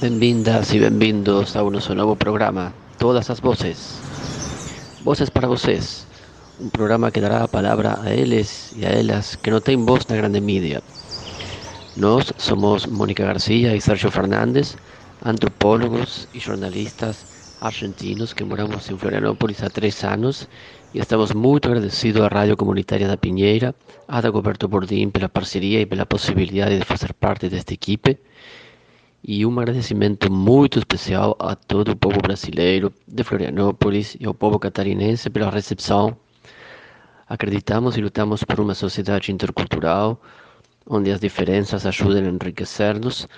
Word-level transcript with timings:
Bem-vindas 0.00 0.72
e 0.72 0.78
bem-vindos 0.78 1.56
ao 1.56 1.68
nosso 1.70 1.92
novo 1.92 2.14
programa, 2.14 2.72
Todas 2.98 3.28
as 3.30 3.40
Vozes. 3.40 3.98
Vozes 5.02 5.28
para 5.28 5.48
vocês. 5.48 6.06
Um 6.60 6.68
programa 6.68 7.10
que 7.10 7.20
dará 7.20 7.42
a 7.42 7.48
palavra 7.48 7.98
a 8.00 8.14
eles 8.14 8.72
e 8.76 8.86
a 8.86 8.90
elas 8.90 9.34
que 9.34 9.50
não 9.50 9.60
têm 9.60 9.84
voz 9.84 10.06
na 10.06 10.14
grande 10.14 10.40
mídia. 10.40 10.84
Nós 11.96 12.32
somos 12.38 12.86
Mônica 12.86 13.24
Garcia 13.24 13.74
e 13.74 13.80
Sérgio 13.80 14.08
Fernandes, 14.12 14.76
antropólogos 15.24 16.28
e 16.32 16.38
jornalistas 16.38 17.58
argentinos 17.60 18.32
que 18.32 18.44
moramos 18.44 18.88
em 18.88 18.96
Florianópolis 18.96 19.64
há 19.64 19.68
três 19.68 20.04
anos 20.04 20.48
e 20.94 21.00
estamos 21.00 21.32
muito 21.32 21.66
agradecidos 21.66 22.22
à 22.22 22.28
Rádio 22.28 22.56
Comunitária 22.56 23.08
da 23.08 23.16
Pinheira, 23.16 23.74
a 24.06 24.20
Dagoberto 24.20 24.68
Bordim 24.68 25.10
pela 25.10 25.28
parceria 25.28 25.80
e 25.80 25.86
pela 25.86 26.06
possibilidade 26.06 26.78
de 26.78 26.84
fazer 26.84 27.12
parte 27.14 27.48
desta 27.48 27.74
equipe 27.74 28.16
e 29.22 29.44
um 29.44 29.58
agradecimento 29.58 30.30
muito 30.32 30.78
especial 30.78 31.36
a 31.38 31.54
todo 31.54 31.92
o 31.92 31.96
povo 31.96 32.20
brasileiro 32.20 32.92
de 33.06 33.24
Florianópolis 33.24 34.16
e 34.20 34.26
ao 34.26 34.34
povo 34.34 34.58
catarinense 34.58 35.28
pela 35.30 35.50
recepção. 35.50 36.16
Acreditamos 37.28 37.96
e 37.96 38.00
lutamos 38.00 38.44
por 38.44 38.60
uma 38.60 38.74
sociedade 38.74 39.32
intercultural 39.32 40.20
onde 40.88 41.10
as 41.10 41.20
diferenças 41.20 41.84
ajudem 41.84 42.24
a 42.24 42.28
enriquecer-nos 42.28 43.28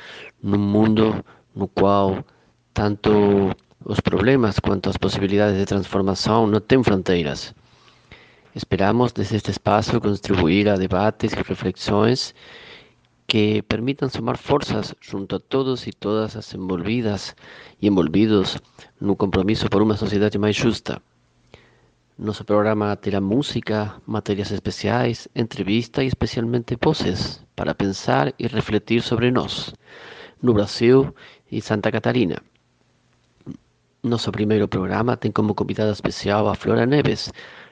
num 0.43 0.59
mundo 0.59 1.25
no 1.55 1.67
qual 1.67 2.25
tanto 2.73 3.51
os 3.85 4.01
problemas 4.01 4.59
quanto 4.59 4.89
as 4.89 4.97
possibilidades 4.97 5.59
de 5.59 5.67
transformação 5.67 6.47
não 6.47 6.61
têm 6.61 6.83
fronteiras. 6.83 7.55
Esperamos 8.55 9.13
desde 9.13 9.37
este 9.37 9.51
espaço 9.51 10.01
contribuir 10.01 10.69
a 10.69 10.77
debates 10.77 11.33
e 11.33 11.37
reflexões 11.37 12.35
que 13.31 13.63
permitan 13.63 14.11
sumar 14.11 14.39
fuerzas 14.39 14.97
junto 15.09 15.37
a 15.37 15.39
todos 15.39 15.87
y 15.87 15.93
todas 15.93 16.35
las 16.35 16.53
envolvidas 16.53 17.37
y 17.79 17.87
envolvidos 17.87 18.59
en 19.01 19.09
un 19.09 19.15
compromiso 19.15 19.69
por 19.69 19.83
una 19.83 19.97
sociedad 19.97 20.35
más 20.35 20.61
justa. 20.61 21.01
Nuestro 22.19 22.45
programa 22.45 22.97
tendrá 22.97 23.21
música, 23.21 24.01
materias 24.05 24.51
especiales, 24.51 25.31
entrevistas 25.35 26.03
y 26.03 26.09
especialmente 26.09 26.75
voces 26.75 27.47
para 27.55 27.75
pensar 27.75 28.35
y 28.37 28.49
refletir 28.49 29.01
sobre 29.01 29.31
nos, 29.31 29.77
no 30.41 30.53
Brasil 30.53 31.13
y 31.49 31.61
Santa 31.61 31.93
Catarina. 31.93 32.43
Nuestro 34.03 34.33
primer 34.33 34.69
programa 34.69 35.17
tiene 35.19 35.35
como 35.35 35.55
convidada 35.55 35.93
especial 35.93 36.49
a 36.49 36.57
Flora 36.57 36.85
Neves, 36.85 37.31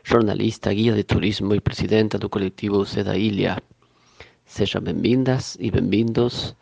jornalista, 0.08 0.70
guía 0.70 0.94
de 0.94 1.02
turismo 1.02 1.52
y 1.56 1.60
presidenta 1.60 2.16
del 2.16 2.30
colectivo 2.30 2.84
Seda 2.84 3.16
Ilha. 3.16 3.58
Sejam 4.48 4.80
bem-vindas 4.80 5.56
e 5.60 5.70
bem-vindos 5.70 6.56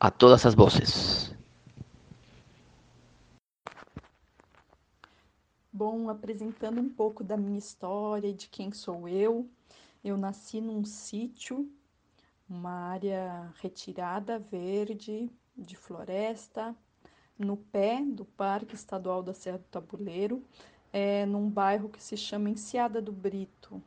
a 0.00 0.10
todas 0.10 0.46
as 0.46 0.54
vozes. 0.54 1.32
Bom, 5.70 6.08
apresentando 6.08 6.80
um 6.80 6.88
pouco 6.88 7.22
da 7.22 7.36
minha 7.36 7.58
história 7.58 8.26
e 8.26 8.32
de 8.32 8.48
quem 8.48 8.72
sou 8.72 9.06
eu, 9.06 9.46
eu 10.02 10.16
nasci 10.16 10.62
num 10.62 10.82
sítio, 10.82 11.70
uma 12.48 12.72
área 12.88 13.52
retirada, 13.60 14.38
verde, 14.38 15.30
de 15.54 15.76
floresta, 15.76 16.74
no 17.38 17.56
pé 17.56 18.02
do 18.02 18.24
Parque 18.24 18.74
Estadual 18.74 19.22
da 19.22 19.34
Serra 19.34 19.58
do 19.58 19.64
Tabuleiro, 19.64 20.42
é, 20.90 21.26
num 21.26 21.50
bairro 21.50 21.90
que 21.90 22.02
se 22.02 22.16
chama 22.16 22.48
Enseada 22.48 23.00
do 23.00 23.12
Brito, 23.12 23.80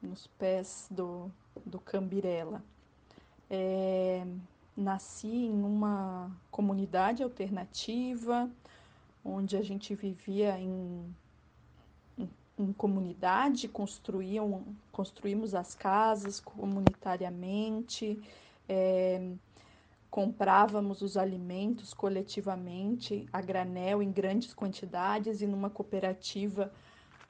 nos 0.00 0.28
pés 0.38 0.86
do, 0.88 1.30
do 1.64 1.78
Cambirela. 1.78 2.62
É, 3.50 4.26
nasci 4.76 5.28
em 5.28 5.62
uma 5.62 6.30
comunidade 6.50 7.22
alternativa, 7.22 8.50
onde 9.24 9.56
a 9.56 9.62
gente 9.62 9.94
vivia 9.94 10.58
em, 10.58 11.14
em, 12.18 12.28
em 12.58 12.72
comunidade, 12.72 13.68
construíam, 13.68 14.64
construímos 14.90 15.54
as 15.54 15.74
casas 15.74 16.40
comunitariamente, 16.40 18.20
é, 18.68 19.30
comprávamos 20.10 21.02
os 21.02 21.16
alimentos 21.16 21.92
coletivamente, 21.92 23.26
a 23.32 23.40
granel, 23.40 24.02
em 24.02 24.12
grandes 24.12 24.54
quantidades, 24.54 25.40
e 25.40 25.46
numa 25.46 25.70
cooperativa 25.70 26.72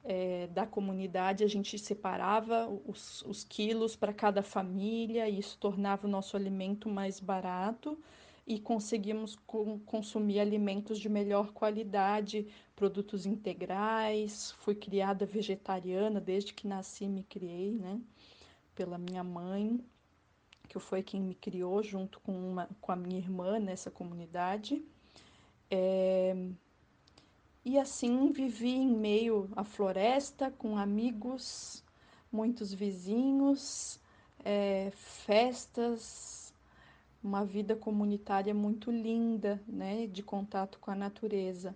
é, 0.04 0.46
da 0.48 0.66
comunidade, 0.66 1.42
a 1.42 1.48
gente 1.48 1.78
separava 1.78 2.68
os, 2.86 3.22
os 3.22 3.42
quilos 3.42 3.96
para 3.96 4.12
cada 4.12 4.42
família, 4.42 5.28
e 5.28 5.38
isso 5.38 5.56
tornava 5.58 6.06
o 6.06 6.10
nosso 6.10 6.36
alimento 6.36 6.88
mais 6.88 7.18
barato 7.18 7.98
e 8.46 8.60
conseguimos 8.60 9.36
com, 9.46 9.78
consumir 9.80 10.38
alimentos 10.38 10.98
de 10.98 11.08
melhor 11.08 11.52
qualidade, 11.52 12.46
produtos 12.76 13.24
integrais. 13.24 14.52
Fui 14.58 14.74
criada 14.74 15.24
vegetariana 15.24 16.20
desde 16.20 16.52
que 16.52 16.66
nasci, 16.66 17.08
me 17.08 17.22
criei, 17.22 17.72
né? 17.72 17.98
Pela 18.74 18.98
minha 18.98 19.24
mãe, 19.24 19.80
que 20.68 20.78
foi 20.78 21.02
quem 21.02 21.22
me 21.22 21.34
criou 21.34 21.82
junto 21.82 22.20
com, 22.20 22.32
uma, 22.32 22.68
com 22.80 22.92
a 22.92 22.96
minha 22.96 23.18
irmã 23.18 23.58
nessa 23.58 23.90
comunidade. 23.90 24.84
É, 25.70 26.36
e 27.64 27.78
assim 27.78 28.30
vivi 28.30 28.74
em 28.74 28.94
meio 28.94 29.48
à 29.56 29.64
floresta, 29.64 30.50
com 30.58 30.76
amigos, 30.76 31.82
muitos 32.30 32.72
vizinhos, 32.72 33.98
é, 34.44 34.90
festas, 34.94 36.52
uma 37.22 37.44
vida 37.44 37.74
comunitária 37.74 38.52
muito 38.52 38.90
linda, 38.90 39.62
né, 39.66 40.06
de 40.06 40.22
contato 40.22 40.78
com 40.78 40.90
a 40.90 40.94
natureza. 40.94 41.74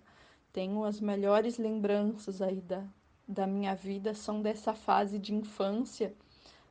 Tenho 0.53 0.83
as 0.83 0.99
melhores 1.01 1.57
lembranças 1.57 2.39
aí 2.39 2.61
da, 2.61 2.83
da 3.27 3.47
minha 3.47 3.73
vida, 3.73 4.13
são 4.13 4.41
dessa 4.43 4.75
fase 4.75 5.17
de 5.17 5.33
infância, 5.33 6.13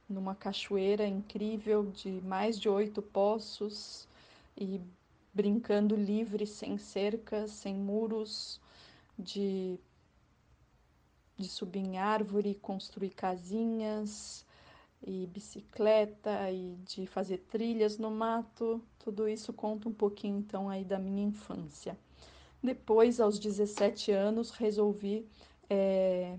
numa 0.08 0.34
cachoeira 0.34 1.06
incrível 1.06 1.90
de 1.90 2.20
mais 2.22 2.58
de 2.58 2.68
oito 2.68 3.02
poços 3.02 4.08
e 4.56 4.80
brincando 5.34 5.94
livre, 5.94 6.46
sem 6.46 6.78
cercas, 6.78 7.50
sem 7.50 7.74
muros, 7.74 8.60
de, 9.18 9.78
de 11.36 11.48
subir 11.48 11.80
em 11.80 11.98
árvore, 11.98 12.54
construir 12.54 13.10
casinhas 13.10 14.46
e 15.02 15.26
bicicleta 15.26 16.50
e 16.50 16.76
de 16.84 17.06
fazer 17.06 17.38
trilhas 17.38 17.98
no 17.98 18.10
mato. 18.10 18.80
Tudo 18.98 19.28
isso 19.28 19.52
conta 19.52 19.88
um 19.88 19.92
pouquinho 19.92 20.38
então 20.38 20.68
aí 20.68 20.84
da 20.84 20.98
minha 20.98 21.24
infância. 21.24 21.98
Depois, 22.62 23.20
aos 23.20 23.38
17 23.38 24.10
anos, 24.10 24.50
resolvi 24.50 25.26
é, 25.70 26.36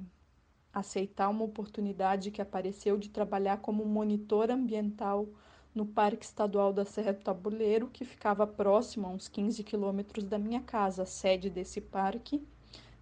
aceitar 0.73 1.29
uma 1.29 1.45
oportunidade 1.45 2.31
que 2.31 2.41
apareceu 2.41 2.97
de 2.97 3.09
trabalhar 3.09 3.57
como 3.57 3.85
monitor 3.85 4.51
ambiental 4.51 5.27
no 5.73 5.85
Parque 5.85 6.25
Estadual 6.25 6.73
da 6.73 6.83
Serra 6.83 7.13
do 7.13 7.23
Tabuleiro, 7.23 7.87
que 7.87 8.03
ficava 8.03 8.45
próximo 8.45 9.07
a 9.07 9.09
uns 9.11 9.27
15 9.29 9.63
quilômetros 9.63 10.25
da 10.25 10.37
minha 10.37 10.61
casa, 10.61 11.03
a 11.03 11.05
sede 11.05 11.49
desse 11.49 11.79
parque 11.79 12.45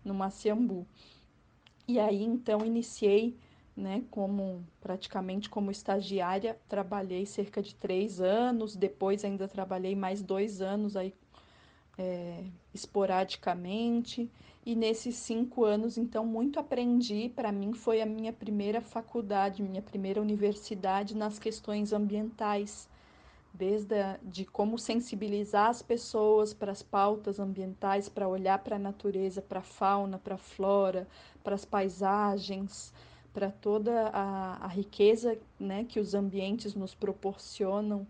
no 0.03 0.13
Maciambu. 0.13 0.85
E 1.87 1.99
aí 1.99 2.23
então 2.23 2.65
iniciei, 2.65 3.37
né, 3.75 4.03
como 4.11 4.65
praticamente 4.81 5.49
como 5.49 5.71
estagiária, 5.71 6.59
trabalhei 6.67 7.25
cerca 7.25 7.61
de 7.61 7.75
três 7.75 8.19
anos, 8.19 8.75
depois 8.75 9.23
ainda 9.23 9.47
trabalhei 9.47 9.95
mais 9.95 10.21
dois 10.21 10.61
anos 10.61 10.95
aí 10.95 11.13
é, 11.97 12.43
esporadicamente. 12.73 14.29
E 14.65 14.75
nesses 14.75 15.15
cinco 15.15 15.63
anos, 15.63 15.97
então, 15.97 16.25
muito 16.25 16.59
aprendi. 16.59 17.31
Para 17.33 17.53
mim, 17.53 17.71
foi 17.71 18.01
a 18.01 18.05
minha 18.05 18.33
primeira 18.33 18.81
faculdade, 18.81 19.63
minha 19.63 19.81
primeira 19.81 20.21
universidade 20.21 21.15
nas 21.15 21.39
questões 21.39 21.93
ambientais 21.93 22.89
desde 23.57 23.99
a, 23.99 24.19
de 24.21 24.45
como 24.45 24.77
sensibilizar 24.77 25.69
as 25.69 25.81
pessoas 25.81 26.53
para 26.53 26.71
as 26.71 26.83
pautas 26.83 27.39
ambientais, 27.39 28.07
para 28.07 28.27
olhar 28.27 28.59
para 28.59 28.75
a 28.75 28.79
natureza, 28.79 29.41
para 29.41 29.59
a 29.59 29.63
fauna, 29.63 30.19
para 30.19 30.35
a 30.35 30.37
flora, 30.37 31.07
para 31.43 31.55
as 31.55 31.65
paisagens, 31.65 32.93
para 33.33 33.49
toda 33.49 34.09
a, 34.09 34.65
a 34.65 34.67
riqueza 34.67 35.37
né, 35.59 35.83
que 35.83 35.99
os 35.99 36.13
ambientes 36.13 36.75
nos 36.75 36.93
proporcionam 36.93 38.05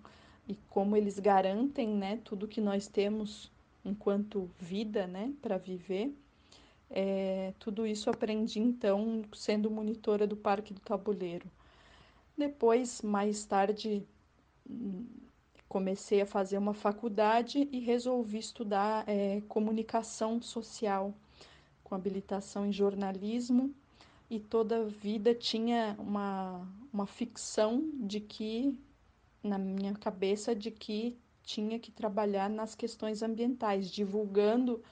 e 0.48 0.56
como 0.70 0.96
eles 0.96 1.18
garantem 1.20 1.88
né, 1.88 2.20
tudo 2.24 2.48
que 2.48 2.62
nós 2.62 2.88
temos 2.88 3.52
enquanto 3.84 4.50
vida 4.60 5.08
né, 5.08 5.34
para 5.42 5.58
viver. 5.58 6.14
É, 6.90 7.54
tudo 7.60 7.86
isso 7.86 8.10
aprendi 8.10 8.60
então 8.60 9.24
sendo 9.34 9.70
monitora 9.70 10.26
do 10.26 10.38
Parque 10.38 10.74
do 10.74 10.80
Tabuleiro. 10.80 11.50
Depois, 12.38 13.02
mais 13.02 13.44
tarde, 13.46 14.06
comecei 15.68 16.22
a 16.22 16.26
fazer 16.26 16.58
uma 16.58 16.74
faculdade 16.74 17.68
e 17.72 17.80
resolvi 17.80 18.38
estudar 18.38 19.04
é, 19.08 19.42
comunicação 19.48 20.42
social, 20.42 21.14
com 21.84 21.96
habilitação 21.96 22.66
em 22.66 22.72
jornalismo, 22.72 23.74
e 24.30 24.40
toda 24.40 24.82
a 24.82 24.84
vida 24.84 25.34
tinha 25.34 25.96
uma, 26.00 26.68
uma 26.92 27.06
ficção 27.06 27.90
de 27.94 28.20
que, 28.20 28.78
na 29.42 29.58
minha 29.58 29.94
cabeça, 29.94 30.54
de 30.54 30.70
que 30.70 31.18
tinha 31.44 31.80
que 31.80 31.92
trabalhar 31.92 32.50
nas 32.50 32.76
questões 32.76 33.24
ambientais, 33.24 33.90
divulgando 33.90 34.84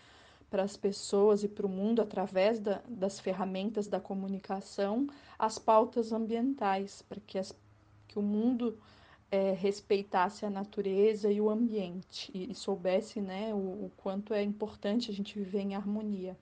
para 0.50 0.64
as 0.64 0.78
pessoas 0.78 1.44
e 1.44 1.50
para 1.50 1.66
o 1.66 1.70
mundo, 1.70 2.02
através 2.02 2.62
da, 2.62 2.82
das 2.88 3.20
ferramentas 3.20 3.88
da 3.88 4.00
comunicação, 4.00 5.08
as 5.38 5.60
pautas 5.60 6.14
ambientais, 6.14 7.02
para 7.02 7.20
que, 7.20 7.38
as, 7.38 7.54
que 8.08 8.18
o 8.18 8.22
mundo 8.22 8.80
é, 9.32 9.52
respeitasse 9.52 10.46
a 10.46 10.50
natureza 10.50 11.32
e 11.32 11.42
o 11.42 11.50
ambiente 11.50 12.32
e, 12.34 12.52
e 12.52 12.56
soubesse 12.56 13.20
né, 13.20 13.54
o, 13.54 13.58
o, 13.58 13.92
quanto 13.98 14.34
é 14.34 14.44
importante 14.44 15.10
a 15.10 15.14
gente 15.14 15.38
viver 15.38 15.62
em 15.62 15.76
harmonia. 15.76 16.38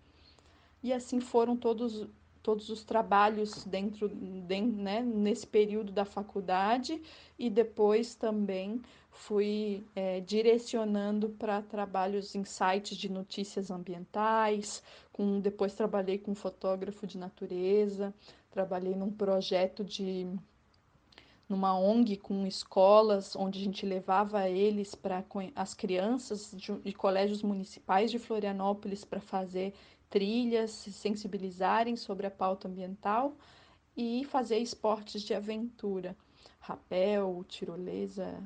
E 0.82 0.92
assim 0.92 1.20
foram 1.20 1.56
todos, 1.56 2.08
todos 2.42 2.70
os 2.70 2.84
trabalhos 2.84 3.64
dentro, 3.66 4.10
dentro 4.10 4.82
né, 4.82 5.02
nesse 5.02 5.48
período 5.48 5.92
da 5.92 6.04
faculdade 6.04 7.02
e 7.40 7.50
depois 7.50 8.16
também 8.16 8.82
fui 9.10 9.86
é, 9.96 10.20
direcionando 10.20 11.30
para 11.30 11.62
trabalhos 11.62 12.36
em 12.36 12.44
sites 12.44 12.98
de 12.98 13.10
notícias 13.10 13.72
ambientais, 13.72 14.84
com, 15.12 15.40
depois 15.40 15.74
trabalhei 15.74 16.18
com 16.18 16.36
fotógrafo 16.36 17.08
de 17.08 17.18
natureza, 17.18 18.14
trabalhei 18.52 18.96
num 18.96 19.12
projeto 19.12 19.84
de 19.84 20.28
numa 21.54 21.78
ONG 21.78 22.18
com 22.18 22.48
escolas, 22.48 23.36
onde 23.36 23.60
a 23.60 23.64
gente 23.64 23.86
levava 23.86 24.50
eles 24.50 24.96
para 24.96 25.24
as 25.56 25.76
crianças 25.76 26.52
de, 26.58 26.74
de 26.80 26.94
colégios 26.94 27.44
municipais 27.44 28.10
de 28.10 28.18
Florianópolis 28.18 29.06
para 29.06 29.22
fazer 29.22 29.72
trilhas, 30.10 30.72
se 30.72 30.92
sensibilizarem 30.92 31.96
sobre 31.96 32.26
a 32.26 32.32
pauta 32.32 32.68
ambiental 32.68 33.36
e 33.96 34.26
fazer 34.26 34.58
esportes 34.58 35.22
de 35.22 35.36
aventura, 35.36 36.18
rapel, 36.60 37.46
tirolesa. 37.48 38.44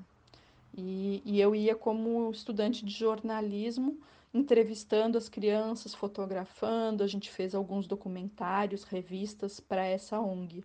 E, 0.76 1.22
e 1.24 1.40
eu 1.40 1.56
ia 1.56 1.76
como 1.76 2.30
estudante 2.30 2.84
de 2.84 2.92
jornalismo, 2.92 3.98
entrevistando 4.34 5.18
as 5.18 5.30
crianças, 5.30 5.96
fotografando. 5.96 7.06
A 7.06 7.08
gente 7.08 7.32
fez 7.32 7.56
alguns 7.56 7.88
documentários, 7.88 8.84
revistas 8.84 9.62
para 9.62 9.86
essa 9.86 10.20
ONG. 10.20 10.62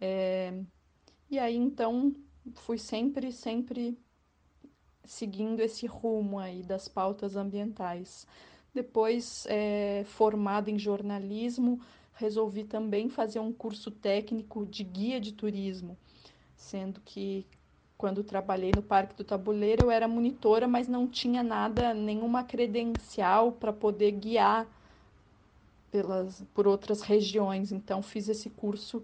É, 0.00 0.52
e 1.30 1.38
aí 1.38 1.56
então 1.56 2.14
fui 2.54 2.78
sempre, 2.78 3.32
sempre 3.32 3.98
seguindo 5.04 5.60
esse 5.60 5.86
rumo 5.86 6.38
aí 6.38 6.62
das 6.62 6.88
pautas 6.88 7.36
ambientais. 7.36 8.26
Depois, 8.74 9.46
é, 9.48 10.04
formado 10.06 10.68
em 10.68 10.78
jornalismo, 10.78 11.80
resolvi 12.14 12.64
também 12.64 13.08
fazer 13.08 13.40
um 13.40 13.52
curso 13.52 13.90
técnico 13.90 14.66
de 14.66 14.84
guia 14.84 15.20
de 15.20 15.32
turismo, 15.32 15.96
sendo 16.56 17.00
que 17.00 17.46
quando 17.96 18.22
trabalhei 18.22 18.70
no 18.72 18.82
Parque 18.82 19.16
do 19.16 19.24
Tabuleiro 19.24 19.86
eu 19.86 19.90
era 19.90 20.06
monitora, 20.06 20.68
mas 20.68 20.86
não 20.86 21.08
tinha 21.08 21.42
nada, 21.42 21.92
nenhuma 21.92 22.44
credencial 22.44 23.52
para 23.52 23.72
poder 23.72 24.12
guiar 24.12 24.66
pelas, 25.90 26.44
por 26.54 26.68
outras 26.68 27.00
regiões. 27.00 27.72
Então 27.72 28.02
fiz 28.02 28.28
esse 28.28 28.50
curso 28.50 29.02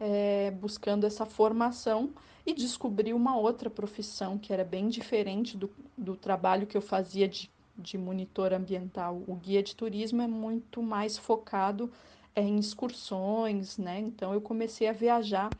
é, 0.00 0.50
buscando 0.50 1.06
essa 1.06 1.26
formação 1.26 2.10
e 2.46 2.54
descobri 2.54 3.12
uma 3.12 3.36
outra 3.36 3.68
profissão 3.68 4.38
que 4.38 4.52
era 4.52 4.64
bem 4.64 4.88
diferente 4.88 5.56
do, 5.56 5.70
do 5.96 6.16
trabalho 6.16 6.66
que 6.66 6.76
eu 6.76 6.80
fazia 6.80 7.28
de, 7.28 7.50
de 7.76 7.98
monitor 7.98 8.54
ambiental. 8.54 9.22
O 9.26 9.34
guia 9.34 9.62
de 9.62 9.76
turismo 9.76 10.22
é 10.22 10.26
muito 10.26 10.82
mais 10.82 11.18
focado 11.18 11.92
é, 12.34 12.40
em 12.40 12.58
excursões, 12.58 13.76
né? 13.76 14.00
Então 14.00 14.32
eu 14.32 14.40
comecei 14.40 14.88
a 14.88 14.92
viajar 14.92 15.50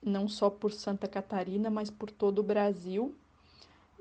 não 0.00 0.28
só 0.28 0.48
por 0.48 0.70
Santa 0.72 1.08
Catarina, 1.08 1.70
mas 1.70 1.90
por 1.90 2.10
todo 2.10 2.38
o 2.38 2.42
Brasil. 2.42 3.14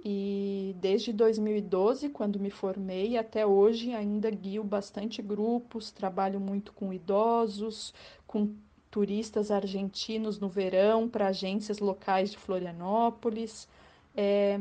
E 0.06 0.76
desde 0.82 1.14
2012, 1.14 2.10
quando 2.10 2.38
me 2.38 2.50
formei, 2.50 3.18
até 3.18 3.46
hoje 3.46 3.94
ainda 3.94 4.30
guio 4.30 4.62
bastante 4.62 5.22
grupos, 5.22 5.92
trabalho 5.92 6.42
muito 6.42 6.74
com 6.74 6.92
idosos, 6.92 7.94
com 8.28 8.54
turistas 8.94 9.50
argentinos 9.50 10.40
no 10.40 10.48
verão 10.48 11.10
para 11.10 11.26
agências 11.26 11.80
locais 11.80 12.30
de 12.30 12.38
Florianópolis 12.38 13.68
é, 14.16 14.60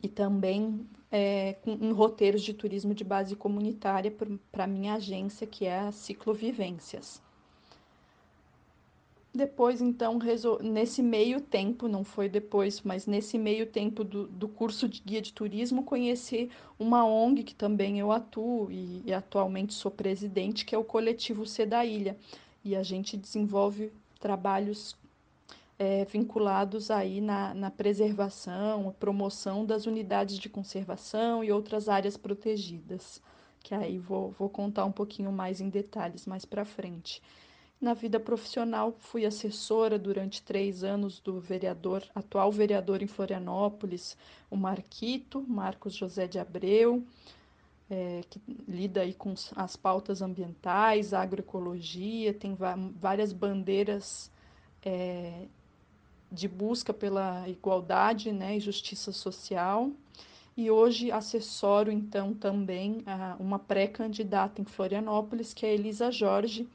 e 0.00 0.08
também 0.08 0.86
é, 1.10 1.54
com, 1.54 1.72
em 1.72 1.90
roteiros 1.90 2.40
de 2.40 2.54
turismo 2.54 2.94
de 2.94 3.02
base 3.02 3.34
comunitária 3.34 4.14
para 4.52 4.68
minha 4.68 4.94
agência, 4.94 5.44
que 5.44 5.64
é 5.64 5.80
a 5.80 5.90
Ciclovivências. 5.90 7.20
Depois, 9.34 9.80
então, 9.80 10.20
nesse 10.62 11.02
meio 11.02 11.40
tempo, 11.40 11.88
não 11.88 12.04
foi 12.04 12.28
depois, 12.28 12.80
mas 12.82 13.08
nesse 13.08 13.36
meio 13.38 13.66
tempo 13.66 14.04
do, 14.04 14.28
do 14.28 14.46
curso 14.46 14.88
de 14.88 15.02
guia 15.04 15.20
de 15.20 15.32
turismo, 15.32 15.82
conheci 15.82 16.48
uma 16.78 17.04
ONG 17.04 17.42
que 17.42 17.54
também 17.56 17.98
eu 17.98 18.12
atuo 18.12 18.70
e, 18.70 19.02
e 19.04 19.12
atualmente 19.12 19.74
sou 19.74 19.90
presidente, 19.90 20.64
que 20.64 20.76
é 20.76 20.78
o 20.78 20.84
Coletivo 20.84 21.44
C 21.44 21.66
da 21.66 21.84
Ilha 21.84 22.16
e 22.64 22.76
a 22.76 22.82
gente 22.82 23.16
desenvolve 23.16 23.92
trabalhos 24.20 24.96
é, 25.78 26.04
vinculados 26.04 26.90
aí 26.90 27.20
na, 27.20 27.52
na 27.54 27.70
preservação, 27.70 28.94
promoção 29.00 29.64
das 29.64 29.86
unidades 29.86 30.38
de 30.38 30.48
conservação 30.48 31.42
e 31.42 31.50
outras 31.50 31.88
áreas 31.88 32.16
protegidas, 32.16 33.20
que 33.60 33.74
aí 33.74 33.98
vou, 33.98 34.30
vou 34.30 34.48
contar 34.48 34.84
um 34.84 34.92
pouquinho 34.92 35.32
mais 35.32 35.60
em 35.60 35.68
detalhes 35.68 36.26
mais 36.26 36.44
para 36.44 36.64
frente. 36.64 37.20
Na 37.80 37.94
vida 37.94 38.20
profissional, 38.20 38.94
fui 38.96 39.26
assessora 39.26 39.98
durante 39.98 40.40
três 40.40 40.84
anos 40.84 41.18
do 41.18 41.40
vereador, 41.40 42.04
atual 42.14 42.52
vereador 42.52 43.02
em 43.02 43.08
Florianópolis, 43.08 44.16
o 44.48 44.56
Marquito, 44.56 45.44
Marcos 45.48 45.94
José 45.94 46.28
de 46.28 46.38
Abreu, 46.38 47.02
é, 47.92 48.22
que 48.30 48.40
lida 48.66 49.02
aí 49.02 49.12
com 49.12 49.34
as 49.54 49.76
pautas 49.76 50.22
ambientais, 50.22 51.12
agroecologia, 51.12 52.32
tem 52.32 52.56
várias 52.98 53.34
bandeiras 53.34 54.30
é, 54.82 55.44
de 56.30 56.48
busca 56.48 56.94
pela 56.94 57.46
igualdade 57.46 58.32
né, 58.32 58.56
e 58.56 58.60
justiça 58.60 59.12
social. 59.12 59.90
E 60.56 60.70
hoje 60.70 61.12
assessoro, 61.12 61.92
então, 61.92 62.32
também 62.32 63.02
a, 63.04 63.36
uma 63.38 63.58
pré-candidata 63.58 64.62
em 64.62 64.64
Florianópolis, 64.64 65.52
que 65.52 65.66
é 65.66 65.74
Elisa 65.74 66.10
Jorge, 66.10 66.66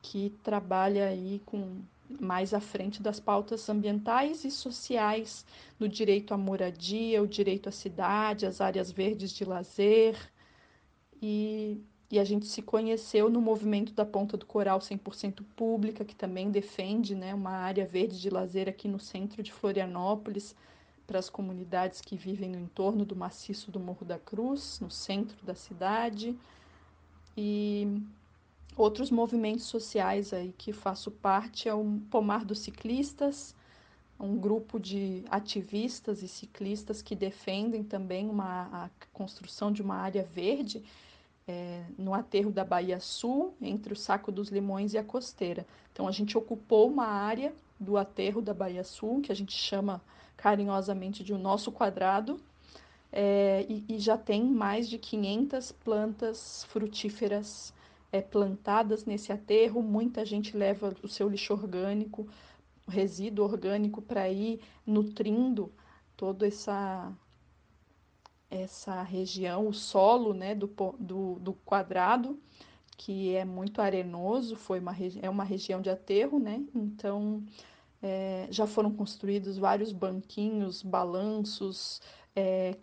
que 0.00 0.30
trabalha 0.44 1.08
aí 1.08 1.42
com 1.44 1.80
mais 2.20 2.54
à 2.54 2.60
frente 2.60 3.02
das 3.02 3.20
pautas 3.20 3.68
ambientais 3.68 4.44
e 4.44 4.50
sociais, 4.50 5.44
do 5.78 5.88
direito 5.88 6.32
à 6.32 6.36
moradia, 6.38 7.22
o 7.22 7.26
direito 7.26 7.68
à 7.68 7.72
cidade, 7.72 8.46
as 8.46 8.60
áreas 8.60 8.90
verdes 8.90 9.32
de 9.32 9.44
lazer. 9.44 10.16
E, 11.20 11.80
e 12.10 12.18
a 12.18 12.24
gente 12.24 12.46
se 12.46 12.62
conheceu 12.62 13.28
no 13.28 13.40
movimento 13.40 13.92
da 13.92 14.04
Ponta 14.04 14.36
do 14.36 14.46
Coral 14.46 14.78
100% 14.78 15.44
Pública, 15.54 16.04
que 16.04 16.14
também 16.14 16.50
defende 16.50 17.14
né, 17.14 17.34
uma 17.34 17.50
área 17.50 17.86
verde 17.86 18.20
de 18.20 18.30
lazer 18.30 18.68
aqui 18.68 18.88
no 18.88 18.98
centro 18.98 19.42
de 19.42 19.52
Florianópolis, 19.52 20.54
para 21.06 21.18
as 21.18 21.30
comunidades 21.30 22.02
que 22.02 22.16
vivem 22.16 22.50
no 22.50 22.58
entorno 22.58 23.04
do 23.04 23.16
maciço 23.16 23.70
do 23.70 23.80
Morro 23.80 24.04
da 24.04 24.18
Cruz, 24.18 24.78
no 24.80 24.90
centro 24.90 25.36
da 25.44 25.54
cidade. 25.54 26.36
E 27.34 28.02
Outros 28.78 29.10
movimentos 29.10 29.64
sociais 29.64 30.32
aí 30.32 30.54
que 30.56 30.72
faço 30.72 31.10
parte 31.10 31.68
é 31.68 31.74
o 31.74 32.00
Pomar 32.08 32.44
dos 32.44 32.60
Ciclistas, 32.60 33.52
um 34.20 34.38
grupo 34.38 34.78
de 34.78 35.24
ativistas 35.28 36.22
e 36.22 36.28
ciclistas 36.28 37.02
que 37.02 37.16
defendem 37.16 37.82
também 37.82 38.30
uma, 38.30 38.68
a 38.72 38.90
construção 39.12 39.72
de 39.72 39.82
uma 39.82 39.96
área 39.96 40.22
verde 40.22 40.84
é, 41.48 41.82
no 41.98 42.14
aterro 42.14 42.52
da 42.52 42.64
Bahia 42.64 43.00
Sul, 43.00 43.52
entre 43.60 43.92
o 43.92 43.96
Saco 43.96 44.30
dos 44.30 44.48
Limões 44.48 44.94
e 44.94 44.98
a 44.98 45.02
Costeira. 45.02 45.66
Então, 45.92 46.06
a 46.06 46.12
gente 46.12 46.38
ocupou 46.38 46.88
uma 46.88 47.06
área 47.06 47.52
do 47.80 47.96
aterro 47.96 48.40
da 48.40 48.54
Bahia 48.54 48.84
Sul, 48.84 49.20
que 49.20 49.32
a 49.32 49.34
gente 49.34 49.54
chama 49.54 50.00
carinhosamente 50.36 51.24
de 51.24 51.32
o 51.32 51.38
nosso 51.38 51.72
quadrado, 51.72 52.40
é, 53.10 53.66
e, 53.68 53.84
e, 53.88 53.98
já 53.98 54.16
tem 54.16 54.44
mais 54.44 54.88
de 54.88 54.98
500 54.98 55.72
plantas 55.72 56.64
frutíferas 56.68 57.76
é, 58.12 58.20
plantadas 58.20 59.04
nesse 59.04 59.32
aterro. 59.32 59.82
Muita 59.82 60.24
gente 60.24 60.56
leva 60.56 60.94
o 61.02 61.08
seu 61.08 61.28
lixo 61.28 61.52
orgânico, 61.52 62.28
resíduo 62.86 63.44
orgânico, 63.44 64.00
para 64.02 64.28
ir 64.30 64.60
nutrindo 64.86 65.72
toda 66.16 66.46
essa 66.46 67.12
essa 68.50 69.02
região, 69.02 69.68
o 69.68 69.74
solo 69.74 70.32
né, 70.32 70.54
do, 70.54 70.70
do, 70.98 71.34
do 71.38 71.52
quadrado, 71.52 72.40
que 72.96 73.34
é 73.34 73.44
muito 73.44 73.80
arenoso, 73.80 74.56
foi 74.56 74.80
uma, 74.80 74.96
é 75.20 75.28
uma 75.28 75.44
região 75.44 75.80
de 75.80 75.90
aterro, 75.90 76.38
né? 76.38 76.64
Então 76.74 77.44
é, 78.02 78.48
já 78.50 78.66
foram 78.66 78.92
construídos 78.92 79.58
vários 79.58 79.92
banquinhos, 79.92 80.82
balanços, 80.82 82.00
é, 82.34 82.74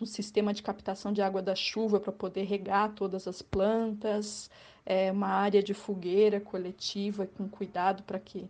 um 0.00 0.06
sistema 0.06 0.54
de 0.54 0.62
captação 0.62 1.12
de 1.12 1.20
água 1.20 1.42
da 1.42 1.54
chuva 1.54 2.00
para 2.00 2.12
poder 2.12 2.44
regar 2.44 2.94
todas 2.94 3.26
as 3.28 3.42
plantas, 3.42 4.50
é, 4.84 5.10
uma 5.12 5.28
área 5.28 5.62
de 5.62 5.74
fogueira 5.74 6.40
coletiva 6.40 7.26
com 7.26 7.48
cuidado 7.48 8.02
para 8.02 8.18
que 8.18 8.48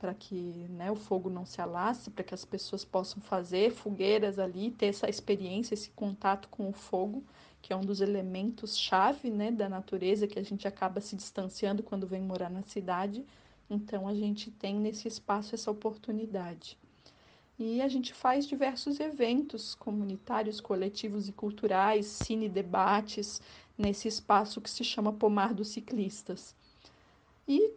para 0.00 0.14
que 0.14 0.34
né, 0.70 0.90
o 0.90 0.96
fogo 0.96 1.28
não 1.28 1.44
se 1.44 1.60
alasse, 1.60 2.10
para 2.10 2.24
que 2.24 2.32
as 2.32 2.42
pessoas 2.42 2.86
possam 2.86 3.20
fazer 3.20 3.70
fogueiras 3.70 4.38
ali, 4.38 4.70
ter 4.70 4.86
essa 4.86 5.10
experiência, 5.10 5.74
esse 5.74 5.90
contato 5.90 6.48
com 6.48 6.70
o 6.70 6.72
fogo, 6.72 7.22
que 7.60 7.70
é 7.70 7.76
um 7.76 7.82
dos 7.82 8.00
elementos 8.00 8.78
chave 8.78 9.30
né, 9.30 9.50
da 9.50 9.68
natureza 9.68 10.26
que 10.26 10.38
a 10.38 10.42
gente 10.42 10.66
acaba 10.66 11.02
se 11.02 11.14
distanciando 11.14 11.82
quando 11.82 12.06
vem 12.06 12.22
morar 12.22 12.48
na 12.48 12.62
cidade. 12.62 13.26
Então 13.68 14.08
a 14.08 14.14
gente 14.14 14.50
tem 14.50 14.80
nesse 14.80 15.06
espaço 15.06 15.54
essa 15.54 15.70
oportunidade. 15.70 16.78
E 17.58 17.82
a 17.82 17.88
gente 17.88 18.14
faz 18.14 18.46
diversos 18.46 18.98
eventos 19.00 19.74
comunitários, 19.74 20.62
coletivos 20.62 21.28
e 21.28 21.32
culturais, 21.32 22.06
cine 22.06 22.48
debates 22.48 23.38
nesse 23.76 24.08
espaço 24.08 24.60
que 24.60 24.70
se 24.70 24.84
chama 24.84 25.12
Pomar 25.12 25.54
dos 25.54 25.68
Ciclistas. 25.68 26.54
E 27.48 27.72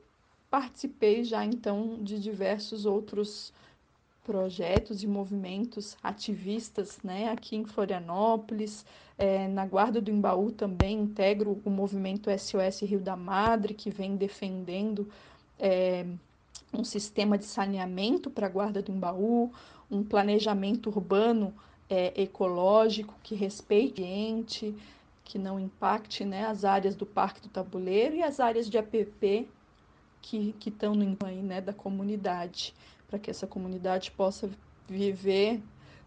participei 0.50 1.24
já 1.24 1.44
então 1.44 1.98
de 2.02 2.20
diversos 2.20 2.86
outros 2.86 3.54
projetos 4.24 5.04
e 5.04 5.08
movimentos 5.08 5.98
ativistas 6.02 7.00
né, 7.04 7.30
aqui 7.30 7.56
em 7.56 7.66
Florianópolis. 7.66 8.86
É, 9.18 9.48
na 9.48 9.66
Guarda 9.66 10.02
do 10.02 10.10
Embaú 10.10 10.52
também 10.52 11.00
integro 11.02 11.62
o 11.64 11.70
movimento 11.70 12.30
SOS 12.30 12.82
Rio 12.82 13.00
da 13.00 13.16
Madre, 13.16 13.74
que 13.74 13.90
vem 13.90 14.16
defendendo 14.16 15.08
é, 15.60 16.06
um 16.74 16.84
sistema 16.84 17.38
de 17.38 17.46
saneamento 17.46 18.30
para 18.30 18.48
a 18.48 18.50
Guarda 18.50 18.82
do 18.82 18.92
Embaú, 18.92 19.52
um 19.90 20.04
planejamento 20.04 20.90
urbano 20.90 21.54
é, 21.90 22.22
ecológico 22.22 23.14
que 23.22 23.36
respeite 23.36 24.02
o 24.02 24.06
ambiente, 24.06 24.76
que 25.24 25.38
não 25.40 25.60
impacte 25.60 26.26
né, 26.26 26.46
as 26.46 26.66
áreas 26.66 26.96
do 26.96 27.06
Parque 27.06 27.42
do 27.42 27.50
Tabuleiro 27.50 28.16
e 28.16 28.24
as 28.24 28.40
áreas 28.40 28.70
de 28.70 28.78
APP 28.78 29.48
que 30.22 30.56
estão 30.66 30.96
no 30.96 31.18
aí, 31.26 31.42
né, 31.42 31.60
da 31.60 31.74
comunidade, 31.74 32.74
para 33.08 33.20
que 33.20 33.30
essa 33.30 33.46
comunidade 33.46 34.10
possa 34.12 34.50
viver 34.88 35.62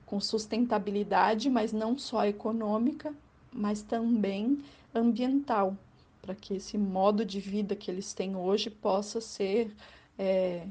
com 0.06 0.18
sustentabilidade, 0.20 1.50
mas 1.50 1.72
não 1.72 1.98
só 1.98 2.24
econômica, 2.24 3.14
mas 3.52 3.82
também 3.82 4.62
ambiental, 4.94 5.76
para 6.22 6.34
que 6.34 6.54
esse 6.54 6.78
modo 6.78 7.24
de 7.24 7.40
vida 7.40 7.76
que 7.76 7.90
eles 7.90 8.14
têm 8.14 8.36
hoje 8.36 8.70
possa 8.70 9.20
ser, 9.20 9.74
é, 10.18 10.66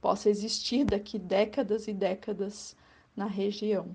possa 0.00 0.28
existir 0.28 0.84
daqui 0.84 1.18
décadas 1.18 1.88
e 1.88 1.92
décadas 1.92 2.76
na 3.16 3.26
região. 3.26 3.94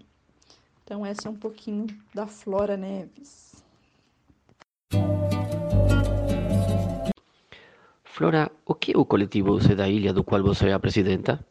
Então, 0.84 1.06
essa 1.06 1.28
é 1.28 1.32
um 1.32 1.36
pouquinho 1.36 1.88
da 2.14 2.26
Flora 2.26 2.76
Neves. 2.76 3.64
Flora, 8.22 8.52
o 8.68 8.76
que 8.76 8.92
é 8.94 8.98
o 9.00 9.04
coletivo 9.04 9.60
Você 9.60 9.74
da 9.74 9.90
Ilha, 9.90 10.14
do 10.14 10.24
qual 10.24 10.44
você 10.44 10.68
é 10.68 10.74
a 10.74 10.80
presidenta? 10.80 11.44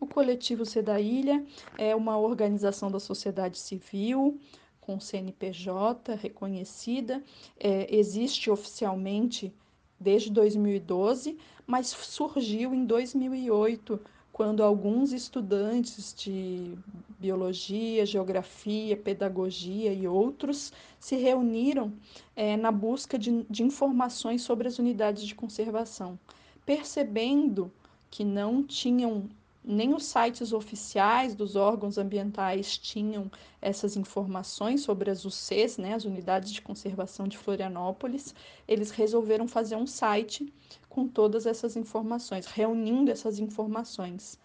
O 0.00 0.06
coletivo 0.06 0.64
Você 0.64 0.80
da 0.80 0.98
Ilha 0.98 1.44
é 1.76 1.94
uma 1.94 2.16
organização 2.16 2.90
da 2.90 2.98
sociedade 2.98 3.58
civil 3.58 4.40
com 4.80 4.98
CNPJ 4.98 6.14
reconhecida, 6.14 7.22
é, 7.60 7.94
existe 7.94 8.50
oficialmente 8.50 9.52
desde 10.00 10.30
2012, 10.30 11.36
mas 11.66 11.88
surgiu 11.88 12.72
em 12.72 12.86
2008 12.86 14.00
quando 14.32 14.62
alguns 14.62 15.12
estudantes 15.12 16.14
de 16.14 16.74
biologia, 17.18 18.06
geografia, 18.06 18.96
pedagogia 18.96 19.92
e 19.92 20.08
outros 20.08 20.72
se 20.98 21.16
reuniram 21.16 21.92
é, 22.34 22.56
na 22.56 22.72
busca 22.72 23.18
de, 23.18 23.44
de 23.48 23.62
informações 23.62 24.42
sobre 24.42 24.66
as 24.66 24.78
unidades 24.78 25.24
de 25.24 25.34
conservação, 25.34 26.18
percebendo 26.64 27.70
que 28.10 28.24
não 28.24 28.62
tinham 28.62 29.28
nem 29.64 29.94
os 29.94 30.04
sites 30.04 30.52
oficiais 30.52 31.34
dos 31.34 31.54
órgãos 31.56 31.98
ambientais 31.98 32.76
tinham 32.76 33.30
essas 33.60 33.96
informações 33.96 34.82
sobre 34.82 35.10
as 35.10 35.24
UCs, 35.24 35.78
né, 35.78 35.94
as 35.94 36.04
unidades 36.04 36.50
de 36.50 36.60
conservação 36.60 37.28
de 37.28 37.38
Florianópolis, 37.38 38.34
eles 38.66 38.90
resolveram 38.90 39.46
fazer 39.46 39.76
um 39.76 39.86
site 39.86 40.52
com 40.88 41.06
todas 41.06 41.46
essas 41.46 41.76
informações, 41.76 42.46
reunindo 42.46 43.10
essas 43.10 43.38
informações. 43.38 44.38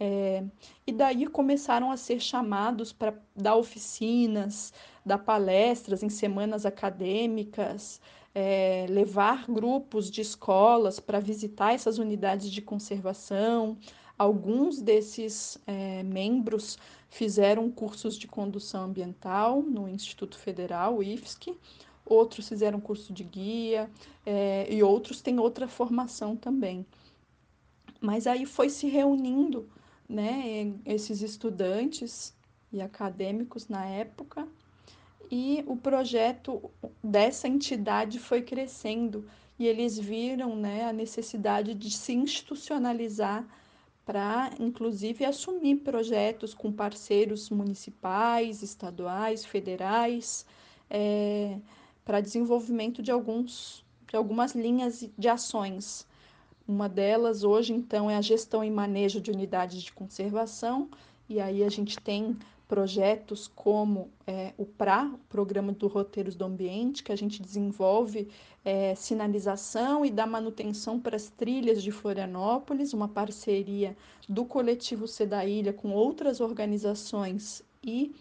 É, 0.00 0.42
e 0.86 0.90
daí 0.90 1.26
começaram 1.26 1.90
a 1.90 1.96
ser 1.96 2.18
chamados 2.18 2.92
para 2.92 3.14
dar 3.36 3.54
oficinas, 3.56 4.72
dar 5.04 5.18
palestras 5.18 6.02
em 6.02 6.08
semanas 6.08 6.66
acadêmicas, 6.66 8.00
é, 8.34 8.86
levar 8.88 9.44
grupos 9.46 10.10
de 10.10 10.20
escolas 10.20 10.98
para 10.98 11.20
visitar 11.20 11.74
essas 11.74 11.98
unidades 11.98 12.50
de 12.50 12.62
conservação. 12.62 13.76
Alguns 14.22 14.80
desses 14.80 15.58
é, 15.66 16.00
membros 16.04 16.78
fizeram 17.10 17.68
cursos 17.68 18.16
de 18.16 18.28
condução 18.28 18.84
ambiental 18.84 19.60
no 19.62 19.88
Instituto 19.88 20.38
Federal, 20.38 21.02
IFSC, 21.02 21.58
outros 22.06 22.48
fizeram 22.48 22.80
curso 22.80 23.12
de 23.12 23.24
guia 23.24 23.90
é, 24.24 24.72
e 24.72 24.80
outros 24.80 25.20
têm 25.20 25.40
outra 25.40 25.66
formação 25.66 26.36
também. 26.36 26.86
Mas 28.00 28.28
aí 28.28 28.46
foi 28.46 28.70
se 28.70 28.86
reunindo 28.86 29.68
né, 30.08 30.72
esses 30.86 31.20
estudantes 31.20 32.32
e 32.72 32.80
acadêmicos 32.80 33.66
na 33.66 33.84
época 33.86 34.46
e 35.32 35.64
o 35.66 35.74
projeto 35.74 36.70
dessa 37.02 37.48
entidade 37.48 38.20
foi 38.20 38.40
crescendo 38.40 39.28
e 39.58 39.66
eles 39.66 39.98
viram 39.98 40.54
né, 40.54 40.84
a 40.84 40.92
necessidade 40.92 41.74
de 41.74 41.90
se 41.90 42.12
institucionalizar 42.12 43.44
para, 44.04 44.50
inclusive, 44.58 45.24
assumir 45.24 45.76
projetos 45.76 46.54
com 46.54 46.72
parceiros 46.72 47.50
municipais, 47.50 48.62
estaduais, 48.62 49.44
federais, 49.44 50.44
é, 50.90 51.58
para 52.04 52.20
desenvolvimento 52.20 53.00
de, 53.02 53.10
alguns, 53.10 53.84
de 54.08 54.16
algumas 54.16 54.54
linhas 54.54 55.08
de 55.16 55.28
ações. 55.28 56.06
Uma 56.66 56.88
delas 56.88 57.44
hoje, 57.44 57.72
então, 57.72 58.10
é 58.10 58.16
a 58.16 58.20
gestão 58.20 58.64
e 58.64 58.70
manejo 58.70 59.20
de 59.20 59.30
unidades 59.30 59.82
de 59.82 59.92
conservação, 59.92 60.88
e 61.28 61.40
aí 61.40 61.62
a 61.62 61.68
gente 61.68 61.98
tem 61.98 62.36
projetos 62.68 63.48
como 63.48 64.10
é, 64.26 64.52
o 64.56 64.64
PRA, 64.64 65.12
Programa 65.28 65.72
do 65.72 65.86
Roteiros 65.88 66.34
do 66.34 66.44
Ambiente, 66.44 67.02
que 67.02 67.12
a 67.12 67.16
gente 67.16 67.42
desenvolve 67.42 68.28
é, 68.64 68.94
sinalização 68.94 70.04
e 70.04 70.10
dá 70.10 70.26
manutenção 70.26 70.98
para 70.98 71.16
as 71.16 71.28
trilhas 71.28 71.82
de 71.82 71.90
Florianópolis, 71.90 72.92
uma 72.92 73.08
parceria 73.08 73.96
do 74.28 74.44
coletivo 74.44 75.04
Ilha 75.46 75.72
com 75.72 75.90
outras 75.90 76.40
organizações 76.40 77.62
e 77.82 78.14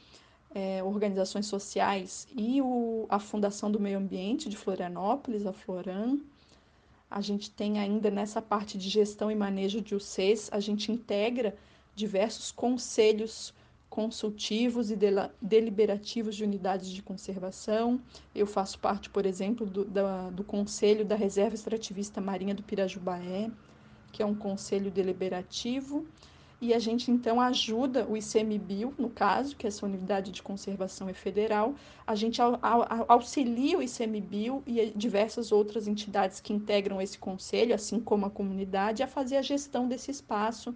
é, 0.54 0.84
organizações 0.84 1.46
sociais 1.46 2.28
e 2.36 2.62
o, 2.62 3.06
a 3.10 3.20
Fundação 3.20 3.72
do 3.72 3.80
Meio 3.80 3.98
Ambiente 3.98 4.50
de 4.50 4.58
Florianópolis, 4.58 5.46
a 5.46 5.54
Floran. 5.54 6.18
A 7.10 7.22
gente 7.22 7.50
tem 7.52 7.80
ainda 7.80 8.10
nessa 8.10 8.42
parte 8.42 8.78
de 8.78 8.90
gestão 8.90 9.30
e 9.32 9.36
manejo 9.36 9.82
de 9.82 9.96
UCs, 9.96 10.50
a 10.52 10.60
gente 10.60 10.92
integra 10.92 11.56
diversos 11.96 12.52
conselhos 12.52 13.54
consultivos 13.92 14.90
e 14.90 14.98
deliberativos 15.40 16.36
de 16.36 16.44
unidades 16.44 16.90
de 16.90 17.04
conservação. 17.04 18.02
Eu 18.34 18.48
faço 18.48 18.80
parte, 18.80 19.10
por 19.12 19.28
exemplo, 19.28 19.68
do, 19.68 19.86
da, 19.86 20.32
do 20.32 20.44
Conselho 20.44 21.06
da 21.06 21.16
Reserva 21.16 21.54
Extrativista 21.54 22.20
Marinha 22.20 22.56
do 22.56 22.64
Pirajubaé, 22.64 23.52
que 24.12 24.24
é 24.24 24.26
um 24.26 24.34
conselho 24.34 24.90
deliberativo 24.90 26.08
e 26.62 26.76
a 26.76 26.80
gente 26.80 27.10
então 27.10 27.42
ajuda 27.42 28.06
o 28.08 28.16
ICMBio, 28.16 28.94
no 28.96 29.10
caso, 29.10 29.56
que 29.56 29.66
essa 29.66 29.84
unidade 29.84 30.32
de 30.32 30.44
conservação 30.44 31.10
é 31.10 31.14
federal, 31.14 31.74
a 32.06 32.14
gente 32.14 32.40
auxilia 33.08 33.80
o 33.80 33.82
ICMBio 33.82 34.62
e 34.68 34.94
diversas 34.96 35.52
outras 35.52 35.88
entidades 35.88 36.40
que 36.40 36.54
integram 36.54 37.02
esse 37.02 37.18
conselho, 37.18 37.74
assim 37.74 38.00
como 38.00 38.28
a 38.28 38.30
comunidade, 38.30 39.02
a 39.02 39.08
fazer 39.08 39.38
a 39.38 39.42
gestão 39.42 39.88
desse 39.88 40.12
espaço, 40.12 40.76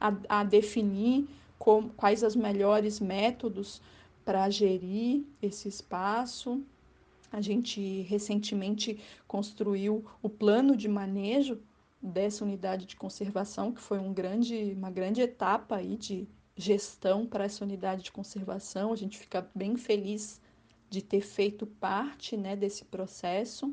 a, 0.00 0.14
a 0.30 0.44
definir 0.44 1.28
com, 1.62 1.88
quais 1.90 2.24
os 2.24 2.34
melhores 2.34 2.98
métodos 2.98 3.80
para 4.24 4.50
gerir 4.50 5.22
esse 5.40 5.68
espaço. 5.68 6.60
A 7.30 7.40
gente 7.40 8.00
recentemente 8.02 8.98
construiu 9.28 10.04
o 10.20 10.28
plano 10.28 10.76
de 10.76 10.88
manejo 10.88 11.60
dessa 12.02 12.44
unidade 12.44 12.84
de 12.84 12.96
conservação, 12.96 13.70
que 13.70 13.80
foi 13.80 14.00
um 14.00 14.12
grande, 14.12 14.74
uma 14.76 14.90
grande 14.90 15.20
etapa 15.20 15.76
aí 15.76 15.96
de, 15.96 16.26
gestão 16.56 17.26
para 17.26 17.44
essa 17.44 17.64
unidade 17.64 18.02
de 18.02 18.10
conservação. 18.12 18.92
A 18.92 18.96
gente 18.96 19.16
fica 19.16 19.48
bem 19.54 19.76
feliz 19.76 20.40
de 20.90 21.00
ter 21.00 21.20
feito 21.20 21.64
parte 21.64 22.36
né, 22.36 22.56
desse 22.56 22.84
processo. 22.84 23.72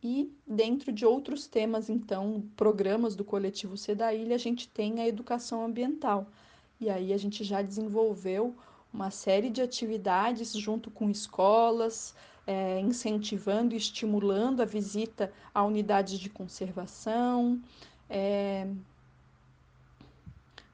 E 0.00 0.32
dentro 0.46 0.92
de 0.92 1.04
outros 1.04 1.48
temas, 1.48 1.90
então, 1.90 2.42
programas 2.56 3.16
do 3.16 3.24
coletivo 3.24 3.74
Ilha, 4.14 4.36
a 4.36 4.38
gente 4.38 4.68
tem 4.68 5.00
a 5.00 5.08
educação 5.08 5.64
ambiental. 5.64 6.30
E 6.80 6.88
aí 6.88 7.12
a 7.12 7.18
gente 7.18 7.44
já 7.44 7.60
desenvolveu 7.60 8.56
uma 8.92 9.10
série 9.10 9.50
de 9.50 9.60
atividades 9.60 10.52
junto 10.52 10.90
com 10.90 11.10
escolas, 11.10 12.14
é, 12.46 12.80
incentivando 12.80 13.74
e 13.74 13.76
estimulando 13.76 14.62
a 14.62 14.64
visita 14.64 15.32
a 15.54 15.62
unidades 15.62 16.18
de 16.18 16.30
conservação, 16.30 17.60
é, 18.08 18.66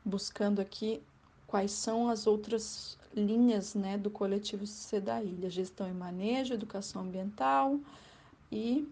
buscando 0.05 0.61
aqui 0.61 1.03
quais 1.47 1.73
são 1.73 2.09
as 2.09 2.27
outras 2.27 2.97
linhas 3.15 3.75
né, 3.75 3.99
do 3.99 4.11
coletivo 4.11 4.65
Ilha: 5.25 5.51
gestão 5.51 5.89
e 5.89 5.93
manejo, 5.93 6.55
educação 6.55 7.03
ambiental 7.03 7.81
e 8.51 8.87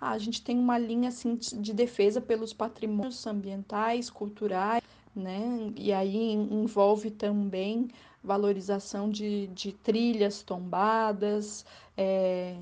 ah, 0.00 0.10
a 0.10 0.18
gente 0.18 0.42
tem 0.42 0.58
uma 0.58 0.78
linha 0.78 1.10
assim 1.10 1.34
de 1.36 1.74
defesa 1.74 2.20
pelos 2.20 2.54
patrimônios 2.54 3.26
ambientais, 3.26 4.08
culturais, 4.08 4.79
né? 5.14 5.72
E 5.76 5.92
aí 5.92 6.32
envolve 6.32 7.10
também 7.10 7.88
valorização 8.22 9.10
de, 9.10 9.46
de 9.48 9.72
trilhas 9.72 10.42
tombadas, 10.42 11.64
é, 11.96 12.56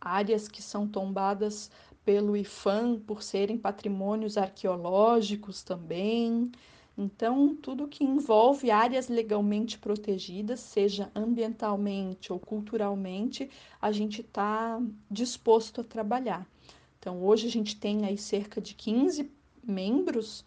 áreas 0.00 0.48
que 0.48 0.62
são 0.62 0.86
tombadas 0.86 1.70
pelo 2.04 2.36
IFAM 2.36 2.98
por 3.00 3.22
serem 3.22 3.58
patrimônios 3.58 4.36
arqueológicos 4.36 5.62
também. 5.62 6.50
Então, 6.98 7.54
tudo 7.54 7.88
que 7.88 8.04
envolve 8.04 8.70
áreas 8.70 9.08
legalmente 9.08 9.78
protegidas, 9.78 10.60
seja 10.60 11.10
ambientalmente 11.14 12.32
ou 12.32 12.38
culturalmente, 12.38 13.50
a 13.82 13.92
gente 13.92 14.22
está 14.22 14.80
disposto 15.10 15.82
a 15.82 15.84
trabalhar. 15.84 16.46
Então, 16.98 17.22
hoje 17.22 17.46
a 17.46 17.50
gente 17.50 17.76
tem 17.76 18.06
aí 18.06 18.16
cerca 18.16 18.60
de 18.60 18.74
15 18.74 19.30
membros 19.62 20.44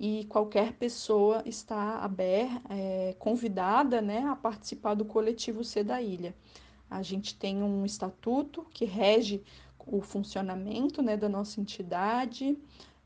e 0.00 0.26
qualquer 0.26 0.74
pessoa 0.74 1.42
está 1.44 1.98
aberta, 1.98 2.62
é, 2.70 3.16
convidada 3.18 4.00
né, 4.00 4.20
a 4.28 4.36
participar 4.36 4.94
do 4.94 5.04
coletivo 5.04 5.64
C 5.64 5.82
da 5.82 6.00
Ilha. 6.00 6.32
A 6.88 7.02
gente 7.02 7.34
tem 7.34 7.64
um 7.64 7.84
estatuto 7.84 8.64
que 8.70 8.84
rege 8.84 9.42
o 9.84 10.00
funcionamento 10.00 11.02
né, 11.02 11.16
da 11.16 11.28
nossa 11.28 11.60
entidade, 11.60 12.56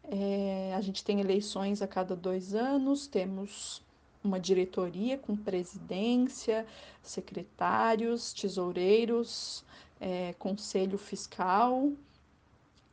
é, 0.04 0.75
a 0.76 0.82
gente 0.82 1.02
tem 1.02 1.18
eleições 1.18 1.80
a 1.80 1.87
cada 1.87 2.14
dois 2.14 2.54
anos, 2.54 3.06
temos 3.06 3.82
uma 4.22 4.38
diretoria 4.38 5.16
com 5.16 5.34
presidência, 5.34 6.66
secretários, 7.02 8.34
tesoureiros, 8.34 9.64
é, 9.99 10.34
conselho 10.34 10.99
fiscal 10.99 11.90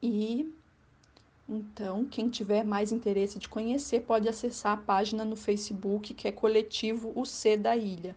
e 0.01 0.53
então, 1.49 2.05
quem 2.05 2.29
tiver 2.29 2.63
mais 2.63 2.91
interesse 2.91 3.39
de 3.39 3.49
conhecer 3.49 4.01
pode 4.01 4.29
acessar 4.29 4.73
a 4.73 4.77
página 4.77 5.25
no 5.25 5.35
Facebook 5.35 6.13
que 6.13 6.27
é 6.27 6.31
Coletivo 6.31 7.11
O 7.15 7.25
C 7.25 7.57
da 7.57 7.75
Ilha. 7.75 8.15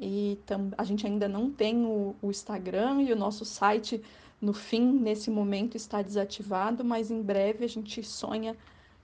E 0.00 0.36
tam, 0.44 0.72
a 0.76 0.82
gente 0.82 1.06
ainda 1.06 1.28
não 1.28 1.48
tem 1.48 1.86
o, 1.86 2.16
o 2.20 2.30
Instagram 2.30 3.02
e 3.02 3.12
o 3.12 3.16
nosso 3.16 3.44
site, 3.44 4.02
no 4.40 4.52
fim, 4.52 4.92
nesse 4.92 5.30
momento, 5.30 5.76
está 5.76 6.02
desativado, 6.02 6.84
mas 6.84 7.12
em 7.12 7.22
breve 7.22 7.64
a 7.64 7.68
gente 7.68 8.02
sonha 8.02 8.56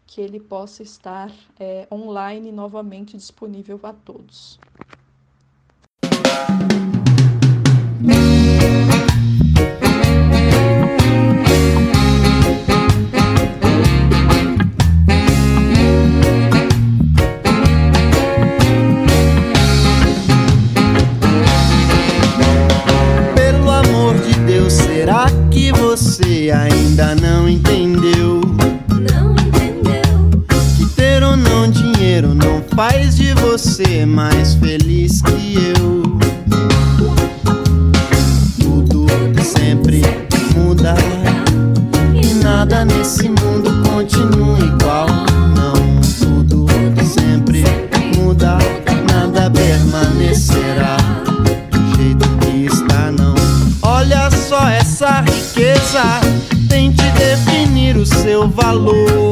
que 0.04 0.20
ele 0.20 0.40
possa 0.40 0.82
estar 0.82 1.32
é, 1.60 1.86
online 1.92 2.50
novamente 2.50 3.16
disponível 3.16 3.78
a 3.84 3.92
todos. 3.92 4.58
Faz 32.78 33.16
de 33.16 33.34
você 33.34 34.06
mais 34.06 34.54
feliz 34.54 35.20
que 35.20 35.56
eu. 35.80 36.16
Tudo 38.60 39.04
sempre 39.42 40.00
muda 40.54 40.94
e 42.14 42.34
nada 42.34 42.84
nesse 42.84 43.30
mundo 43.30 43.82
continua 43.82 44.60
igual. 44.60 45.08
Não, 45.56 46.00
tudo 46.20 46.68
sempre 47.04 47.64
muda, 48.16 48.58
nada 49.12 49.50
permanecerá 49.50 50.98
do 51.72 51.96
jeito 51.96 52.28
que 52.38 52.66
está. 52.66 53.10
Não, 53.10 53.34
olha 53.82 54.30
só 54.30 54.68
essa 54.68 55.22
riqueza 55.22 56.20
definir 57.18 57.96
o 57.96 58.06
seu 58.06 58.48
valor. 58.48 59.27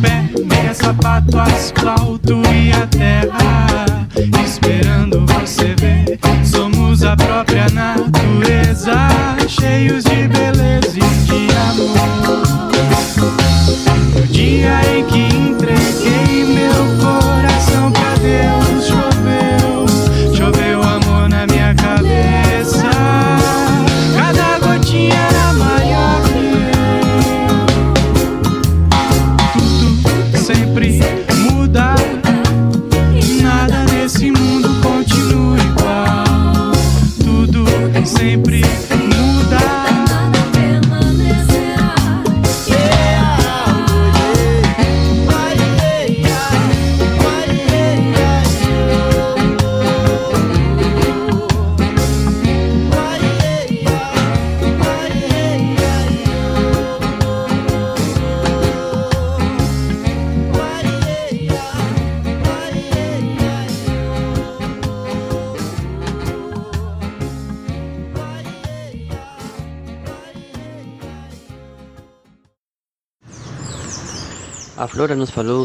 pé, 0.00 0.24
meia 0.44 0.74
sapato, 0.74 1.38
asfalto 1.38 2.42
e 2.52 2.72
a 2.72 2.86
terra. 2.86 3.86
Esperando 4.44 5.24
você 5.26 5.74
ver, 5.78 6.18
somos 6.44 7.04
a 7.04 7.16
própria 7.16 7.68
natureza, 7.70 9.08
cheios 9.48 10.04
de 10.04 10.28
beleza. 10.28 10.47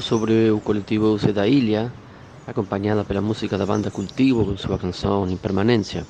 Sobre 0.03 0.51
o 0.51 0.59
coletivo 0.59 1.17
da 1.31 1.47
Ilha, 1.47 1.89
acompanhada 2.45 3.05
pela 3.05 3.21
música 3.21 3.57
da 3.57 3.65
banda 3.65 3.89
Cultivo 3.89 4.45
com 4.45 4.57
sua 4.57 4.77
canção 4.77 5.29
Impermanência. 5.29 6.05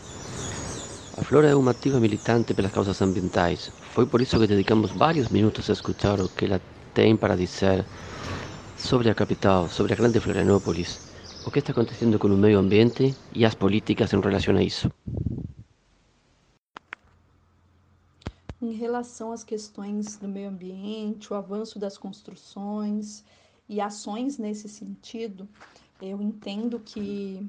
A 1.16 1.24
Flora 1.24 1.50
é 1.50 1.56
uma 1.56 1.72
ativa 1.72 2.00
militante 2.00 2.56
pelas 2.56 2.72
causas 2.72 3.00
ambientais. 3.04 3.72
Foi 3.94 4.08
por 4.08 4.20
isso 4.20 4.40
que 4.40 4.48
dedicamos 4.48 4.90
vários 4.90 5.30
minutos 5.30 5.70
a 5.70 5.74
escutar 5.74 6.20
o 6.20 6.28
que 6.28 6.46
ela 6.46 6.60
tem 6.96 7.16
para 7.16 7.36
dizer 7.36 7.86
sobre 8.76 9.12
a 9.12 9.14
capital, 9.14 9.70
sobre 9.70 9.94
a 9.94 9.96
grande 9.96 10.20
Florianópolis, 10.20 11.00
o 11.46 11.52
que 11.52 11.60
está 11.60 11.72
acontecendo 11.72 12.18
com 12.18 12.30
o 12.30 12.36
meio 12.36 12.58
ambiente 12.58 13.16
e 13.32 13.46
as 13.46 13.54
políticas 13.54 14.12
em 14.12 14.20
relação 14.20 14.58
a 14.58 14.64
isso. 14.64 14.90
Em 18.60 18.72
relação 18.72 19.32
às 19.32 19.44
questões 19.44 20.18
do 20.18 20.28
meio 20.28 20.50
ambiente, 20.50 21.32
o 21.32 21.36
avanço 21.36 21.78
das 21.78 21.96
construções 21.96 23.24
e 23.68 23.80
ações 23.80 24.38
nesse 24.38 24.68
sentido, 24.68 25.48
eu 26.02 26.22
entendo 26.22 26.80
que 26.80 27.48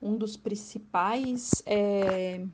um 0.00 0.16
dos 0.16 0.36
principais 0.36 1.62
é, 1.64 2.44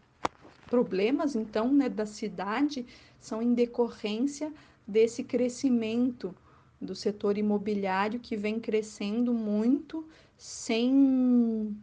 problemas, 0.69 1.35
então, 1.35 1.73
né, 1.73 1.89
da 1.89 2.07
cidade 2.07 2.87
são 3.21 3.43
em 3.43 3.55
decorrência 3.55 4.53
desse 4.87 5.25
crescimento 5.25 6.35
do 6.81 6.95
setor 6.95 7.39
imobiliário 7.39 8.21
que 8.21 8.37
vem 8.37 8.59
crescendo 8.59 9.33
muito 9.33 10.07
sem 10.37 11.77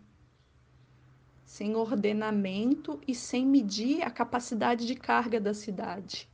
sem 1.45 1.75
ordenamento 1.75 3.01
e 3.07 3.15
sem 3.15 3.45
medir 3.45 4.03
a 4.03 4.11
capacidade 4.11 4.85
de 4.85 4.95
carga 4.95 5.41
da 5.41 5.53
cidade 5.53 6.28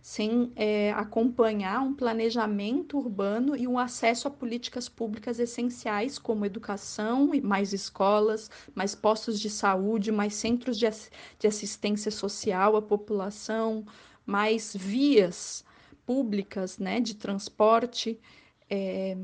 sem 0.00 0.52
é, 0.56 0.92
acompanhar 0.92 1.80
um 1.82 1.94
planejamento 1.94 2.96
urbano 2.98 3.56
e 3.56 3.66
um 3.66 3.78
acesso 3.78 4.28
a 4.28 4.30
políticas 4.30 4.88
públicas 4.88 5.38
essenciais, 5.38 6.18
como 6.18 6.46
educação, 6.46 7.30
mais 7.42 7.72
escolas, 7.72 8.50
mais 8.74 8.94
postos 8.94 9.40
de 9.40 9.50
saúde, 9.50 10.12
mais 10.12 10.34
centros 10.34 10.78
de, 10.78 10.86
de 11.38 11.46
assistência 11.46 12.10
social 12.10 12.76
à 12.76 12.82
população, 12.82 13.84
mais 14.24 14.74
vias 14.74 15.64
públicas 16.06 16.78
né, 16.78 17.00
de 17.00 17.14
transporte. 17.14 18.18
É, 18.70 19.16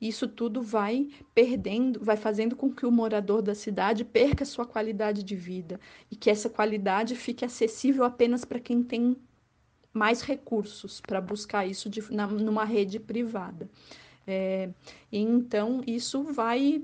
isso 0.00 0.28
tudo 0.28 0.62
vai 0.62 1.08
perdendo, 1.34 2.00
vai 2.04 2.16
fazendo 2.16 2.54
com 2.54 2.72
que 2.72 2.86
o 2.86 2.90
morador 2.90 3.42
da 3.42 3.54
cidade 3.54 4.04
perca 4.04 4.44
sua 4.44 4.64
qualidade 4.64 5.22
de 5.24 5.34
vida 5.34 5.80
e 6.10 6.16
que 6.16 6.30
essa 6.30 6.48
qualidade 6.48 7.16
fique 7.16 7.44
acessível 7.44 8.04
apenas 8.04 8.44
para 8.44 8.60
quem 8.60 8.82
tem 8.82 9.16
mais 9.92 10.22
recursos 10.22 11.00
para 11.00 11.20
buscar 11.20 11.66
isso 11.66 11.88
de, 11.88 12.12
na, 12.12 12.26
numa 12.26 12.64
rede 12.64 12.98
privada. 12.98 13.68
É, 14.26 14.68
então, 15.10 15.82
isso 15.86 16.22
vai 16.22 16.82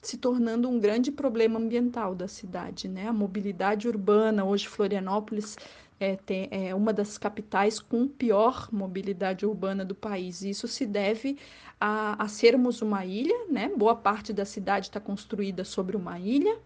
se 0.00 0.16
tornando 0.16 0.68
um 0.68 0.80
grande 0.80 1.12
problema 1.12 1.60
ambiental 1.60 2.14
da 2.14 2.26
cidade. 2.26 2.88
Né? 2.88 3.06
A 3.06 3.12
mobilidade 3.12 3.86
urbana, 3.86 4.44
hoje 4.44 4.66
Florianópolis 4.66 5.56
é, 6.00 6.16
tem, 6.16 6.48
é 6.50 6.74
uma 6.74 6.92
das 6.92 7.16
capitais 7.16 7.78
com 7.78 8.08
pior 8.08 8.68
mobilidade 8.72 9.46
urbana 9.46 9.84
do 9.84 9.94
país. 9.94 10.42
Isso 10.42 10.66
se 10.66 10.84
deve 10.84 11.38
a, 11.80 12.20
a 12.22 12.26
sermos 12.26 12.82
uma 12.82 13.06
ilha, 13.06 13.46
né? 13.48 13.70
boa 13.76 13.94
parte 13.94 14.32
da 14.32 14.44
cidade 14.44 14.86
está 14.86 14.98
construída 14.98 15.64
sobre 15.64 15.96
uma 15.96 16.18
ilha, 16.18 16.58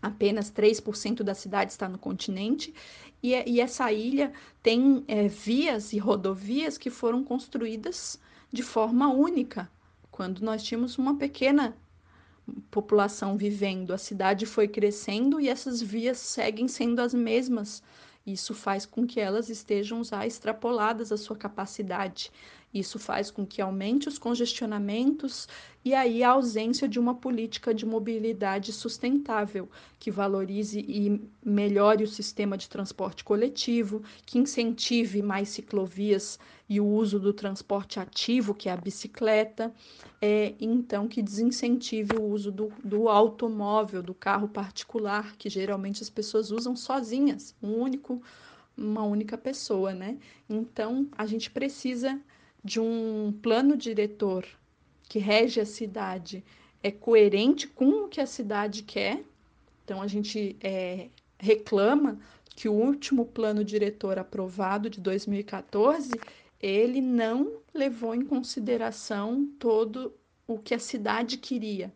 apenas 0.00 0.50
3% 0.50 1.22
da 1.22 1.34
cidade 1.34 1.72
está 1.72 1.88
no 1.88 1.98
continente, 1.98 2.72
e, 3.22 3.30
e 3.46 3.60
essa 3.60 3.92
ilha 3.92 4.32
tem 4.62 5.04
é, 5.06 5.28
vias 5.28 5.92
e 5.92 5.98
rodovias 5.98 6.76
que 6.76 6.90
foram 6.90 7.22
construídas 7.22 8.18
de 8.52 8.62
forma 8.62 9.08
única. 9.08 9.70
Quando 10.10 10.40
nós 10.40 10.62
tínhamos 10.62 10.98
uma 10.98 11.16
pequena 11.16 11.76
população 12.70 13.36
vivendo, 13.36 13.92
a 13.92 13.98
cidade 13.98 14.44
foi 14.44 14.66
crescendo 14.66 15.40
e 15.40 15.48
essas 15.48 15.80
vias 15.80 16.18
seguem 16.18 16.66
sendo 16.66 17.00
as 17.00 17.14
mesmas. 17.14 17.82
Isso 18.26 18.54
faz 18.54 18.84
com 18.84 19.06
que 19.06 19.20
elas 19.20 19.48
estejam 19.48 20.02
já 20.04 20.26
extrapoladas 20.26 21.10
a 21.10 21.16
sua 21.16 21.36
capacidade. 21.36 22.30
Isso 22.72 22.98
faz 22.98 23.30
com 23.30 23.44
que 23.44 23.60
aumente 23.60 24.08
os 24.08 24.18
congestionamentos 24.18 25.46
e 25.84 25.94
aí 25.94 26.22
a 26.22 26.30
ausência 26.30 26.88
de 26.88 26.98
uma 26.98 27.14
política 27.14 27.74
de 27.74 27.84
mobilidade 27.84 28.72
sustentável, 28.72 29.68
que 29.98 30.10
valorize 30.10 30.78
e 30.78 31.20
melhore 31.44 32.04
o 32.04 32.08
sistema 32.08 32.56
de 32.56 32.68
transporte 32.68 33.24
coletivo, 33.24 34.02
que 34.24 34.38
incentive 34.38 35.20
mais 35.20 35.50
ciclovias 35.50 36.38
e 36.68 36.80
o 36.80 36.86
uso 36.86 37.20
do 37.20 37.32
transporte 37.32 38.00
ativo, 38.00 38.54
que 38.54 38.68
é 38.68 38.72
a 38.72 38.76
bicicleta, 38.76 39.74
é, 40.20 40.54
então 40.58 41.06
que 41.08 41.20
desincentive 41.20 42.16
o 42.16 42.22
uso 42.22 42.50
do, 42.50 42.72
do 42.82 43.08
automóvel, 43.08 44.02
do 44.02 44.14
carro 44.14 44.48
particular, 44.48 45.36
que 45.36 45.50
geralmente 45.50 46.02
as 46.02 46.08
pessoas 46.08 46.50
usam 46.50 46.74
sozinhas, 46.74 47.54
um 47.62 47.74
único, 47.74 48.22
uma 48.74 49.02
única 49.02 49.36
pessoa, 49.36 49.92
né? 49.92 50.16
Então 50.48 51.08
a 51.18 51.26
gente 51.26 51.50
precisa 51.50 52.18
de 52.64 52.80
um 52.80 53.32
plano 53.42 53.76
diretor 53.76 54.46
que 55.08 55.18
rege 55.18 55.60
a 55.60 55.66
cidade 55.66 56.44
é 56.82 56.90
coerente 56.90 57.66
com 57.66 58.04
o 58.04 58.08
que 58.08 58.20
a 58.20 58.26
cidade 58.26 58.82
quer. 58.82 59.22
Então, 59.84 60.00
a 60.00 60.06
gente 60.06 60.56
é, 60.60 61.08
reclama 61.38 62.18
que 62.54 62.68
o 62.68 62.72
último 62.72 63.24
plano 63.26 63.64
diretor 63.64 64.18
aprovado 64.18 64.88
de 64.88 65.00
2014 65.00 66.12
ele 66.60 67.00
não 67.00 67.58
levou 67.74 68.14
em 68.14 68.24
consideração 68.24 69.46
todo 69.58 70.14
o 70.46 70.58
que 70.58 70.74
a 70.74 70.78
cidade 70.78 71.38
queria. 71.38 71.92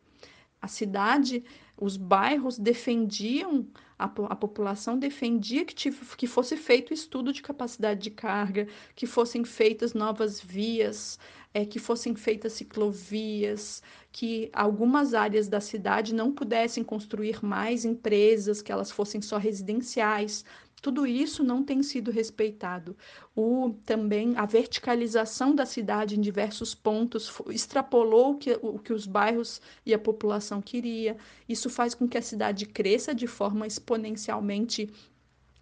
A 0.60 0.68
cidade, 0.68 1.44
os 1.76 1.96
bairros 1.96 2.58
defendiam 2.58 3.66
a, 3.98 4.04
a 4.04 4.36
população 4.36 4.98
defendia 4.98 5.64
que, 5.64 5.74
tive, 5.74 6.16
que 6.16 6.26
fosse 6.26 6.56
feito 6.56 6.92
estudo 6.92 7.32
de 7.32 7.42
capacidade 7.42 8.00
de 8.00 8.10
carga, 8.10 8.66
que 8.94 9.06
fossem 9.06 9.44
feitas 9.44 9.94
novas 9.94 10.40
vias, 10.40 11.18
é, 11.54 11.64
que 11.64 11.78
fossem 11.78 12.14
feitas 12.14 12.52
ciclovias, 12.52 13.82
que 14.12 14.50
algumas 14.52 15.14
áreas 15.14 15.48
da 15.48 15.60
cidade 15.60 16.14
não 16.14 16.32
pudessem 16.32 16.84
construir 16.84 17.42
mais 17.42 17.84
empresas, 17.84 18.60
que 18.60 18.70
elas 18.70 18.90
fossem 18.90 19.22
só 19.22 19.38
residenciais, 19.38 20.44
tudo 20.80 21.06
isso 21.06 21.42
não 21.42 21.64
tem 21.64 21.82
sido 21.82 22.10
respeitado. 22.10 22.96
O, 23.34 23.74
também 23.84 24.36
a 24.36 24.46
verticalização 24.46 25.54
da 25.54 25.66
cidade 25.66 26.16
em 26.16 26.20
diversos 26.20 26.74
pontos 26.74 27.32
extrapolou 27.48 28.32
o 28.32 28.38
que, 28.38 28.58
o 28.62 28.78
que 28.78 28.92
os 28.92 29.06
bairros 29.06 29.60
e 29.84 29.92
a 29.92 29.98
população 29.98 30.60
queria. 30.60 31.16
Isso 31.48 31.68
faz 31.70 31.94
com 31.94 32.06
que 32.06 32.18
a 32.18 32.22
cidade 32.22 32.66
cresça 32.66 33.14
de 33.14 33.26
forma 33.26 33.66
exponencialmente 33.66 34.88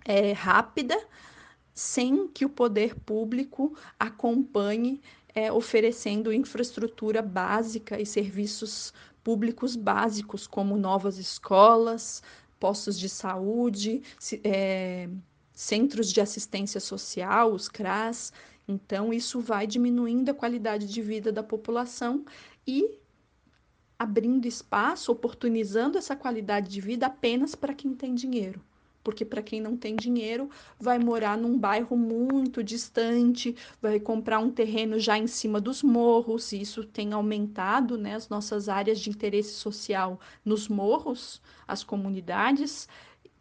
é, 0.04 0.32
rápida, 0.32 0.98
sem 1.72 2.28
que 2.28 2.44
o 2.44 2.50
poder 2.50 2.94
público 2.94 3.76
acompanhe 3.98 5.00
é, 5.34 5.50
oferecendo 5.52 6.32
infraestrutura 6.32 7.20
básica 7.22 8.00
e 8.00 8.06
serviços 8.06 8.92
públicos 9.24 9.74
básicos, 9.74 10.46
como 10.46 10.76
novas 10.76 11.18
escolas, 11.18 12.22
postos 12.64 12.98
de 12.98 13.10
saúde, 13.10 14.02
é, 14.42 15.06
centros 15.52 16.10
de 16.10 16.18
assistência 16.18 16.80
social, 16.80 17.52
os 17.52 17.68
CRAS. 17.68 18.32
Então, 18.66 19.12
isso 19.12 19.38
vai 19.38 19.66
diminuindo 19.66 20.30
a 20.30 20.34
qualidade 20.34 20.86
de 20.86 21.02
vida 21.02 21.30
da 21.30 21.42
população 21.42 22.24
e 22.66 22.98
abrindo 23.98 24.46
espaço, 24.46 25.12
oportunizando 25.12 25.98
essa 25.98 26.16
qualidade 26.16 26.70
de 26.70 26.80
vida 26.80 27.04
apenas 27.04 27.54
para 27.54 27.74
quem 27.74 27.94
tem 27.94 28.14
dinheiro 28.14 28.62
porque 29.04 29.24
para 29.24 29.42
quem 29.42 29.60
não 29.60 29.76
tem 29.76 29.94
dinheiro 29.94 30.48
vai 30.80 30.98
morar 30.98 31.36
num 31.36 31.58
bairro 31.58 31.96
muito 31.96 32.64
distante, 32.64 33.54
vai 33.80 34.00
comprar 34.00 34.38
um 34.38 34.50
terreno 34.50 34.98
já 34.98 35.18
em 35.18 35.26
cima 35.26 35.60
dos 35.60 35.82
morros, 35.82 36.50
e 36.52 36.62
isso 36.62 36.82
tem 36.82 37.12
aumentado 37.12 37.98
né, 37.98 38.14
as 38.14 38.30
nossas 38.30 38.68
áreas 38.68 38.98
de 38.98 39.10
interesse 39.10 39.52
social 39.52 40.18
nos 40.42 40.66
morros, 40.66 41.40
as 41.68 41.84
comunidades, 41.84 42.88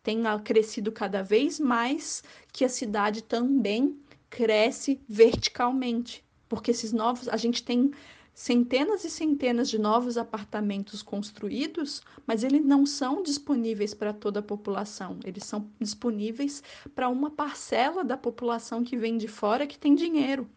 tem 0.04 0.22
crescido 0.44 0.92
cada 0.92 1.24
vez 1.24 1.60
mais 1.60 2.22
que 2.52 2.66
a 2.66 2.70
cidade 2.70 3.24
também 3.24 3.98
cresce 4.30 5.00
verticalmente, 5.08 6.24
porque 6.50 6.72
esses 6.72 6.92
novos, 6.92 7.30
a 7.30 7.38
gente 7.38 7.64
tem 7.64 7.92
centenas 8.34 9.04
e 9.04 9.10
centenas 9.10 9.70
de 9.70 9.78
novos 9.78 10.18
apartamentos 10.18 11.04
construídos, 11.04 12.02
mas 12.26 12.44
eles 12.44 12.66
não 12.66 12.86
são 12.86 13.22
disponíveis 13.22 13.94
para 13.94 14.12
toda 14.12 14.40
a 14.40 14.44
população, 14.44 15.20
eles 15.24 15.44
são 15.44 15.70
disponíveis 15.80 16.64
para 16.96 17.10
uma 17.10 17.30
parcela 17.30 18.04
da 18.04 18.18
população 18.18 18.84
que 18.84 18.98
vem 18.98 19.18
de 19.18 19.28
fora 19.28 19.68
que 19.68 19.78
tem 19.78 19.94
dinheiro. 19.94 20.50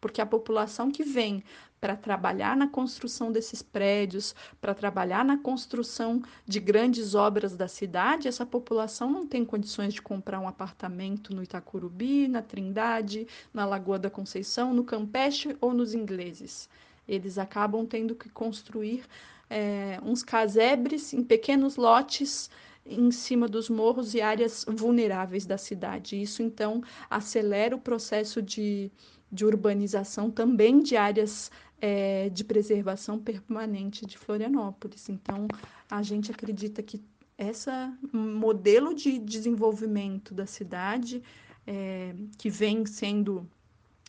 Porque 0.00 0.20
a 0.20 0.26
população 0.26 0.92
que 0.92 1.02
vem 1.02 1.42
para 1.80 1.96
trabalhar 1.96 2.56
na 2.56 2.68
construção 2.68 3.30
desses 3.30 3.62
prédios, 3.62 4.34
para 4.60 4.74
trabalhar 4.74 5.24
na 5.24 5.36
construção 5.36 6.22
de 6.46 6.60
grandes 6.60 7.14
obras 7.14 7.56
da 7.56 7.68
cidade, 7.68 8.28
essa 8.28 8.46
população 8.46 9.10
não 9.10 9.26
tem 9.26 9.44
condições 9.44 9.94
de 9.94 10.02
comprar 10.02 10.40
um 10.40 10.48
apartamento 10.48 11.34
no 11.34 11.42
Itacurubi, 11.42 12.28
na 12.28 12.42
Trindade, 12.42 13.26
na 13.52 13.64
Lagoa 13.64 13.98
da 13.98 14.10
Conceição, 14.10 14.72
no 14.72 14.84
Campeche 14.84 15.56
ou 15.60 15.74
nos 15.74 15.94
ingleses. 15.94 16.68
Eles 17.08 17.38
acabam 17.38 17.86
tendo 17.86 18.14
que 18.14 18.28
construir 18.28 19.04
é, 19.48 19.98
uns 20.04 20.22
casebres 20.22 21.12
em 21.12 21.22
pequenos 21.22 21.76
lotes 21.76 22.50
em 22.84 23.10
cima 23.10 23.46
dos 23.46 23.68
morros 23.68 24.14
e 24.14 24.20
áreas 24.20 24.64
vulneráveis 24.68 25.44
da 25.44 25.58
cidade. 25.58 26.20
Isso, 26.20 26.42
então, 26.42 26.82
acelera 27.08 27.76
o 27.76 27.80
processo 27.80 28.40
de, 28.40 28.90
de 29.30 29.44
urbanização 29.44 30.30
também 30.30 30.80
de 30.80 30.96
áreas 30.96 31.50
é, 31.80 32.28
de 32.30 32.44
preservação 32.44 33.18
permanente 33.18 34.06
de 34.06 34.16
Florianópolis. 34.16 35.08
Então, 35.08 35.46
a 35.90 36.02
gente 36.02 36.30
acredita 36.30 36.82
que 36.82 37.00
esse 37.36 37.70
modelo 38.12 38.92
de 38.94 39.18
desenvolvimento 39.18 40.34
da 40.34 40.44
cidade, 40.44 41.22
é, 41.66 42.14
que 42.36 42.50
vem 42.50 42.84
sendo 42.84 43.48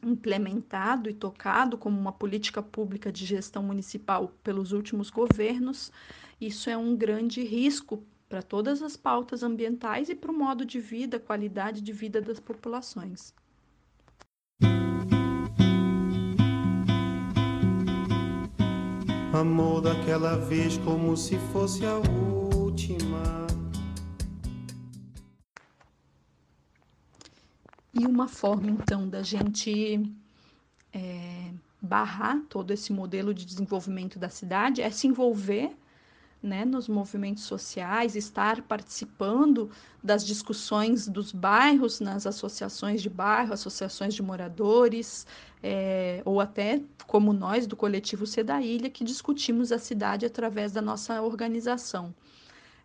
implementado 0.03 1.09
e 1.09 1.13
tocado 1.13 1.77
como 1.77 1.99
uma 1.99 2.12
política 2.12 2.62
pública 2.62 3.12
de 3.12 3.25
gestão 3.25 3.63
municipal 3.63 4.33
pelos 4.43 4.71
últimos 4.71 5.09
governos, 5.09 5.91
isso 6.39 6.69
é 6.69 6.77
um 6.77 6.95
grande 6.95 7.43
risco 7.43 8.03
para 8.29 8.41
todas 8.41 8.81
as 8.81 8.95
pautas 8.95 9.43
ambientais 9.43 10.07
e 10.07 10.15
para 10.15 10.31
o 10.31 10.38
modo 10.38 10.65
de 10.65 10.79
vida, 10.79 11.19
qualidade 11.19 11.81
de 11.81 11.91
vida 11.91 12.21
das 12.21 12.39
populações. 12.39 13.33
Amor 19.33 19.81
daquela 19.81 20.38
vez 20.38 20.77
como 20.79 21.15
se 21.15 21.38
fosse 21.51 21.85
a 21.85 21.95
última. 21.97 22.38
E 27.93 28.06
uma 28.06 28.28
forma, 28.28 28.69
então, 28.69 29.08
da 29.10 29.23
gente 29.23 30.02
é, 30.93 31.52
barrar 31.82 32.41
todo 32.49 32.71
esse 32.71 32.93
modelo 32.93 33.34
de 33.34 33.45
desenvolvimento 33.45 34.19
da 34.19 34.30
cidade 34.30 34.82
é 34.82 34.89
se 34.91 35.08
envolver 35.08 35.75
né, 36.41 36.63
nos 36.63 36.88
movimentos 36.88 37.43
sociais, 37.43 38.15
estar 38.15 38.62
participando 38.62 39.69
das 40.02 40.25
discussões 40.25 41.08
dos 41.08 41.32
bairros, 41.32 41.99
nas 41.99 42.25
associações 42.25 43.02
de 43.02 43.10
bairro, 43.10 43.54
associações 43.54 44.13
de 44.13 44.21
moradores, 44.21 45.28
é, 45.62 46.21
ou 46.23 46.39
até 46.39 46.82
como 47.08 47.34
nós 47.34 47.67
do 47.67 47.75
coletivo 47.75 48.23
da 48.43 48.62
Ilha, 48.62 48.89
que 48.89 49.04
discutimos 49.04 49.71
a 49.71 49.78
cidade 49.78 50.25
através 50.25 50.71
da 50.71 50.82
nossa 50.82 51.21
organização. 51.21 52.13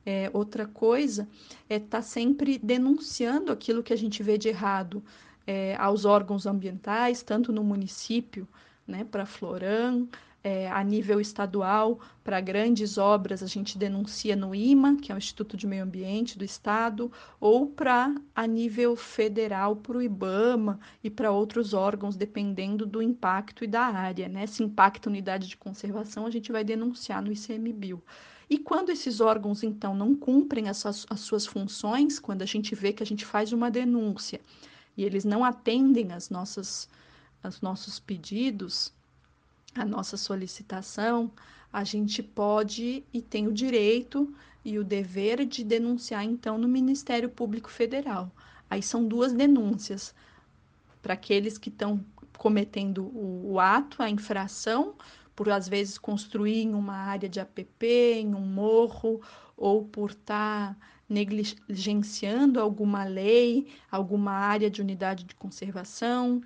É, 0.07 0.31
outra 0.33 0.67
coisa 0.67 1.29
é 1.69 1.77
estar 1.77 1.99
tá 1.99 2.03
sempre 2.03 2.59
denunciando 2.59 3.51
aquilo 3.51 3.83
que 3.83 3.93
a 3.93 3.97
gente 3.97 4.23
vê 4.23 4.37
de 4.37 4.49
errado 4.49 5.03
é, 5.47 5.77
aos 5.77 6.05
órgãos 6.05 6.47
ambientais, 6.47 7.23
tanto 7.23 7.53
no 7.53 7.64
município, 7.64 8.47
né, 8.87 9.05
para 9.05 9.25
Floran, 9.25 10.07
é, 10.45 10.71
a 10.71 10.85
nível 10.85 11.23
estadual, 11.23 11.99
para 12.23 12.38
grandes 12.38 12.99
obras, 12.99 13.43
a 13.43 13.47
gente 13.47 13.79
denuncia 13.79 14.37
no 14.37 14.55
IMA, 14.55 14.97
que 14.97 15.11
é 15.11 15.14
o 15.14 15.19
Instituto 15.19 15.57
de 15.57 15.67
Meio 15.67 15.83
Ambiente 15.83 16.37
do 16.37 16.45
Estado, 16.45 17.11
ou 17.40 17.67
para 17.67 18.14
a 18.35 18.47
nível 18.47 18.95
federal, 18.95 19.75
para 19.77 19.97
o 19.97 20.03
IBAMA 20.03 20.79
e 21.03 21.09
para 21.09 21.31
outros 21.31 21.73
órgãos, 21.73 22.14
dependendo 22.14 22.85
do 22.85 23.01
impacto 23.01 23.64
e 23.64 23.67
da 23.67 23.85
área. 23.87 24.29
Né? 24.29 24.47
Se 24.47 24.62
impacta 24.62 25.09
unidade 25.09 25.49
de 25.49 25.57
conservação, 25.57 26.27
a 26.27 26.31
gente 26.31 26.53
vai 26.53 26.62
denunciar 26.62 27.23
no 27.23 27.33
ICMBio. 27.33 28.03
E 28.48 28.59
quando 28.59 28.90
esses 28.90 29.20
órgãos, 29.20 29.62
então, 29.62 29.94
não 29.94 30.14
cumprem 30.14 30.68
essas, 30.68 31.07
as 31.09 31.20
suas 31.20 31.46
funções, 31.46 32.18
quando 32.18 32.42
a 32.42 32.46
gente 32.46 32.74
vê 32.74 32.92
que 32.92 33.02
a 33.02 33.07
gente 33.07 33.24
faz 33.24 33.52
uma 33.52 33.70
denúncia 33.70 34.40
e 34.96 35.04
eles 35.04 35.24
não 35.24 35.44
atendem 35.44 36.12
as 36.12 36.30
nossas, 36.30 36.88
os 37.42 37.61
nossos 37.61 37.98
pedidos, 37.98 38.92
a 39.74 39.85
nossa 39.85 40.16
solicitação, 40.16 41.30
a 41.72 41.83
gente 41.83 42.22
pode 42.22 43.02
e 43.12 43.20
tem 43.20 43.48
o 43.48 43.52
direito 43.52 44.33
e 44.64 44.78
o 44.78 44.85
dever 44.85 45.44
de 45.44 45.64
denunciar, 45.64 46.24
então, 46.24 46.57
no 46.57 46.68
Ministério 46.68 47.28
Público 47.28 47.70
Federal. 47.70 48.30
Aí 48.70 48.83
são 48.83 49.07
duas 49.07 49.33
denúncias 49.33 50.14
para 51.02 51.14
aqueles 51.14 51.59
que 51.59 51.68
estão 51.68 52.02
cometendo 52.38 53.04
o, 53.04 53.52
o, 53.52 53.61
ato, 53.61 54.02
a 54.02 54.09
infração, 54.09 54.94
por 55.35 55.51
às 55.51 55.68
vezes 55.68 55.99
construir 55.99 56.62
em 56.62 56.75
uma 56.75 56.94
área 56.94 57.29
de 57.29 57.40
APP, 57.40 57.87
em 57.87 58.35
um 58.35 58.47
morro, 58.47 59.20
ou 59.57 59.85
por 59.85 60.11
estar 60.11 60.75
tá 60.75 60.77
negligenciando 61.09 62.61
alguma 62.61 63.05
lei, 63.05 63.66
alguma 63.90 64.33
área 64.33 64.70
de 64.70 64.81
unidade 64.81 65.25
de 65.25 65.35
conservação. 65.35 66.40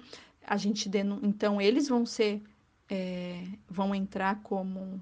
A 0.47 0.57
gente 0.57 0.91
então 1.23 1.61
eles 1.61 1.89
vão 1.89 2.05
ser 2.07 2.43
é, 2.89 3.45
vão 3.69 3.95
entrar 3.95 4.43
como 4.43 5.01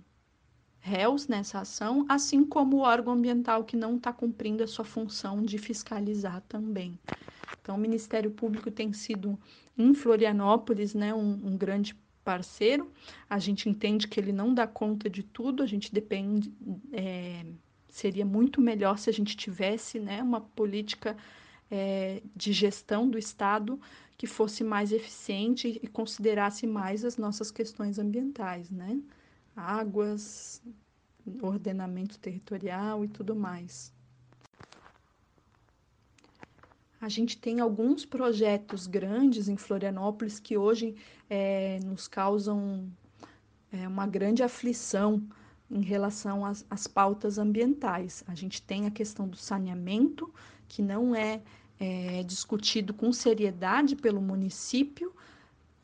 réus 0.81 1.27
nessa 1.27 1.61
ação, 1.61 2.07
assim 2.09 2.45
como 2.45 2.77
o 2.77 2.81
órgão 2.81 3.15
ambiental 3.15 3.65
que 3.65 3.77
não 3.77 3.97
está 3.97 4.13
cumprindo 4.13 4.63
a 4.63 4.69
sua 4.69 4.85
função 4.85 5.43
de 5.43 5.59
fiscalizar 5.59 6.43
também. 6.49 6.99
Então, 7.61 7.75
o 7.75 7.79
Ministério 7.79 8.31
Público 8.31 8.71
tem 8.71 8.93
sido, 8.93 9.37
em 9.77 9.93
Florianópolis, 9.93 10.95
né, 10.95 11.13
um, 11.13 11.33
um 11.45 11.57
grande 11.57 11.97
parceiro. 12.27 12.91
A 13.31 13.39
gente 13.39 13.69
entende 13.69 14.09
que 14.09 14.19
ele 14.19 14.33
não 14.33 14.53
dá 14.53 14.67
conta 14.67 15.09
de 15.09 15.23
tudo, 15.23 15.63
a 15.63 15.67
gente 15.67 15.95
depende. 15.95 16.53
É, 16.93 17.47
seria 17.89 18.27
muito 18.27 18.61
melhor 18.61 18.99
se 18.99 19.09
a 19.09 19.13
gente 19.13 19.37
tivesse 19.37 20.01
né, 20.01 20.21
uma 20.21 20.41
política 20.41 21.17
é, 21.71 22.21
de 22.35 22.53
gestão 22.53 23.09
do 23.09 23.17
Estado 23.17 23.81
que 24.19 24.27
fosse 24.27 24.65
mais 24.65 24.91
eficiente 24.93 25.79
e 25.81 25.87
considerasse 25.87 26.67
mais 26.67 27.05
as 27.05 27.17
nossas 27.17 27.51
questões 27.51 27.99
ambientais, 27.99 28.71
né? 28.71 28.99
Águas, 29.55 30.63
ordenamento 31.41 32.19
territorial 32.19 33.05
e 33.05 33.09
tudo 33.09 33.37
mais. 33.37 33.96
A 37.01 37.09
gente 37.09 37.37
tem 37.39 37.61
alguns 37.61 38.05
projetos 38.05 38.87
grandes 38.87 39.49
em 39.49 39.57
Florianópolis 39.57 40.39
que 40.39 40.57
hoje 40.57 40.95
é, 41.29 41.79
nos 41.85 42.09
causam 42.09 42.91
é, 43.71 43.87
uma 43.87 44.07
grande 44.07 44.43
aflição 44.43 45.23
em 45.71 45.83
relação 45.83 46.45
às, 46.45 46.65
às 46.71 46.87
pautas 46.87 47.39
ambientais. 47.39 48.25
A 48.27 48.35
gente 48.35 48.63
tem 48.63 48.87
a 48.87 48.91
questão 48.91 49.29
do 49.29 49.37
saneamento, 49.37 50.33
que 50.69 50.81
não 50.81 51.15
é 51.15 51.43
é, 51.79 52.23
discutido 52.23 52.95
com 52.95 53.13
seriedade 53.13 53.97
pelo 53.97 54.21
município 54.21 55.15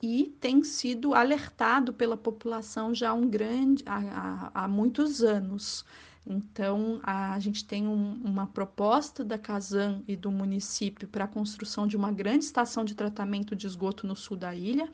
e 0.00 0.34
tem 0.40 0.64
sido 0.64 1.14
alertado 1.14 1.92
pela 1.92 2.16
população 2.16 2.94
já 2.94 3.12
um 3.12 3.28
grande, 3.28 3.84
há, 3.86 4.50
há, 4.54 4.64
há 4.64 4.68
muitos 4.68 5.22
anos. 5.22 5.84
Então, 6.24 7.00
a, 7.02 7.34
a 7.34 7.38
gente 7.40 7.64
tem 7.64 7.86
um, 7.86 8.20
uma 8.24 8.46
proposta 8.46 9.24
da 9.24 9.36
Casan 9.36 10.02
e 10.06 10.14
do 10.14 10.30
município 10.30 11.08
para 11.08 11.24
a 11.24 11.28
construção 11.28 11.86
de 11.86 11.96
uma 11.96 12.12
grande 12.12 12.44
estação 12.44 12.84
de 12.84 12.94
tratamento 12.94 13.56
de 13.56 13.66
esgoto 13.66 14.06
no 14.06 14.14
sul 14.14 14.36
da 14.36 14.54
ilha. 14.54 14.88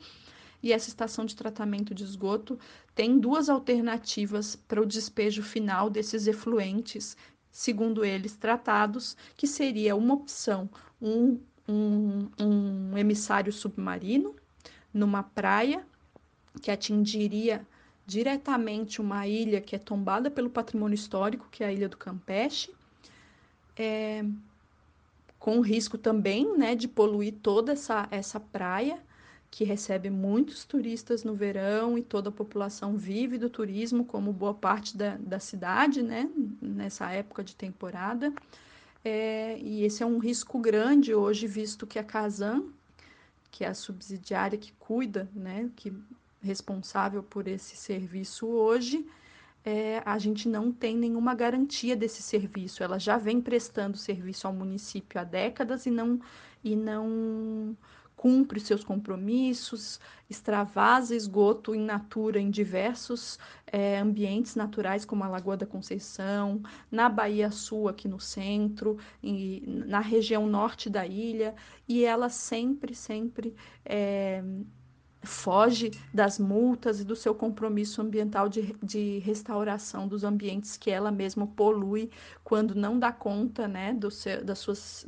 E 0.61 0.73
essa 0.73 0.89
estação 0.89 1.25
de 1.25 1.35
tratamento 1.35 1.93
de 1.93 2.03
esgoto 2.03 2.59
tem 2.93 3.19
duas 3.19 3.47
alternativas 3.47 4.55
para 4.55 4.81
o 4.81 4.85
despejo 4.85 5.41
final 5.41 5.89
desses 5.89 6.27
efluentes, 6.27 7.15
segundo 7.51 8.03
eles 8.03 8.35
tratados, 8.35 9.15
que 9.37 9.47
seria 9.47 9.95
uma 9.95 10.15
opção 10.15 10.69
um, 11.01 11.39
um, 11.67 12.27
um 12.39 12.97
emissário 12.97 13.53
submarino 13.53 14.35
numa 14.93 15.23
praia 15.23 15.85
que 16.61 16.71
atingiria 16.71 17.65
diretamente 18.09 18.99
uma 18.99 19.27
ilha 19.27 19.61
que 19.61 19.75
é 19.75 19.79
tombada 19.79 20.31
pelo 20.31 20.49
patrimônio 20.49 20.95
histórico, 20.95 21.47
que 21.51 21.63
é 21.63 21.67
a 21.67 21.71
Ilha 21.71 21.87
do 21.87 21.95
Campeche, 21.95 22.73
é, 23.77 24.25
com 25.37 25.61
risco 25.61 25.95
também 25.95 26.57
né, 26.57 26.73
de 26.73 26.87
poluir 26.87 27.35
toda 27.43 27.73
essa, 27.73 28.07
essa 28.09 28.39
praia, 28.39 28.99
que 29.51 29.63
recebe 29.63 30.09
muitos 30.09 30.63
turistas 30.63 31.23
no 31.23 31.35
verão 31.35 31.97
e 31.97 32.01
toda 32.01 32.29
a 32.29 32.31
população 32.31 32.97
vive 32.97 33.37
do 33.37 33.49
turismo, 33.49 34.03
como 34.03 34.33
boa 34.33 34.55
parte 34.55 34.97
da, 34.97 35.15
da 35.17 35.39
cidade, 35.39 36.01
né, 36.01 36.27
nessa 36.59 37.11
época 37.11 37.43
de 37.43 37.55
temporada. 37.55 38.33
É, 39.05 39.57
e 39.59 39.83
esse 39.83 40.01
é 40.01 40.05
um 40.05 40.17
risco 40.17 40.57
grande 40.59 41.13
hoje, 41.13 41.45
visto 41.45 41.85
que 41.85 41.99
a 41.99 42.03
Casan, 42.03 42.63
que 43.51 43.63
é 43.63 43.67
a 43.67 43.73
subsidiária 43.73 44.57
que 44.57 44.71
cuida, 44.73 45.29
né, 45.33 45.69
que 45.75 45.93
responsável 46.41 47.21
por 47.23 47.47
esse 47.47 47.75
serviço 47.75 48.47
hoje, 48.47 49.05
é, 49.63 50.01
a 50.05 50.17
gente 50.17 50.47
não 50.47 50.71
tem 50.71 50.97
nenhuma 50.97 51.35
garantia 51.35 51.95
desse 51.95 52.21
serviço. 52.21 52.83
Ela 52.83 52.97
já 52.99 53.17
vem 53.17 53.41
prestando 53.41 53.97
serviço 53.97 54.47
ao 54.47 54.53
município 54.53 55.19
há 55.19 55.23
décadas 55.23 55.85
e 55.85 55.91
não, 55.91 56.19
e 56.63 56.75
não 56.75 57.75
cumpre 58.15 58.59
seus 58.59 58.83
compromissos, 58.83 59.97
extravasa 60.29 61.15
esgoto 61.15 61.73
in 61.73 61.85
natura 61.85 62.37
em 62.37 62.49
diversos 62.49 63.39
é, 63.65 63.97
ambientes 63.97 64.55
naturais, 64.55 65.05
como 65.05 65.23
a 65.23 65.27
Lagoa 65.29 65.55
da 65.55 65.65
Conceição, 65.65 66.61
na 66.91 67.07
Bahia 67.07 67.49
Sul, 67.49 67.87
aqui 67.87 68.09
no 68.09 68.19
centro, 68.19 68.97
e 69.23 69.63
na 69.65 70.01
região 70.01 70.47
norte 70.47 70.89
da 70.89 71.07
ilha, 71.07 71.55
e 71.87 72.03
ela 72.03 72.27
sempre, 72.27 72.93
sempre 72.93 73.55
é, 73.85 74.43
foge 75.21 75.91
das 76.13 76.39
multas 76.39 77.01
e 77.01 77.03
do 77.03 77.15
seu 77.15 77.35
compromisso 77.35 78.01
ambiental 78.01 78.47
de, 78.47 78.75
de 78.81 79.19
restauração 79.19 80.07
dos 80.07 80.23
ambientes 80.23 80.77
que 80.77 80.89
ela 80.89 81.11
mesma 81.11 81.45
polui 81.45 82.09
quando 82.43 82.73
não 82.73 82.97
dá 82.97 83.11
conta 83.11 83.67
né, 83.67 83.93
do 83.93 84.09
seu, 84.09 84.43
das 84.43 84.59
suas 84.59 85.05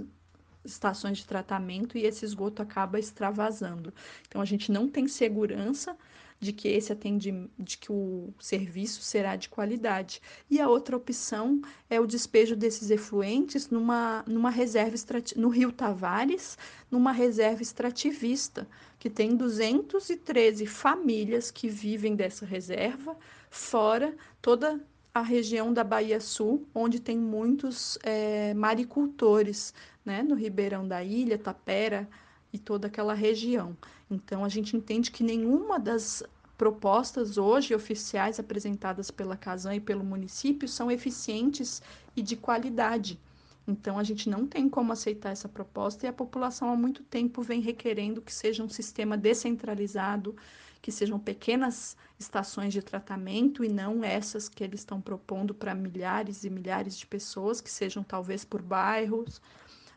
estações 0.63 1.19
de 1.19 1.26
tratamento 1.26 1.97
e 1.97 2.06
esse 2.06 2.26
esgoto 2.26 2.62
acaba 2.62 3.00
extravasando. 3.00 3.93
Então 4.28 4.41
a 4.41 4.45
gente 4.45 4.71
não 4.71 4.88
tem 4.88 5.08
segurança 5.08 5.95
de 6.42 6.52
que 6.52 6.68
esse 6.68 6.92
atendimento, 6.92 7.52
de 7.58 7.78
que 7.78 7.92
o 7.92 8.34
serviço 8.40 9.04
será 9.04 9.36
de 9.36 9.48
qualidade. 9.48 10.20
E 10.50 10.60
a 10.60 10.68
outra 10.68 10.98
opção 10.98 11.62
é 11.88 12.00
o 12.00 12.08
despejo 12.08 12.56
desses 12.56 12.90
efluentes 12.90 13.70
numa, 13.70 14.24
numa 14.28 14.50
reserva 14.50 14.96
no 15.36 15.50
Rio 15.50 15.72
Tavares, 15.72 16.58
numa 16.90 17.12
reserva 17.12 17.62
extrativista, 17.62 18.68
que 18.98 19.08
tem 19.08 19.36
213 19.36 20.66
famílias 20.66 21.52
que 21.52 21.70
vivem 21.70 22.16
dessa 22.16 22.44
reserva, 22.44 23.16
fora 23.52 24.16
toda 24.42 24.82
a 25.14 25.22
região 25.22 25.72
da 25.72 25.84
Bahia 25.84 26.20
Sul, 26.20 26.68
onde 26.74 27.00
tem 27.00 27.18
muitos 27.18 28.00
é, 28.02 28.54
maricultores, 28.56 29.76
né, 30.04 30.24
no 30.24 30.34
Ribeirão 30.34 30.88
da 30.88 31.04
Ilha, 31.04 31.38
Tapera 31.38 32.10
e 32.52 32.58
toda 32.58 32.88
aquela 32.88 33.14
região. 33.14 33.78
Então, 34.12 34.43
a 34.43 34.50
gente 34.50 34.76
entende 34.76 35.10
que 35.10 35.24
nenhuma 35.24 35.80
das 35.80 36.21
propostas 36.58 37.38
hoje 37.38 37.74
oficiais 37.74 38.39
apresentadas 38.39 39.10
pela 39.10 39.38
Casan 39.38 39.76
e 39.76 39.80
pelo 39.80 40.04
município 40.04 40.67
são 40.67 40.91
eficientes 40.91 41.82
e 42.15 42.21
de 42.21 42.36
qualidade. 42.36 43.17
Então, 43.65 43.97
a 43.97 44.04
gente 44.04 44.30
não 44.30 44.45
tem 44.45 44.67
como 44.67 44.91
aceitar 44.91 45.32
essa 45.32 45.47
proposta 45.47 46.06
e 46.06 46.10
a 46.10 46.13
população 46.13 46.69
há 46.69 46.76
muito 46.76 47.04
tempo 47.04 47.41
vem 47.41 47.62
requerendo 47.62 48.21
que 48.21 48.34
seja 48.34 48.62
um 48.62 48.69
sistema 48.69 49.15
descentralizado, 49.15 50.36
que 50.82 50.91
sejam 50.91 51.17
pequenas 51.17 51.95
estações 52.19 52.74
de 52.74 52.82
tratamento 52.82 53.63
e 53.63 53.69
não 53.69 54.04
essas 54.04 54.50
que 54.50 54.63
eles 54.63 54.82
estão 54.82 55.00
propondo 55.00 55.54
para 55.54 55.74
milhares 55.74 56.43
e 56.43 56.50
milhares 56.50 56.97
de 56.97 57.08
pessoas, 57.08 57.62
que 57.62 57.71
sejam 57.71 58.04
talvez 58.04 58.43
por 58.43 58.62
bairros, 58.62 59.41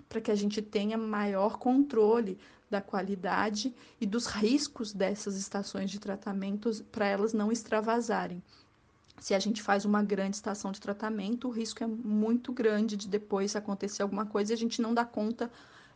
para 0.09 0.21
que 0.21 0.31
a 0.31 0.35
gente 0.35 0.63
tenha 0.63 0.97
maior 0.97 1.59
controle 1.59 2.39
da 2.75 2.81
qualidade 2.81 3.73
e 4.01 4.07
dos 4.07 4.27
riscos 4.27 4.93
dessas 4.93 5.37
estações 5.37 5.93
de 5.93 6.01
tratamento 6.01 6.69
para 6.91 7.07
elas 7.07 7.33
não 7.33 7.53
extravasarem. 7.53 8.43
Se 9.21 9.33
a 9.33 9.39
gente 9.39 9.63
faz 9.63 9.85
uma 9.85 10.03
grande 10.03 10.35
estação 10.35 10.73
de 10.73 10.81
tratamento, 10.81 11.47
o 11.47 11.53
risco 11.53 11.85
é 11.85 11.87
muito 11.87 12.53
grande 12.53 12.97
de 12.97 13.07
depois 13.07 13.55
acontecer 13.55 14.03
alguma 14.03 14.27
coisa 14.27 14.53
e 14.53 14.55
a 14.55 14.59
gente 14.59 14.83
não 14.83 14.93
dá 14.93 15.05
conta 15.05 15.49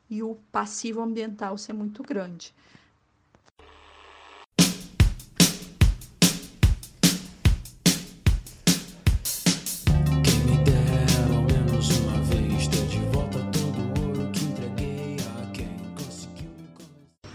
e 0.09 0.23
o 0.23 0.37
passivo 0.53 1.01
ambiental 1.01 1.59
ser 1.59 1.73
muito 1.73 2.01
grande. 2.01 2.55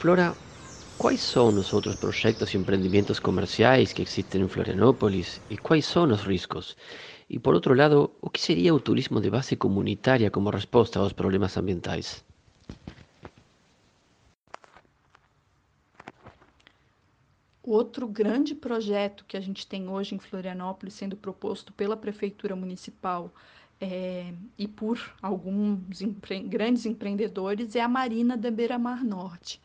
Flora, 0.03 0.35
quais 0.97 1.21
são 1.21 1.47
os 1.55 1.71
outros 1.71 1.95
projetos 1.95 2.53
e 2.53 2.57
empreendimentos 2.57 3.21
comerciais 3.21 3.93
que 3.93 4.01
existem 4.01 4.41
em 4.41 4.49
Florianópolis 4.49 5.39
e 5.49 5.57
quais 5.57 5.85
são 5.85 6.03
os 6.11 6.23
riscos? 6.23 6.75
E 7.29 7.39
por 7.39 7.53
outro 7.53 7.73
lado, 7.73 8.11
o 8.21 8.29
que 8.29 8.41
seria 8.41 8.75
o 8.75 8.81
turismo 8.81 9.21
de 9.21 9.29
base 9.29 9.55
comunitária 9.55 10.29
como 10.29 10.49
resposta 10.49 10.99
aos 10.99 11.13
problemas 11.13 11.55
ambientais? 11.55 12.21
Outro 17.63 18.05
grande 18.05 18.53
projeto 18.53 19.23
que 19.25 19.37
a 19.37 19.39
gente 19.39 19.65
tem 19.65 19.87
hoje 19.87 20.15
em 20.15 20.19
Florianópolis, 20.19 20.95
sendo 20.95 21.15
proposto 21.15 21.71
pela 21.71 21.95
Prefeitura 21.95 22.57
Municipal 22.57 23.33
é, 23.79 24.33
e 24.57 24.67
por 24.67 24.99
alguns 25.21 26.01
empre 26.01 26.41
grandes 26.41 26.85
empreendedores, 26.85 27.73
é 27.73 27.79
a 27.79 27.87
Marina 27.87 28.35
da 28.35 28.51
Beira 28.51 28.77
Mar 28.77 29.01
Norte. 29.01 29.61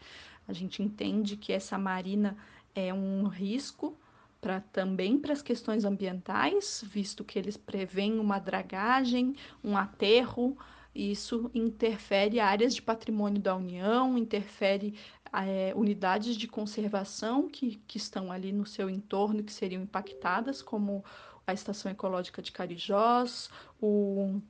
A 0.48 0.52
gente 0.54 0.82
entende 0.82 1.36
que 1.36 1.52
essa 1.52 1.78
marina 1.78 2.34
é 2.74 2.92
um 2.92 3.28
risco 3.28 3.94
para 4.40 4.60
também 4.60 5.18
para 5.18 5.32
as 5.32 5.42
questões 5.42 5.84
ambientais, 5.84 6.82
visto 6.86 7.22
que 7.22 7.38
eles 7.38 7.56
prevêem 7.56 8.18
uma 8.18 8.38
dragagem, 8.38 9.36
um 9.62 9.76
aterro, 9.76 10.56
isso 10.94 11.50
interfere 11.54 12.40
áreas 12.40 12.74
de 12.74 12.80
patrimônio 12.80 13.40
da 13.42 13.54
União, 13.54 14.16
interfere 14.16 14.94
é, 15.32 15.72
unidades 15.76 16.34
de 16.36 16.48
conservação 16.48 17.48
que, 17.48 17.76
que 17.86 17.98
estão 17.98 18.32
ali 18.32 18.52
no 18.52 18.64
seu 18.64 18.88
entorno 18.88 19.42
que 19.42 19.52
seriam 19.52 19.82
impactadas, 19.82 20.62
como 20.62 21.04
a 21.46 21.52
Estação 21.52 21.90
Ecológica 21.90 22.40
de 22.40 22.52
Carijós, 22.52 23.50
o 23.80 24.40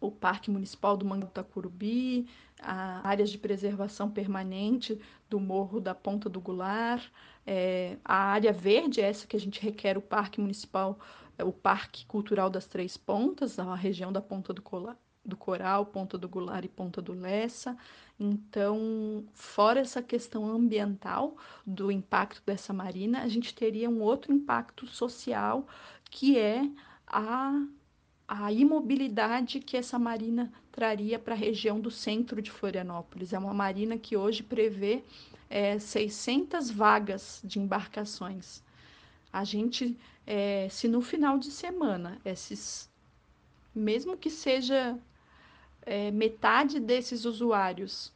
o 0.00 0.10
Parque 0.10 0.50
Municipal 0.50 0.96
do 0.96 1.04
Mangue 1.04 1.26
Tacurubi, 1.26 2.26
áreas 2.62 3.30
de 3.30 3.38
preservação 3.38 4.10
permanente 4.10 5.00
do 5.28 5.38
Morro 5.40 5.80
da 5.80 5.94
Ponta 5.94 6.28
do 6.28 6.40
Goulart, 6.40 7.08
é, 7.46 7.96
a 8.04 8.14
área 8.14 8.52
verde, 8.52 9.00
essa 9.00 9.26
que 9.26 9.36
a 9.36 9.40
gente 9.40 9.60
requer 9.60 9.96
o 9.96 10.02
Parque 10.02 10.40
Municipal, 10.40 10.98
é, 11.38 11.44
o 11.44 11.52
Parque 11.52 12.04
Cultural 12.06 12.50
das 12.50 12.66
Três 12.66 12.96
Pontas, 12.96 13.58
a 13.58 13.74
região 13.74 14.12
da 14.12 14.20
Ponta 14.20 14.52
do, 14.52 14.62
Colar, 14.62 14.96
do 15.24 15.36
Coral, 15.36 15.86
Ponta 15.86 16.18
do 16.18 16.28
Goulart 16.28 16.64
e 16.64 16.68
Ponta 16.68 17.00
do 17.00 17.12
Lessa. 17.12 17.76
Então, 18.18 19.24
fora 19.32 19.80
essa 19.80 20.02
questão 20.02 20.44
ambiental 20.44 21.36
do 21.66 21.90
impacto 21.90 22.42
dessa 22.44 22.72
marina, 22.72 23.22
a 23.22 23.28
gente 23.28 23.54
teria 23.54 23.88
um 23.88 24.02
outro 24.02 24.32
impacto 24.32 24.86
social 24.86 25.66
que 26.10 26.38
é 26.38 26.68
a 27.06 27.64
a 28.32 28.52
imobilidade 28.52 29.58
que 29.58 29.76
essa 29.76 29.98
marina 29.98 30.52
traria 30.70 31.18
para 31.18 31.34
a 31.34 31.36
região 31.36 31.80
do 31.80 31.90
centro 31.90 32.40
de 32.40 32.48
Florianópolis. 32.48 33.32
É 33.32 33.38
uma 33.38 33.52
marina 33.52 33.98
que 33.98 34.16
hoje 34.16 34.44
prevê 34.44 35.02
é, 35.48 35.80
600 35.80 36.70
vagas 36.70 37.40
de 37.42 37.58
embarcações. 37.58 38.62
A 39.32 39.42
gente, 39.42 39.98
é, 40.24 40.68
se 40.70 40.86
no 40.86 41.02
final 41.02 41.38
de 41.38 41.50
semana, 41.50 42.20
esses, 42.24 42.88
mesmo 43.74 44.16
que 44.16 44.30
seja 44.30 44.96
é, 45.82 46.12
metade 46.12 46.78
desses 46.78 47.24
usuários, 47.24 48.12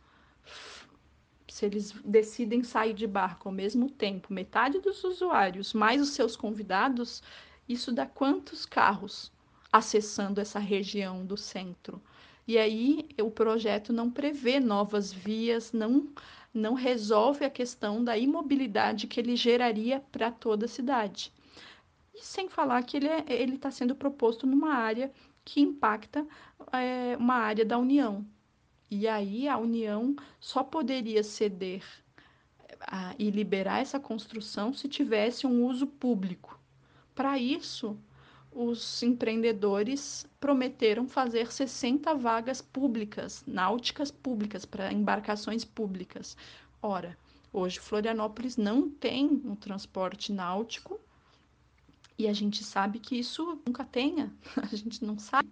se 1.48 1.66
eles 1.66 1.90
decidem 2.04 2.62
sair 2.62 2.94
de 2.94 3.08
barco 3.08 3.48
ao 3.48 3.54
mesmo 3.54 3.90
tempo, 3.90 4.32
metade 4.32 4.78
dos 4.78 5.02
usuários 5.02 5.72
mais 5.72 6.00
os 6.00 6.10
seus 6.10 6.36
convidados, 6.36 7.20
isso 7.68 7.90
dá 7.90 8.06
quantos 8.06 8.64
carros? 8.64 9.33
Acessando 9.74 10.40
essa 10.40 10.60
região 10.60 11.26
do 11.26 11.36
centro. 11.36 12.00
E 12.46 12.56
aí 12.56 13.08
o 13.20 13.28
projeto 13.28 13.92
não 13.92 14.08
prevê 14.08 14.60
novas 14.60 15.12
vias, 15.12 15.72
não, 15.72 16.06
não 16.54 16.74
resolve 16.74 17.44
a 17.44 17.50
questão 17.50 18.04
da 18.04 18.16
imobilidade 18.16 19.08
que 19.08 19.18
ele 19.18 19.34
geraria 19.34 19.98
para 20.12 20.30
toda 20.30 20.66
a 20.66 20.68
cidade. 20.68 21.32
E 22.14 22.24
sem 22.24 22.48
falar 22.48 22.84
que 22.84 22.98
ele 22.98 23.08
é, 23.08 23.24
está 23.42 23.68
sendo 23.68 23.96
proposto 23.96 24.46
numa 24.46 24.74
área 24.74 25.10
que 25.44 25.60
impacta 25.60 26.24
é, 26.72 27.16
uma 27.16 27.34
área 27.34 27.64
da 27.64 27.76
União. 27.76 28.24
E 28.88 29.08
aí 29.08 29.48
a 29.48 29.58
União 29.58 30.14
só 30.38 30.62
poderia 30.62 31.24
ceder 31.24 31.82
a, 32.78 33.12
e 33.18 33.28
liberar 33.28 33.80
essa 33.80 33.98
construção 33.98 34.72
se 34.72 34.86
tivesse 34.88 35.48
um 35.48 35.64
uso 35.66 35.84
público. 35.84 36.60
Para 37.12 37.36
isso, 37.36 37.98
os 38.54 39.02
empreendedores 39.02 40.24
prometeram 40.38 41.08
fazer 41.08 41.52
60 41.52 42.14
vagas 42.14 42.62
públicas, 42.62 43.42
náuticas 43.46 44.10
públicas, 44.10 44.64
para 44.64 44.92
embarcações 44.92 45.64
públicas. 45.64 46.36
Ora, 46.80 47.18
hoje 47.52 47.80
Florianópolis 47.80 48.56
não 48.56 48.88
tem 48.88 49.26
um 49.44 49.56
transporte 49.56 50.32
náutico 50.32 51.00
e 52.16 52.28
a 52.28 52.32
gente 52.32 52.62
sabe 52.62 53.00
que 53.00 53.18
isso 53.18 53.60
nunca 53.66 53.84
tenha, 53.84 54.32
a 54.56 54.76
gente 54.76 55.04
não 55.04 55.18
sabe. 55.18 55.50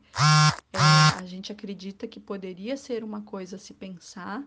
É, 0.72 1.18
a 1.18 1.26
gente 1.26 1.50
acredita 1.50 2.06
que 2.06 2.20
poderia 2.20 2.76
ser 2.76 3.02
uma 3.02 3.22
coisa 3.22 3.56
a 3.56 3.58
se 3.58 3.74
pensar, 3.74 4.44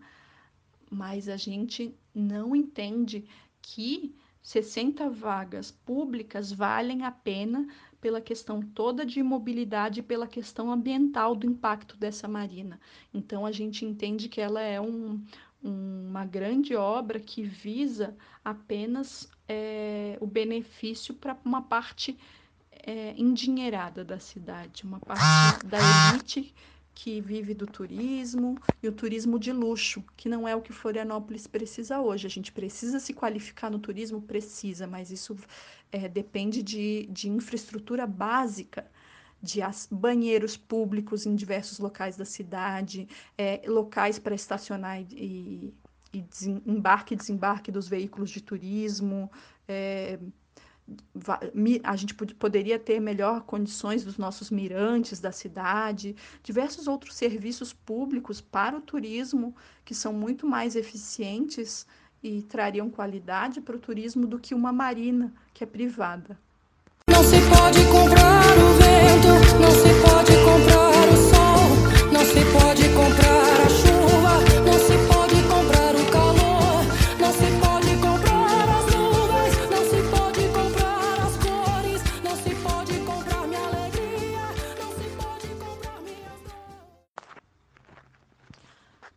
mas 0.89 1.27
a 1.27 1.35
gente 1.35 1.93
não 2.13 2.55
entende 2.55 3.25
que 3.61 4.15
60 4.41 5.09
vagas 5.09 5.71
públicas 5.71 6.51
valem 6.51 7.03
a 7.03 7.11
pena 7.11 7.67
pela 8.05 8.21
questão 8.21 8.61
toda 8.61 9.03
de 9.03 9.23
mobilidade 9.23 9.99
e 9.99 10.03
pela 10.03 10.27
questão 10.27 10.71
ambiental 10.71 11.35
do 11.35 11.47
impacto 11.47 11.97
dessa 11.97 12.27
marina. 12.27 12.79
Então, 13.11 13.47
a 13.47 13.51
gente 13.51 13.83
entende 13.83 14.29
que 14.29 14.39
ela 14.39 14.61
é 14.61 14.79
um, 14.79 15.19
um 15.63 16.05
uma 16.07 16.23
grande 16.23 16.75
obra 16.75 17.19
que 17.19 17.41
visa 17.41 18.15
apenas 18.43 19.27
é, 19.49 20.19
o 20.21 20.27
benefício 20.27 21.15
para 21.15 21.35
uma 21.43 21.63
parte 21.63 22.15
é, 22.71 23.15
endinheirada 23.17 24.05
da 24.05 24.19
cidade, 24.19 24.83
uma 24.83 24.99
parte 24.99 25.65
da 25.65 25.79
elite 26.13 26.53
que 26.95 27.19
vive 27.19 27.53
do 27.53 27.67
turismo 27.67 28.57
e 28.81 28.87
o 28.87 28.91
turismo 28.91 29.37
de 29.37 29.51
luxo, 29.51 30.01
que 30.15 30.29
não 30.29 30.47
é 30.47 30.55
o 30.55 30.61
que 30.61 30.71
Florianópolis 30.71 31.45
precisa 31.45 31.99
hoje. 31.99 32.25
A 32.25 32.29
gente 32.29 32.53
precisa 32.53 32.99
se 32.99 33.13
qualificar 33.13 33.69
no 33.69 33.79
turismo? 33.79 34.21
Precisa, 34.21 34.87
mas 34.87 35.11
isso 35.11 35.35
é, 35.91 36.07
depende 36.07 36.63
de, 36.63 37.05
de 37.07 37.29
infraestrutura 37.29 38.07
básica 38.07 38.89
de 39.41 39.59
banheiros 39.91 40.57
públicos 40.57 41.25
em 41.25 41.35
diversos 41.35 41.77
locais 41.79 42.15
da 42.17 42.25
cidade, 42.25 43.07
é, 43.37 43.61
locais 43.67 44.17
para 44.17 44.33
estacionar 44.33 45.01
e, 45.11 45.73
e 46.13 46.25
embarque 46.65 47.13
e 47.13 47.17
desembarque 47.17 47.71
dos 47.71 47.87
veículos 47.87 48.29
de 48.29 48.41
turismo. 48.41 49.29
É, 49.67 50.17
a 51.83 51.95
gente 51.95 52.13
poderia 52.13 52.77
ter 52.77 52.99
melhor 52.99 53.41
condições 53.41 54.03
dos 54.03 54.17
nossos 54.17 54.51
mirantes 54.51 55.19
da 55.19 55.31
cidade, 55.31 56.15
diversos 56.43 56.87
outros 56.87 57.15
serviços 57.15 57.73
públicos 57.73 58.39
para 58.39 58.77
o 58.77 58.81
turismo 58.81 59.55
que 59.83 59.95
são 59.95 60.13
muito 60.13 60.45
mais 60.45 60.75
eficientes 60.75 61.87
e 62.21 62.41
trariam 62.43 62.89
qualidade 62.89 63.61
para 63.61 63.75
o 63.75 63.79
turismo 63.79 64.27
do 64.27 64.39
que 64.39 64.53
uma 64.53 64.71
marina 64.71 65.33
que 65.53 65.63
é 65.63 65.67
privada. 65.67 66.37
Não 67.09 67.23
se 67.23 67.37
pode 67.49 67.79
comprar 67.91 68.24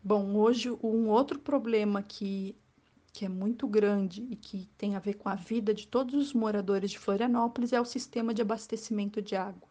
Bom, 0.08 0.36
hoje 0.36 0.70
um 0.82 1.10
outro 1.10 1.38
problema 1.38 2.02
que 2.02 2.56
que 3.12 3.26
é 3.26 3.28
muito 3.28 3.68
grande 3.68 4.26
e 4.30 4.36
que 4.36 4.66
tem 4.78 4.96
a 4.96 4.98
ver 4.98 5.18
com 5.18 5.28
a 5.28 5.34
vida 5.34 5.74
de 5.74 5.86
todos 5.86 6.14
os 6.14 6.32
moradores 6.32 6.90
de 6.92 6.98
Florianópolis, 6.98 7.74
é 7.74 7.80
o 7.80 7.84
sistema 7.84 8.32
de 8.32 8.40
abastecimento 8.40 9.20
de 9.20 9.36
água. 9.36 9.68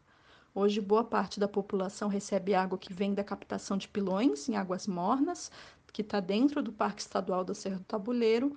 Hoje, 0.53 0.79
boa 0.79 1.03
parte 1.03 1.39
da 1.39 1.47
população 1.47 2.07
recebe 2.07 2.53
água 2.53 2.77
que 2.77 2.93
vem 2.93 3.15
da 3.15 3.23
captação 3.23 3.77
de 3.77 3.87
pilões 3.87 4.47
em 4.47 4.55
águas 4.55 4.85
mornas, 4.85 5.51
que 5.91 6.03
está 6.03 6.19
dentro 6.19 6.61
do 6.61 6.71
Parque 6.71 7.01
Estadual 7.01 7.43
da 7.43 7.55
Serra 7.55 7.77
do 7.77 7.85
Tabuleiro, 7.85 8.55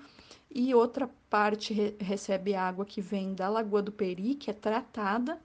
e 0.51 0.75
outra 0.75 1.09
parte 1.31 1.73
re 1.73 1.95
recebe 1.99 2.55
água 2.55 2.85
que 2.85 3.01
vem 3.01 3.33
da 3.33 3.49
Lagoa 3.49 3.81
do 3.81 3.93
Peri, 3.93 4.35
que 4.35 4.51
é 4.51 4.55
tratada 4.55 5.41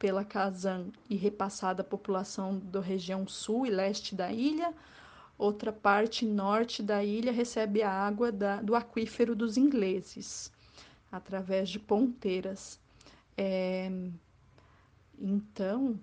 pela 0.00 0.24
Casan 0.24 0.86
e 1.08 1.14
repassada 1.14 1.82
à 1.82 1.84
população 1.84 2.58
da 2.58 2.80
região 2.80 3.28
sul 3.28 3.64
e 3.66 3.70
leste 3.70 4.16
da 4.16 4.32
ilha, 4.32 4.74
outra 5.38 5.72
parte 5.72 6.24
norte 6.24 6.82
da 6.82 7.04
ilha 7.04 7.32
recebe 7.32 7.82
a 7.82 7.90
água 7.90 8.30
da, 8.30 8.60
do 8.62 8.74
aquífero 8.74 9.34
dos 9.34 9.56
ingleses, 9.56 10.52
através 11.10 11.68
de 11.68 11.78
ponteiras. 11.78 12.80
É, 13.36 13.90
então, 15.18 15.98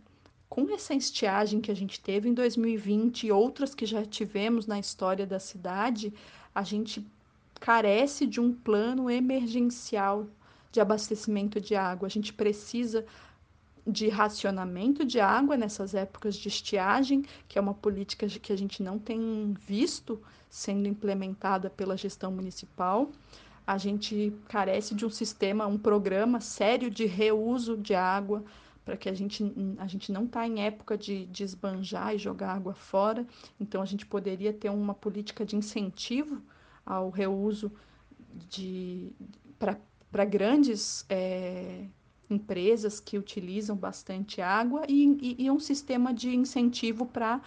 com 0.49 0.69
essa 0.73 0.93
estiagem 0.93 1.61
que 1.61 1.71
a 1.71 1.75
gente 1.75 1.99
teve 1.99 2.27
em 2.27 2.33
2020 2.33 3.27
e 3.27 3.31
outras 3.31 3.73
que 3.73 3.85
já 3.85 4.05
tivemos 4.05 4.67
na 4.67 4.79
história 4.79 5.25
da 5.25 5.39
cidade, 5.39 6.13
a 6.53 6.63
gente 6.63 7.05
carece 7.59 8.25
de 8.25 8.41
um 8.41 8.53
plano 8.53 9.09
emergencial 9.09 10.27
de 10.71 10.81
abastecimento 10.81 11.61
de 11.61 11.75
água. 11.75 12.07
A 12.07 12.09
gente 12.09 12.33
precisa 12.33 13.05
de 13.85 14.09
racionamento 14.09 15.03
de 15.03 15.19
água 15.19 15.57
nessas 15.57 15.93
épocas 15.93 16.35
de 16.35 16.47
estiagem, 16.47 17.23
que 17.47 17.57
é 17.57 17.61
uma 17.61 17.73
política 17.73 18.27
que 18.27 18.53
a 18.53 18.57
gente 18.57 18.83
não 18.83 18.99
tem 18.99 19.53
visto 19.59 20.21
sendo 20.49 20.87
implementada 20.87 21.69
pela 21.69 21.97
gestão 21.97 22.31
municipal. 22.31 23.09
A 23.65 23.77
gente 23.77 24.33
carece 24.47 24.93
de 24.93 25.05
um 25.05 25.09
sistema, 25.09 25.65
um 25.65 25.77
programa 25.77 26.39
sério 26.39 26.89
de 26.91 27.05
reuso 27.05 27.77
de 27.77 27.95
água, 27.95 28.43
para 28.83 28.97
que 28.97 29.07
a 29.07 29.13
gente, 29.13 29.43
a 29.77 29.87
gente 29.87 30.11
não 30.11 30.25
está 30.25 30.45
em 30.47 30.63
época 30.63 30.97
de, 30.97 31.25
de 31.27 31.43
esbanjar 31.43 32.15
e 32.15 32.17
jogar 32.17 32.55
água 32.55 32.73
fora. 32.73 33.25
Então, 33.59 33.81
a 33.81 33.85
gente 33.85 34.05
poderia 34.05 34.51
ter 34.51 34.69
uma 34.69 34.93
política 34.93 35.45
de 35.45 35.55
incentivo 35.55 36.41
ao 36.85 37.09
reuso 37.09 37.71
para 40.11 40.25
grandes. 40.25 41.05
É, 41.07 41.85
empresas 42.31 42.99
que 42.99 43.17
utilizam 43.17 43.75
bastante 43.75 44.41
água 44.41 44.83
e, 44.87 45.35
e, 45.37 45.45
e 45.45 45.51
um 45.51 45.59
sistema 45.59 46.13
de 46.13 46.35
incentivo 46.35 47.05
para 47.05 47.41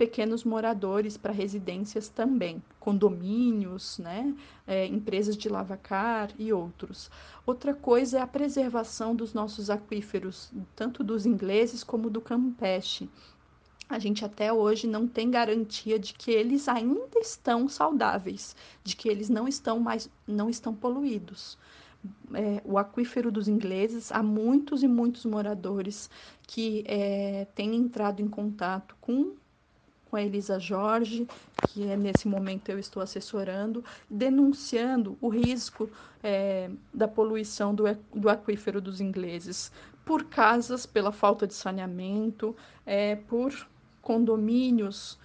pequenos 0.00 0.44
moradores, 0.44 1.18
para 1.18 1.30
residências 1.30 2.08
também, 2.08 2.62
condomínios, 2.78 3.98
né, 3.98 4.34
é, 4.66 4.86
empresas 4.86 5.36
de 5.36 5.46
lavacar 5.46 6.30
e 6.38 6.50
outros. 6.54 7.10
Outra 7.44 7.74
coisa 7.74 8.18
é 8.18 8.22
a 8.22 8.26
preservação 8.26 9.14
dos 9.14 9.34
nossos 9.34 9.68
aquíferos, 9.68 10.50
tanto 10.74 11.04
dos 11.04 11.26
ingleses 11.26 11.84
como 11.84 12.08
do 12.08 12.18
Campeche. 12.18 13.10
A 13.90 13.98
gente 13.98 14.24
até 14.24 14.50
hoje 14.50 14.86
não 14.86 15.06
tem 15.06 15.30
garantia 15.30 15.98
de 15.98 16.14
que 16.14 16.30
eles 16.30 16.66
ainda 16.66 17.18
estão 17.18 17.68
saudáveis, 17.68 18.56
de 18.82 18.96
que 18.96 19.06
eles 19.06 19.28
não 19.28 19.46
estão 19.46 19.78
mais 19.78 20.08
não 20.26 20.48
estão 20.48 20.74
poluídos 20.74 21.58
é, 22.34 22.62
o 22.64 22.78
aquífero 22.78 23.30
dos 23.30 23.48
ingleses, 23.48 24.10
há 24.12 24.22
muitos 24.22 24.82
e 24.82 24.88
muitos 24.88 25.24
moradores 25.24 26.10
que 26.46 26.84
é, 26.86 27.46
têm 27.54 27.74
entrado 27.76 28.20
em 28.20 28.28
contato 28.28 28.96
com, 29.00 29.34
com 30.08 30.16
a 30.16 30.22
Elisa 30.22 30.58
Jorge, 30.58 31.26
que 31.68 31.86
é, 31.86 31.96
nesse 31.96 32.26
momento 32.26 32.68
eu 32.70 32.78
estou 32.78 33.02
assessorando, 33.02 33.84
denunciando 34.08 35.16
o 35.20 35.28
risco 35.28 35.90
é, 36.22 36.70
da 36.92 37.06
poluição 37.06 37.74
do, 37.74 37.84
do 38.14 38.28
aquífero 38.28 38.80
dos 38.80 39.00
ingleses 39.00 39.70
por 40.04 40.24
casas, 40.24 40.86
pela 40.86 41.12
falta 41.12 41.46
de 41.46 41.54
saneamento, 41.54 42.56
é, 42.86 43.16
por 43.16 43.54
condomínios 44.00 45.18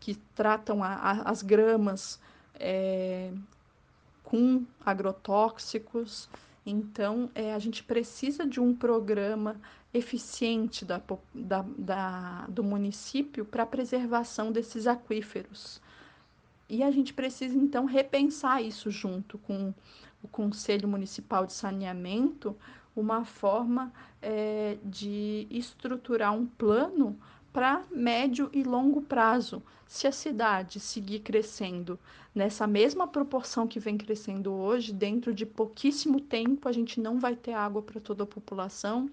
que 0.00 0.14
tratam 0.34 0.82
a, 0.82 0.94
a, 0.94 1.30
as 1.30 1.42
gramas 1.42 2.20
é, 2.54 3.32
com 4.24 4.64
agrotóxicos. 4.84 6.28
Então, 6.66 7.30
é, 7.34 7.54
a 7.54 7.58
gente 7.58 7.84
precisa 7.84 8.44
de 8.44 8.58
um 8.58 8.74
programa 8.74 9.60
eficiente 9.92 10.84
da, 10.84 11.00
da, 11.32 11.64
da 11.78 12.46
do 12.48 12.64
município 12.64 13.44
para 13.44 13.62
a 13.62 13.66
preservação 13.66 14.50
desses 14.50 14.88
aquíferos. 14.88 15.80
E 16.68 16.82
a 16.82 16.90
gente 16.90 17.14
precisa, 17.14 17.56
então, 17.56 17.84
repensar 17.84 18.60
isso 18.62 18.90
junto 18.90 19.38
com 19.38 19.72
o 20.22 20.26
Conselho 20.26 20.88
Municipal 20.88 21.46
de 21.46 21.52
Saneamento, 21.52 22.56
uma 22.96 23.24
forma 23.24 23.92
é, 24.22 24.78
de 24.82 25.46
estruturar 25.50 26.32
um 26.32 26.46
plano 26.46 27.18
para 27.54 27.84
médio 27.88 28.50
e 28.52 28.64
longo 28.64 29.00
prazo. 29.00 29.62
Se 29.86 30.08
a 30.08 30.12
cidade 30.12 30.80
seguir 30.80 31.20
crescendo 31.20 31.96
nessa 32.34 32.66
mesma 32.66 33.06
proporção 33.06 33.68
que 33.68 33.78
vem 33.78 33.96
crescendo 33.96 34.52
hoje, 34.52 34.92
dentro 34.92 35.32
de 35.32 35.46
pouquíssimo 35.46 36.20
tempo 36.20 36.68
a 36.68 36.72
gente 36.72 37.00
não 37.00 37.20
vai 37.20 37.36
ter 37.36 37.52
água 37.52 37.80
para 37.80 38.00
toda 38.00 38.24
a 38.24 38.26
população. 38.26 39.08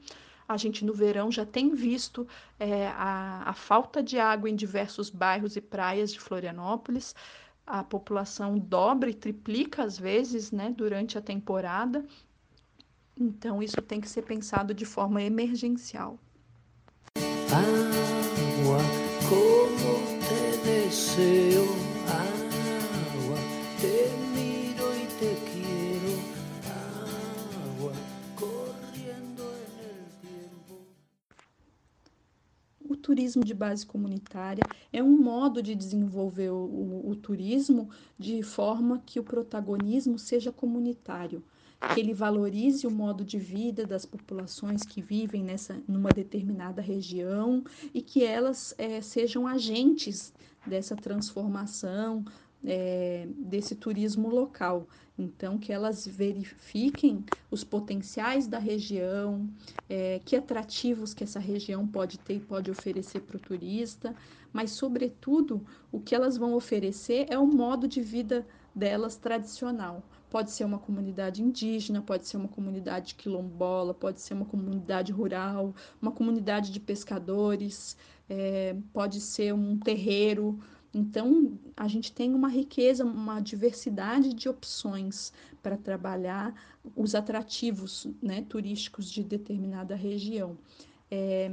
A 0.48 0.58
gente 0.58 0.84
no 0.84 0.92
verão 0.92 1.32
já 1.32 1.46
tem 1.46 1.76
visto 1.76 2.28
é, 2.60 2.88
a, 2.88 3.44
a 3.46 3.54
falta 3.54 4.02
de 4.02 4.18
água 4.18 4.50
em 4.50 4.56
diversos 4.56 5.12
bairros 5.12 5.56
e 5.56 5.62
praias 5.62 6.12
de 6.12 6.20
Florianópolis. 6.20 7.14
A 7.66 7.84
população 7.84 8.58
dobra 8.58 9.12
e 9.12 9.14
triplica 9.14 9.84
às 9.84 10.00
vezes 10.00 10.52
né, 10.52 10.74
durante 10.76 11.16
a 11.16 11.22
temporada. 11.22 12.04
Então, 13.16 13.62
isso 13.62 13.80
tem 13.84 14.02
que 14.02 14.10
ser 14.10 14.24
pensado 14.24 14.74
de 14.74 14.84
forma 14.84 15.22
emergencial. 15.22 16.18
Agua, 17.54 18.11
como 19.32 19.94
te 20.28 20.58
deseo, 20.70 21.64
agua, 22.06 23.38
te 23.80 24.12
miro 24.36 24.94
y 24.94 25.06
te 25.18 25.32
quiero, 25.50 26.20
agua, 27.80 27.94
corriendo 28.36 29.44
en 29.56 29.74
el 29.88 30.04
tiempo. 30.20 30.74
O 32.90 32.98
turismo 32.98 33.46
de 33.46 33.54
base 33.54 33.86
comunitária 33.86 34.66
é 34.92 35.02
um 35.02 35.18
modo 35.18 35.64
de 35.64 35.76
desenvolver 35.76 36.50
o, 36.50 36.66
o, 36.66 37.10
o 37.12 37.16
turismo 37.16 37.90
de 38.20 38.44
forma 38.44 39.02
que 39.06 39.18
o 39.18 39.24
protagonismo 39.24 40.20
seja 40.20 40.52
comunitário 40.52 41.42
que 41.94 42.00
ele 42.00 42.14
valorize 42.14 42.86
o 42.86 42.92
modo 42.92 43.24
de 43.24 43.40
vida 43.40 43.86
das 43.86 44.06
populações 44.06 44.84
que 44.84 45.02
vivem 45.02 45.44
nessa 45.44 45.82
numa 45.88 46.10
determinada 46.10 46.82
região 46.82 47.64
e 47.94 48.02
que 48.02 48.24
elas 48.24 48.74
é, 48.78 49.02
sejam 49.02 49.48
agentes 49.48 50.34
dessa 50.66 50.96
transformação 50.96 52.24
é, 52.64 53.28
desse 53.36 53.76
turismo 53.76 54.30
local. 54.30 54.88
Então, 55.18 55.58
que 55.58 55.72
elas 55.72 56.08
verifiquem 56.08 57.24
os 57.50 57.64
potenciais 57.64 58.48
da 58.48 58.58
região, 58.58 59.48
é, 59.90 60.20
que 60.24 60.36
atrativos 60.36 61.14
que 61.14 61.24
essa 61.24 61.40
região 61.40 61.86
pode 61.86 62.18
ter 62.18 62.36
e 62.36 62.40
pode 62.40 62.72
oferecer 62.72 63.22
para 63.22 63.38
o 63.38 63.40
turista, 63.40 64.16
mas, 64.54 64.72
sobretudo, 64.72 65.66
o 65.92 66.00
que 66.00 66.16
elas 66.16 66.38
vão 66.38 66.54
oferecer 66.54 67.28
é 67.30 67.38
o 67.38 67.46
modo 67.46 67.88
de 67.88 68.02
vida 68.02 68.48
delas 68.74 69.16
tradicional. 69.16 70.04
Pode 70.32 70.52
ser 70.52 70.64
uma 70.64 70.80
comunidade 70.80 71.44
indígena, 71.44 72.02
pode 72.02 72.26
ser 72.26 72.38
uma 72.38 72.48
comunidade 72.48 73.16
quilombola, 73.16 73.94
pode 73.94 74.22
ser 74.22 74.34
uma 74.34 74.46
comunidade 74.46 75.12
rural, 75.12 75.76
uma 76.02 76.14
comunidade 76.14 76.72
de 76.72 76.80
pescadores, 76.80 77.98
é, 78.30 78.78
pode 78.94 79.20
ser 79.20 79.54
um 79.54 79.78
terreiro. 79.78 80.58
Então, 80.94 81.60
a 81.76 81.86
gente 81.86 82.14
tem 82.14 82.34
uma 82.34 82.48
riqueza, 82.48 83.04
uma 83.04 83.42
diversidade 83.42 84.34
de 84.34 84.48
opções 84.48 85.34
para 85.62 85.76
trabalhar 85.76 86.56
os 86.96 87.14
atrativos 87.14 88.08
né, 88.24 88.46
turísticos 88.48 89.12
de 89.12 89.26
determinada 89.26 89.96
região. 89.96 90.58
É, 91.12 91.52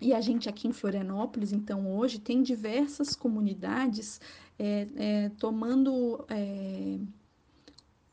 e 0.00 0.12
a 0.12 0.20
gente 0.20 0.48
aqui 0.48 0.66
em 0.66 0.72
Florianópolis, 0.72 1.52
então, 1.52 1.96
hoje, 1.96 2.18
tem 2.18 2.42
diversas 2.42 3.14
comunidades 3.14 4.20
é, 4.58 4.86
é, 4.96 5.28
tomando 5.38 6.24
é, 6.28 6.98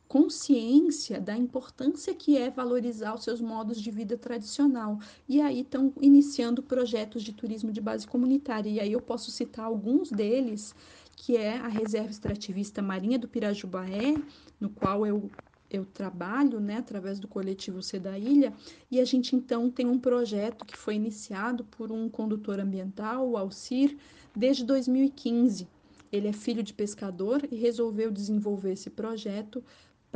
consciência 0.08 1.20
da 1.20 1.36
importância 1.36 2.14
que 2.14 2.38
é 2.38 2.50
valorizar 2.50 3.14
os 3.14 3.24
seus 3.24 3.42
modos 3.42 3.82
de 3.82 3.92
vida 3.92 4.18
tradicional. 4.18 5.00
E 5.28 5.42
aí 5.42 5.62
estão 5.62 5.94
iniciando 6.02 6.64
projetos 6.64 7.24
de 7.24 7.34
turismo 7.34 7.72
de 7.72 7.82
base 7.82 8.08
comunitária. 8.08 8.70
E 8.70 8.80
aí 8.80 8.94
eu 8.94 9.02
posso 9.02 9.32
citar 9.32 9.66
alguns 9.66 10.10
deles, 10.10 10.74
que 11.16 11.36
é 11.36 11.58
a 11.58 11.68
Reserva 11.68 12.10
Extrativista 12.10 12.82
Marinha 12.82 13.20
do 13.20 13.28
Pirajubaé, 13.28 14.16
no 14.60 14.70
qual 14.70 15.06
eu 15.06 15.30
eu 15.70 15.86
trabalho, 15.86 16.62
né, 16.62 16.78
através 16.78 17.20
do 17.20 17.28
coletivo 17.28 17.82
C 17.82 18.00
da 18.00 18.18
Ilha, 18.18 18.54
e 18.90 19.02
a 19.02 19.06
gente 19.06 19.36
então 19.36 19.70
tem 19.70 19.86
um 19.86 20.00
projeto 20.00 20.66
que 20.66 20.78
foi 20.78 20.96
iniciado 20.96 21.66
por 21.66 21.92
um 21.92 22.08
condutor 22.08 22.58
ambiental, 22.58 23.30
o 23.30 23.36
Alcir, 23.36 23.98
desde 24.34 24.64
2015. 24.64 25.68
Ele 26.10 26.30
é 26.30 26.34
filho 26.34 26.64
de 26.64 26.74
pescador 26.74 27.46
e 27.52 27.56
resolveu 27.56 28.10
desenvolver 28.10 28.72
esse 28.72 28.90
projeto 28.90 29.62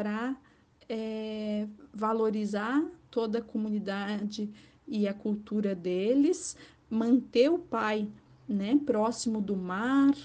para 0.02 0.36
é, 0.90 1.68
valorizar 1.94 2.84
toda 3.12 3.38
a 3.38 3.42
comunidade 3.42 4.50
e 4.88 5.08
a 5.08 5.14
cultura 5.14 5.76
deles, 5.76 6.58
manter 6.90 7.52
o 7.52 7.60
pai 7.60 8.10
né, 8.50 8.80
próximo 8.84 9.40
do 9.40 9.56
mar, 9.56 10.16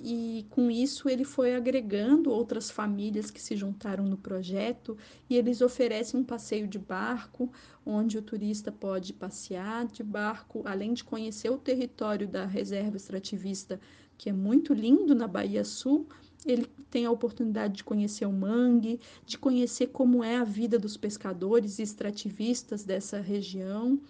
e 0.00 0.46
com 0.50 0.70
isso 0.70 1.08
ele 1.08 1.24
foi 1.24 1.56
agregando 1.56 2.30
outras 2.30 2.70
famílias 2.70 3.28
que 3.28 3.42
se 3.42 3.56
juntaram 3.56 4.04
no 4.04 4.16
projeto 4.16 4.96
e 5.28 5.36
eles 5.36 5.60
oferecem 5.60 6.20
um 6.20 6.24
passeio 6.24 6.68
de 6.68 6.78
barco, 6.78 7.50
onde 7.84 8.16
o 8.16 8.22
turista 8.22 8.70
pode 8.70 9.12
passear 9.12 9.84
de 9.88 10.04
barco, 10.04 10.62
além 10.64 10.94
de 10.94 11.02
conhecer 11.02 11.50
o 11.50 11.58
território 11.58 12.28
da 12.28 12.46
reserva 12.46 12.96
extrativista, 12.96 13.80
que 14.16 14.30
é 14.30 14.32
muito 14.32 14.72
lindo 14.72 15.12
na 15.12 15.26
Bahia 15.26 15.64
Sul, 15.64 16.06
ele 16.46 16.68
tem 16.90 17.06
a 17.06 17.10
oportunidade 17.10 17.74
de 17.74 17.84
conhecer 17.84 18.26
o 18.26 18.32
mangue, 18.32 19.00
de 19.24 19.38
conhecer 19.38 19.88
como 19.88 20.24
é 20.24 20.36
a 20.36 20.44
vida 20.44 20.78
dos 20.78 20.96
pescadores 20.96 21.78
e 21.78 21.82
extrativistas 21.82 22.84
dessa 22.84 23.20
região, 23.20 24.00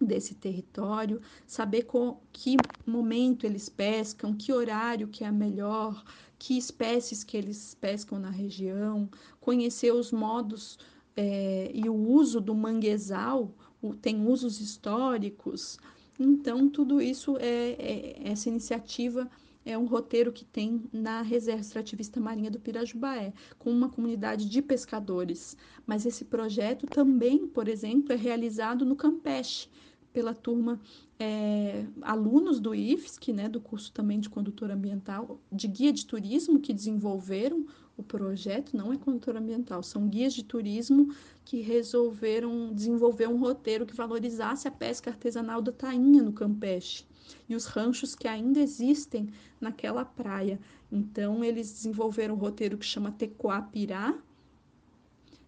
desse 0.00 0.34
território, 0.34 1.20
saber 1.46 1.82
com 1.82 2.18
que 2.32 2.56
momento 2.86 3.46
eles 3.46 3.68
pescam, 3.68 4.34
que 4.34 4.52
horário 4.52 5.08
que 5.08 5.24
é 5.24 5.30
melhor, 5.30 6.04
que 6.38 6.58
espécies 6.58 7.22
que 7.22 7.36
eles 7.36 7.76
pescam 7.80 8.18
na 8.18 8.30
região, 8.30 9.08
conhecer 9.40 9.92
os 9.92 10.10
modos 10.10 10.78
é, 11.16 11.70
e 11.72 11.88
o 11.88 11.94
uso 11.94 12.40
do 12.40 12.54
manguezal, 12.54 13.54
o, 13.80 13.94
tem 13.94 14.26
usos 14.26 14.60
históricos. 14.60 15.78
Então, 16.18 16.68
tudo 16.68 17.00
isso 17.00 17.36
é, 17.38 17.76
é 17.78 18.20
essa 18.24 18.48
iniciativa 18.48 19.30
é 19.64 19.76
um 19.78 19.86
roteiro 19.86 20.32
que 20.32 20.44
tem 20.44 20.82
na 20.92 21.22
Reserva 21.22 21.60
Extrativista 21.60 22.20
Marinha 22.20 22.50
do 22.50 22.60
Pirajubaé, 22.60 23.32
com 23.58 23.70
uma 23.70 23.88
comunidade 23.88 24.48
de 24.48 24.60
pescadores. 24.60 25.56
Mas 25.86 26.04
esse 26.04 26.24
projeto 26.24 26.86
também, 26.86 27.46
por 27.46 27.68
exemplo, 27.68 28.12
é 28.12 28.16
realizado 28.16 28.84
no 28.84 28.96
Campeche, 28.96 29.68
pela 30.12 30.34
turma 30.34 30.78
é, 31.18 31.86
alunos 32.02 32.60
do 32.60 32.74
IFSC, 32.74 33.32
né, 33.32 33.48
do 33.48 33.60
curso 33.60 33.90
também 33.92 34.20
de 34.20 34.28
condutor 34.28 34.70
ambiental, 34.70 35.40
de 35.50 35.66
guia 35.66 35.92
de 35.92 36.04
turismo 36.04 36.60
que 36.60 36.74
desenvolveram 36.74 37.64
o 37.96 38.02
projeto, 38.02 38.76
não 38.76 38.92
é 38.92 38.96
condutor 38.96 39.36
ambiental, 39.36 39.82
são 39.82 40.08
guias 40.08 40.34
de 40.34 40.44
turismo 40.44 41.14
que 41.44 41.60
resolveram 41.60 42.72
desenvolver 42.74 43.28
um 43.28 43.38
roteiro 43.38 43.86
que 43.86 43.94
valorizasse 43.94 44.68
a 44.68 44.70
pesca 44.70 45.10
artesanal 45.10 45.62
da 45.62 45.72
tainha 45.72 46.22
no 46.22 46.32
Campeche 46.32 47.06
e 47.48 47.54
os 47.54 47.66
ranchos 47.66 48.14
que 48.14 48.28
ainda 48.28 48.60
existem 48.60 49.28
naquela 49.60 50.04
praia. 50.04 50.60
Então, 50.90 51.42
eles 51.42 51.72
desenvolveram 51.72 52.34
um 52.34 52.38
roteiro 52.38 52.78
que 52.78 52.86
chama 52.86 53.12
Tecoapirá, 53.12 54.18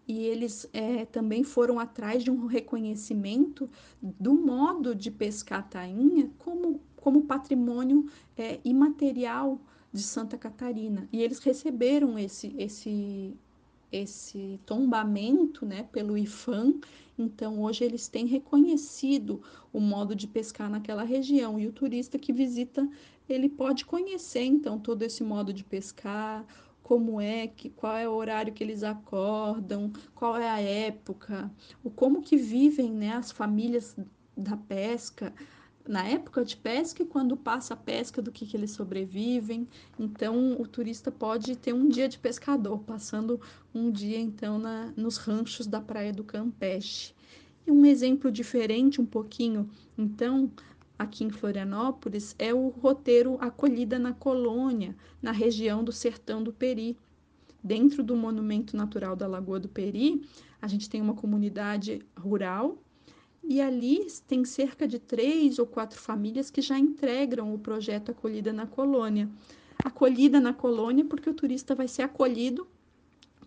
e 0.07 0.19
eles 0.25 0.69
é, 0.73 1.07
também 1.07 1.43
foram 1.43 1.79
atrás 1.79 2.23
de 2.23 2.31
um 2.31 2.47
reconhecimento 2.47 3.71
do 4.03 4.35
modo 4.35 4.95
de 4.95 5.11
pescar 5.11 5.61
a 5.61 5.63
tainha 5.63 6.31
como, 6.39 6.81
como 6.97 7.25
patrimônio 7.25 8.07
é, 8.37 8.61
imaterial 8.65 9.59
de 9.91 10.03
Santa 10.03 10.37
Catarina. 10.37 11.09
E 11.11 11.23
eles 11.23 11.39
receberam 11.39 12.19
esse, 12.19 12.55
esse, 12.59 13.35
esse 13.95 14.61
tombamento 14.67 15.65
né, 15.65 15.85
pelo 15.93 16.19
IFAM, 16.19 16.81
então 17.17 17.63
hoje 17.63 17.85
eles 17.85 18.09
têm 18.09 18.27
reconhecido 18.27 19.41
o 19.73 19.81
modo 19.81 20.15
de 20.15 20.27
pescar 20.27 20.69
naquela 20.69 21.05
região. 21.05 21.59
E 21.59 21.67
o 21.67 21.73
turista 21.73 22.19
que 22.19 22.33
visita 22.33 22.89
ele 23.29 23.49
pode 23.49 23.85
conhecer 23.85 24.43
então 24.43 24.79
todo 24.79 25.03
esse 25.03 25.23
modo 25.23 25.53
de 25.53 25.65
pescar, 25.65 26.45
como 26.83 27.21
é 27.21 27.47
que 27.47 27.71
qual 27.71 27.97
é 27.97 28.09
o 28.09 28.13
horário 28.13 28.53
que 28.53 28.63
eles 28.63 28.83
acordam, 28.83 29.93
qual 30.15 30.37
é 30.37 30.49
a 30.49 30.61
época, 30.61 31.51
o 31.83 31.91
como 31.91 32.21
que 32.21 32.37
vivem 32.37 32.93
né, 32.93 33.13
as 33.13 33.31
famílias 33.31 33.97
da 34.37 34.57
pesca, 34.57 35.33
na 35.87 36.07
época 36.07 36.45
de 36.45 36.57
pesca 36.57 37.03
e 37.03 37.07
quando 37.07 37.37
passa 37.37 37.75
a 37.75 37.77
pesca, 37.77 38.23
do 38.23 38.33
que, 38.33 38.47
que 38.47 38.57
eles 38.57 38.71
sobrevivem. 38.71 39.69
Então, 39.99 40.61
o 40.61 40.67
turista 40.67 41.11
pode 41.11 41.57
ter 41.57 41.75
um 41.75 41.89
dia 41.89 42.09
de 42.09 42.19
pescador, 42.19 42.79
passando 42.81 43.41
um 43.75 43.91
dia, 43.91 44.19
então, 44.19 44.59
na, 44.59 44.93
nos 44.97 45.19
ranchos 45.19 45.67
da 45.67 45.81
Praia 45.81 46.13
do 46.13 46.25
Campeche. 46.25 47.15
E 47.67 47.71
um 47.71 47.85
exemplo 47.85 48.31
diferente, 48.31 49.01
um 49.01 49.07
pouquinho, 49.07 49.69
então, 49.97 50.51
aqui 50.99 51.25
em 51.25 51.31
Florianópolis, 51.31 52.35
é 52.39 52.53
o 52.53 52.69
roteiro 52.69 53.37
Acolhida 53.41 53.99
na 53.99 54.13
Colônia, 54.13 54.97
na 55.21 55.33
região 55.33 55.85
do 55.85 55.93
Sertão 55.93 56.43
do 56.43 56.53
Peri. 56.53 56.97
Dentro 57.63 58.03
do 58.03 58.15
Monumento 58.15 58.77
Natural 58.77 59.17
da 59.17 59.27
Lagoa 59.27 59.59
do 59.59 59.69
Peri, 59.69 60.23
a 60.61 60.67
gente 60.67 60.89
tem 60.89 61.01
uma 61.01 61.15
comunidade 61.15 62.03
rural 62.15 62.79
e 63.47 63.61
ali 63.61 64.07
tem 64.27 64.45
cerca 64.45 64.87
de 64.89 64.99
três 64.99 65.59
ou 65.59 65.67
quatro 65.67 65.99
famílias 65.99 66.51
que 66.51 66.63
já 66.63 66.79
integram 66.79 67.55
o 67.55 67.59
projeto 67.59 68.11
Acolhida 68.11 68.53
na 68.53 68.67
Colônia. 68.67 69.29
Acolhida 69.85 70.41
na 70.41 70.53
colônia 70.53 71.05
porque 71.05 71.29
o 71.29 71.35
turista 71.35 71.75
vai 71.75 71.87
ser 71.87 72.03
acolhido 72.03 72.67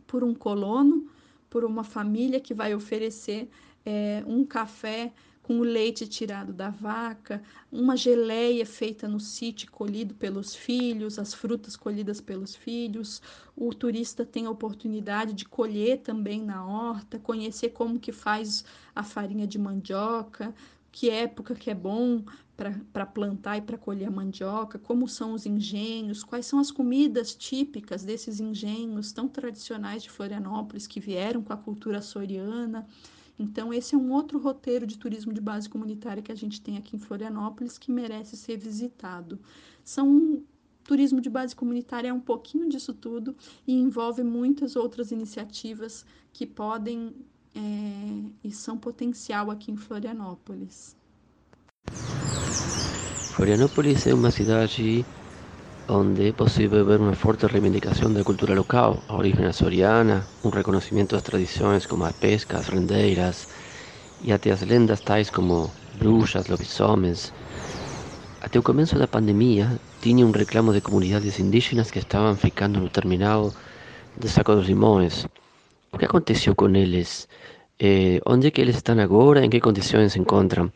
por 0.06 0.24
um 0.24 0.34
colono, 0.34 1.08
por 1.50 1.66
uma 1.66 1.84
família 1.84 2.40
que 2.40 2.54
vai 2.54 2.76
oferecer 2.76 3.50
é, 3.86 4.24
um 4.28 4.46
café 4.46 5.12
com 5.48 5.60
o 5.60 5.64
leite 5.64 6.06
tirado 6.06 6.52
da 6.52 6.70
vaca, 6.70 7.42
uma 7.72 7.96
geleia 7.96 8.66
feita 8.66 9.08
no 9.08 9.18
sítio 9.18 9.72
colhido 9.72 10.14
pelos 10.14 10.54
filhos, 10.54 11.18
as 11.18 11.34
frutas 11.34 11.78
colhidas 11.78 12.20
pelos 12.20 12.54
filhos. 12.54 13.22
O 13.56 13.74
turista 13.74 14.26
tem 14.26 14.46
a 14.46 14.52
oportunidade 14.52 15.32
de 15.32 15.46
colher 15.46 16.00
também 16.00 16.44
na 16.44 16.68
horta, 16.68 17.18
conhecer 17.18 17.70
como 17.70 17.98
que 17.98 18.12
faz 18.12 18.66
a 18.94 19.04
farinha 19.04 19.48
de 19.48 19.58
mandioca, 19.58 20.54
que 20.92 21.10
época 21.10 21.56
que 21.56 21.70
é 21.70 21.76
bom 21.76 22.26
para 22.92 23.06
plantar 23.06 23.56
e 23.58 23.62
para 23.62 23.78
colher 23.78 24.10
a 24.10 24.12
mandioca, 24.12 24.78
como 24.78 25.08
são 25.08 25.32
os 25.32 25.46
engenhos, 25.46 26.26
quais 26.26 26.46
são 26.46 26.60
as 26.60 26.72
comidas 26.72 27.34
típicas 27.34 28.04
desses 28.04 28.42
engenhos 28.42 29.14
tão 29.14 29.30
tradicionais 29.30 30.04
de 30.04 30.10
Florianópolis 30.10 30.88
que 30.88 31.00
vieram 31.00 31.42
com 31.42 31.54
a 31.54 31.58
cultura 31.58 32.00
açoriana. 32.00 32.86
Então, 33.40 33.74
esse 33.74 33.94
é 33.94 33.98
um 33.98 34.12
outro 34.12 34.40
roteiro 34.40 34.88
de 34.88 34.98
turismo 34.98 35.32
de 35.32 35.40
base 35.40 35.70
comunitária 35.70 36.24
que 36.24 36.32
a 36.32 36.36
gente 36.36 36.60
tem 36.60 36.78
aqui 36.78 36.96
em 36.96 37.00
Florianópolis 37.00 37.78
que 37.78 37.92
merece 37.92 38.36
ser 38.36 38.58
visitado. 38.58 39.40
São 39.84 40.42
turismo 40.84 41.22
de 41.22 41.30
base 41.30 41.56
comunitária 41.56 42.08
é 42.08 42.14
um 42.14 42.20
pouquinho 42.20 42.68
disso 42.68 42.94
tudo 42.94 43.36
e 43.68 43.74
envolve 43.74 44.24
muitas 44.24 44.76
outras 44.76 45.12
iniciativas 45.12 46.06
que 46.32 46.46
podem 46.46 47.14
é, 47.54 48.30
e 48.44 48.52
são 48.52 48.78
potencial 48.78 49.52
aqui 49.52 49.72
em 49.72 49.76
Florianópolis. 49.76 50.96
Florianópolis 53.36 54.08
é 54.08 54.14
uma 54.14 54.32
cidade 54.32 55.06
onde 55.90 56.30
é 56.30 56.32
possível 56.34 56.86
ver 56.86 57.00
uma 57.00 57.14
forte 57.14 57.46
reivindicação 57.46 58.12
da 58.12 58.24
cultura 58.24 58.54
local, 58.54 59.02
a 59.08 59.16
origem 59.16 59.46
açoriana, 59.46 60.28
um 60.44 60.50
reconhecimento 60.50 61.16
das 61.16 61.24
tradições 61.24 61.86
como 61.86 62.04
a 62.04 62.12
pesca, 62.12 62.58
as 62.58 62.68
rendeiras 62.68 63.48
e 64.22 64.34
até 64.34 64.52
as 64.52 64.62
lendas 64.64 65.00
tais 65.00 65.30
como 65.30 65.72
bruxas, 65.98 66.48
lobisomens. 66.48 67.34
Até 68.42 68.60
o 68.60 68.64
começo 68.64 69.00
da 69.00 69.08
pandemia, 69.08 69.80
tinha 70.02 70.26
um 70.26 70.32
reclamo 70.32 70.74
de 70.74 70.82
comunidades 70.82 71.40
indígenas 71.40 71.90
que 71.90 72.00
estavam 72.00 72.36
ficando 72.36 72.82
no 72.82 72.90
terminal 72.90 73.54
de 74.18 74.28
Saco 74.28 74.56
dos 74.56 74.68
Limões. 74.68 75.26
O 75.92 75.98
que 75.98 76.06
aconteceu 76.06 76.54
com 76.54 76.70
eles? 76.76 77.30
Eh, 77.80 78.20
onde 78.26 78.52
que 78.52 78.60
eles 78.60 78.76
estão 78.76 79.00
agora? 79.00 79.42
Se 80.10 80.20
encontram? 80.20 80.72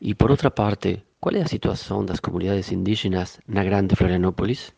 E 0.00 0.14
por 0.14 0.30
outra 0.30 0.50
parte, 0.50 1.02
qual 1.22 1.36
é 1.36 1.40
a 1.40 1.46
situação 1.46 2.04
das 2.04 2.18
comunidades 2.18 2.72
indígenas 2.72 3.38
na 3.46 3.62
Grande 3.62 3.94
Florianópolis? 3.94 4.72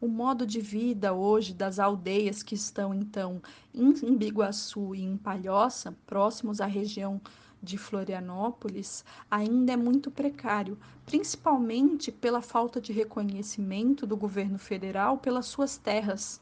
O 0.00 0.06
modo 0.06 0.46
de 0.46 0.60
vida 0.60 1.12
hoje 1.12 1.52
das 1.52 1.80
aldeias 1.80 2.44
que 2.44 2.54
estão 2.54 2.94
então 2.94 3.42
em 3.74 4.16
Biguaçu 4.16 4.94
e 4.94 5.02
em 5.02 5.16
Palhoça, 5.16 5.92
próximos 6.06 6.60
à 6.60 6.66
região 6.66 7.20
de 7.60 7.76
Florianópolis, 7.76 9.04
ainda 9.28 9.72
é 9.72 9.76
muito 9.76 10.12
precário, 10.12 10.78
principalmente 11.04 12.12
pela 12.12 12.40
falta 12.40 12.80
de 12.80 12.92
reconhecimento 12.92 14.06
do 14.06 14.16
governo 14.16 14.60
federal 14.60 15.18
pelas 15.18 15.46
suas 15.46 15.76
terras. 15.76 16.40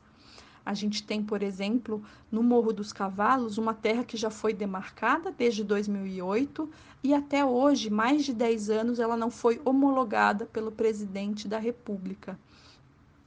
A 0.64 0.74
gente 0.74 1.02
tem, 1.02 1.22
por 1.22 1.42
exemplo, 1.42 2.02
no 2.30 2.42
Morro 2.42 2.72
dos 2.72 2.92
Cavalos, 2.92 3.58
uma 3.58 3.74
terra 3.74 4.04
que 4.04 4.16
já 4.16 4.30
foi 4.30 4.54
demarcada 4.54 5.32
desde 5.32 5.64
2008 5.64 6.68
e 7.02 7.12
até 7.12 7.44
hoje, 7.44 7.90
mais 7.90 8.24
de 8.24 8.32
10 8.32 8.70
anos, 8.70 9.00
ela 9.00 9.16
não 9.16 9.30
foi 9.30 9.60
homologada 9.64 10.46
pelo 10.46 10.70
presidente 10.70 11.48
da 11.48 11.58
República. 11.58 12.38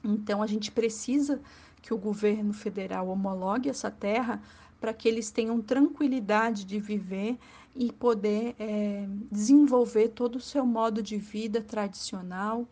Então, 0.02 0.42
a 0.42 0.46
gente 0.46 0.70
precisa 0.70 1.40
que 1.82 1.92
o 1.92 1.98
governo 1.98 2.54
federal 2.54 3.08
homologue 3.08 3.68
essa 3.68 3.90
terra 3.90 4.40
para 4.80 4.92
que 4.92 5.08
eles 5.08 5.30
tenham 5.30 5.60
tranquilidade 5.60 6.64
de 6.64 6.80
viver 6.80 7.38
e 7.74 7.92
poder 7.92 8.54
é, 8.58 9.06
desenvolver 9.30 10.08
todo 10.08 10.36
o 10.36 10.40
seu 10.40 10.64
modo 10.64 11.02
de 11.02 11.18
vida 11.18 11.60
tradicional, 11.60 12.66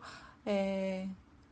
é, 0.45 1.07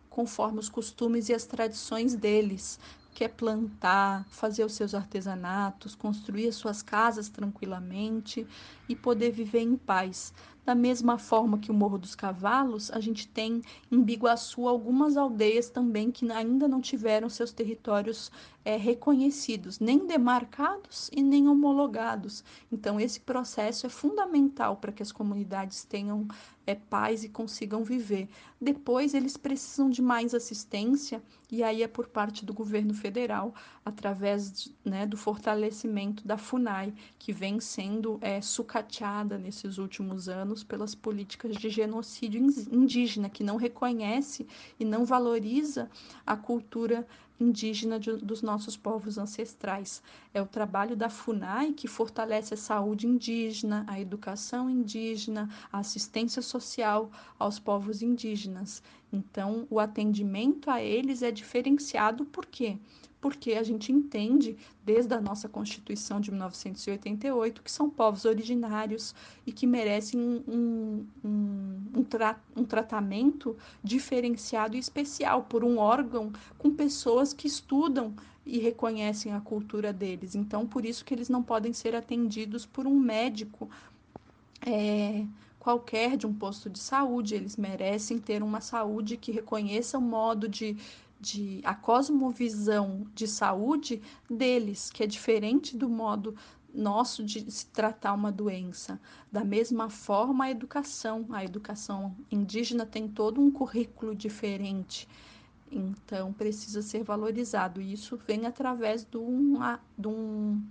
conforme 0.09 0.59
os 0.59 0.69
costumes 0.69 1.29
e 1.29 1.33
as 1.33 1.45
tradições 1.45 2.15
deles, 2.15 2.79
quer 3.13 3.29
plantar, 3.29 4.25
fazer 4.29 4.65
os 4.65 4.73
seus 4.73 4.93
artesanatos, 4.93 5.95
construir 5.95 6.47
as 6.47 6.55
suas 6.55 6.81
casas 6.81 7.29
tranquilamente 7.29 8.45
e 8.89 8.95
poder 8.95 9.31
viver 9.31 9.61
em 9.61 9.77
paz. 9.77 10.33
Da 10.65 10.73
mesma 10.73 11.17
forma 11.17 11.57
que 11.57 11.69
o 11.69 11.73
Morro 11.73 11.97
dos 11.97 12.15
Cavalos, 12.15 12.89
a 12.91 12.99
gente 12.99 13.27
tem 13.27 13.61
em 13.91 14.01
Biguaçu 14.01 14.67
algumas 14.67 15.17
aldeias 15.17 15.69
também 15.69 16.09
que 16.09 16.29
ainda 16.31 16.67
não 16.67 16.79
tiveram 16.79 17.29
seus 17.29 17.51
territórios 17.51 18.31
é, 18.65 18.77
reconhecidos, 18.77 19.79
nem 19.79 20.05
demarcados 20.07 21.09
e 21.11 21.21
nem 21.21 21.47
homologados. 21.47 22.43
Então, 22.71 22.99
esse 22.99 23.19
processo 23.19 23.85
é 23.85 23.89
fundamental 23.89 24.77
para 24.77 24.91
que 24.91 25.03
as 25.03 25.11
comunidades 25.11 25.83
tenham 25.83 26.27
é, 26.65 26.75
paz 26.75 27.23
e 27.23 27.29
consigam 27.29 27.83
viver. 27.83 28.29
Depois, 28.59 29.13
eles 29.13 29.35
precisam 29.35 29.89
de 29.89 30.01
mais 30.01 30.33
assistência, 30.33 31.21
e 31.51 31.61
aí 31.61 31.83
é 31.83 31.87
por 31.87 32.07
parte 32.07 32.45
do 32.45 32.53
governo 32.53 32.93
federal, 32.93 33.53
através 33.83 34.73
né, 34.83 35.05
do 35.05 35.17
fortalecimento 35.17 36.25
da 36.25 36.37
FUNAI, 36.37 36.93
que 37.19 37.33
vem 37.33 37.59
sendo 37.59 38.17
é, 38.21 38.39
sucateada 38.41 39.37
nesses 39.37 39.77
últimos 39.77 40.29
anos 40.29 40.63
pelas 40.63 40.95
políticas 40.95 41.57
de 41.57 41.69
genocídio 41.69 42.41
indígena, 42.71 43.29
que 43.29 43.43
não 43.43 43.57
reconhece 43.57 44.47
e 44.79 44.85
não 44.85 45.03
valoriza 45.03 45.89
a 46.25 46.37
cultura 46.37 47.05
indígena 47.43 47.99
de, 47.99 48.13
dos 48.17 48.41
nossos 48.41 48.77
povos 48.77 49.17
ancestrais. 49.17 50.01
É 50.33 50.41
o 50.41 50.47
trabalho 50.47 50.95
da 50.95 51.09
FUNAI 51.09 51.73
que 51.73 51.87
fortalece 51.87 52.53
a 52.53 52.57
saúde 52.57 53.05
indígena, 53.07 53.85
a 53.87 53.99
educação 53.99 54.69
indígena, 54.69 55.49
a 55.71 55.79
assistência 55.79 56.41
social 56.41 57.11
aos 57.37 57.59
povos 57.59 58.01
indígenas. 58.01 58.81
Então, 59.11 59.67
o 59.69 59.79
atendimento 59.79 60.71
a 60.71 60.81
eles 60.81 61.21
é 61.21 61.31
diferenciado 61.31 62.25
por 62.25 62.45
quê? 62.45 62.79
Porque 63.23 63.53
a 63.53 63.63
gente 63.63 63.89
entende, 63.89 64.57
desde 64.83 65.13
a 65.13 65.21
nossa 65.21 65.47
Constituição 65.47 66.19
de 66.19 66.29
1988, 66.29 67.63
que 67.63 67.71
são 67.71 67.89
povos 67.89 68.25
originários 68.25 69.15
e 69.47 69.51
que 69.53 69.65
merecem 69.65 70.19
um, 70.19 71.07
um, 71.23 71.81
um, 71.95 72.03
tra 72.03 72.37
um 72.53 72.65
tratamento 72.65 73.55
diferenciado 73.81 74.75
e 74.75 74.79
especial 74.79 75.43
por 75.43 75.63
um 75.63 75.77
órgão 75.77 76.33
com 76.57 76.69
pessoas 76.75 77.31
que 77.31 77.47
estudam 77.47 78.13
e 78.45 78.59
reconhecem 78.59 79.31
a 79.31 79.39
cultura 79.39 79.93
deles. 79.93 80.35
Então, 80.35 80.67
por 80.67 80.83
isso 80.83 81.05
que 81.05 81.13
eles 81.13 81.29
não 81.29 81.41
podem 81.41 81.71
ser 81.71 81.95
atendidos 81.95 82.65
por 82.65 82.85
um 82.85 82.99
médico. 82.99 83.69
É, 84.65 85.25
qualquer 85.63 86.17
de 86.17 86.27
um 86.27 86.33
posto 86.33 86.69
de 86.69 86.77
saúde, 86.77 87.35
eles 87.35 87.55
merecem 87.55 88.19
ter 88.19 88.43
uma 88.43 88.59
saúde 88.59 89.15
que 89.15 89.31
reconheça 89.31 89.97
o 89.97 90.01
modo 90.01 90.45
de, 90.45 90.75
de 91.23 91.61
a 91.63 91.73
cosmovisão 91.73 93.07
de 93.15 93.25
saúde 93.27 94.01
deles, 94.29 94.89
que 94.89 95.01
é 95.03 95.07
diferente 95.07 95.77
do 95.77 95.87
modo 95.87 96.35
nosso 96.73 97.23
de 97.23 97.49
se 97.49 97.67
tratar 97.67 98.13
uma 98.13 98.31
doença. 98.31 98.99
Da 99.31 99.43
mesma 99.43 99.89
forma, 99.89 100.45
a 100.45 100.51
educação. 100.51 101.25
A 101.29 101.45
educação 101.45 102.13
indígena 102.29 102.85
tem 102.85 103.07
todo 103.07 103.39
um 103.39 103.49
currículo 103.49 104.13
diferente. 104.13 105.07
Então, 105.73 106.31
precisa 106.31 106.81
ser 106.81 107.03
valorizado. 107.03 107.81
E 107.81 107.93
isso 107.93 108.17
vem 108.27 108.45
através 108.45 109.03
de 109.03 109.17
uma, 109.17 109.79
de 109.97 110.07
um, 110.07 110.61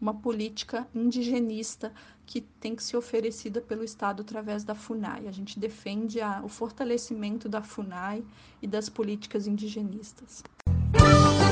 uma 0.00 0.14
política 0.14 0.86
indigenista 0.94 1.92
que 2.24 2.40
tem 2.40 2.74
que 2.74 2.82
ser 2.82 2.96
oferecida 2.96 3.60
pelo 3.60 3.84
Estado 3.84 4.22
através 4.22 4.64
da 4.64 4.74
FUNAI. 4.74 5.28
A 5.28 5.32
gente 5.32 5.58
defende 5.58 6.20
a, 6.20 6.42
o 6.42 6.48
fortalecimento 6.48 7.48
da 7.48 7.62
FUNAI 7.62 8.24
e 8.60 8.66
das 8.66 8.88
políticas 8.88 9.46
indigenistas. 9.46 10.42
Viene 10.92 11.45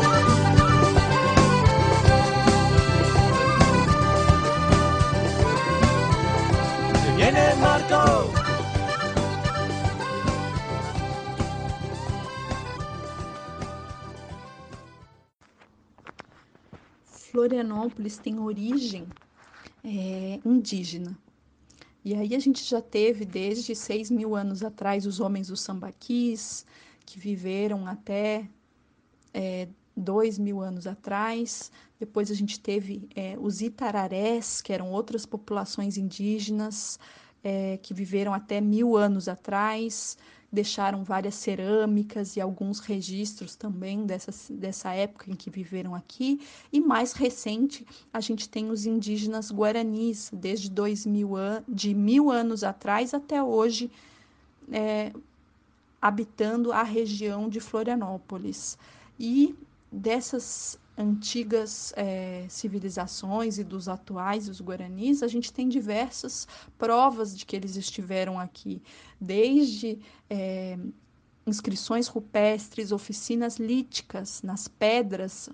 Florianópolis 17.35 18.17
tem 18.17 18.39
origem 18.39 19.09
é, 19.83 20.39
indígena. 20.45 21.19
E 22.05 22.15
aí 22.15 22.33
a 22.33 22.39
gente 22.39 22.63
já 22.63 22.81
teve 22.81 23.25
desde 23.25 23.75
6 23.75 24.09
mil 24.13 24.37
anos 24.37 24.63
atrás 24.63 25.05
os 25.05 25.19
homens 25.19 25.49
dos 25.49 25.61
sambaquis, 25.61 26.65
que 27.05 27.19
viveram 27.19 27.89
até 27.89 28.49
é, 29.33 29.67
2 29.97 30.39
mil 30.39 30.61
anos 30.61 30.87
atrás. 30.87 31.73
Depois 31.99 32.31
a 32.31 32.35
gente 32.35 32.61
teve 32.61 33.09
é, 33.17 33.37
os 33.37 33.61
itararés, 33.61 34.63
que 34.63 34.73
eram 34.73 34.93
outras 34.93 35.27
populações 35.27 35.99
indígenas 35.99 37.01
é, 37.43 37.79
que 37.79 37.93
viveram 37.93 38.33
até 38.33 38.61
mil 38.61 38.97
anos 38.97 39.27
atrás 39.27 40.17
deixaram 40.55 41.03
várias 41.03 41.35
cerâmicas 41.35 42.37
e 42.37 42.41
alguns 42.41 42.79
registros 42.79 43.57
também 43.57 44.07
dessa, 44.07 44.33
dessa 44.55 44.95
época 44.95 45.31
em 45.31 45.35
que 45.35 45.51
viveram 45.51 45.95
aqui. 45.95 46.41
E 46.73 46.81
mais 46.81 47.13
recente, 47.13 47.85
a 48.13 48.21
gente 48.21 48.49
tem 48.49 48.71
os 48.71 48.87
indígenas 48.87 49.51
guaranis, 49.51 50.31
desde 50.33 50.71
dois 50.71 51.05
mil 51.05 51.37
an 51.37 51.63
de 51.69 51.93
mil 51.93 52.31
anos 52.31 52.63
atrás 52.63 53.13
até 53.13 53.43
hoje, 53.43 53.91
é, 54.73 55.13
habitando 56.01 56.73
a 56.73 56.83
região 56.83 57.49
de 57.49 57.61
Florianópolis. 57.61 58.79
E 59.19 59.55
dessas 59.91 60.79
antigas 60.97 61.93
é, 61.97 62.47
civilizações 62.49 63.59
e 63.59 63.65
dos 63.65 63.89
atuais, 63.89 64.49
os 64.49 64.61
guaranis, 64.61 65.23
a 65.23 65.29
gente 65.29 65.53
tem 65.53 65.69
diversas 65.69 66.47
provas 66.79 67.37
de 67.37 67.45
que 67.45 67.57
eles 67.57 67.77
estiveram 67.77 68.39
aqui, 68.39 68.83
desde 69.21 69.99
é, 70.31 70.79
inscrições 71.47 72.07
rupestres, 72.07 72.93
oficinas 72.93 73.57
líticas 73.57 74.41
nas 74.43 74.69
pedras, 74.69 75.51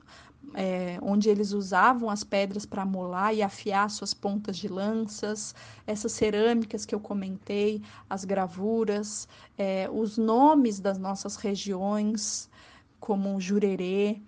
é, 0.55 0.99
onde 1.03 1.29
eles 1.29 1.53
usavam 1.53 2.11
as 2.11 2.25
pedras 2.25 2.67
para 2.67 2.85
molar 2.85 3.35
e 3.35 3.43
afiar 3.43 3.91
suas 3.91 4.13
pontas 4.13 4.57
de 4.57 4.69
lanças, 4.69 5.55
essas 5.87 6.13
cerâmicas 6.13 6.85
que 6.85 6.95
eu 6.95 7.01
comentei, 7.01 7.83
as 8.09 8.25
gravuras, 8.25 9.29
os 9.93 10.17
nomes 10.17 10.81
das 10.81 10.99
nossas 10.99 11.37
regiões, 11.37 12.49
como 12.99 13.41
Jurerê, 13.41 14.21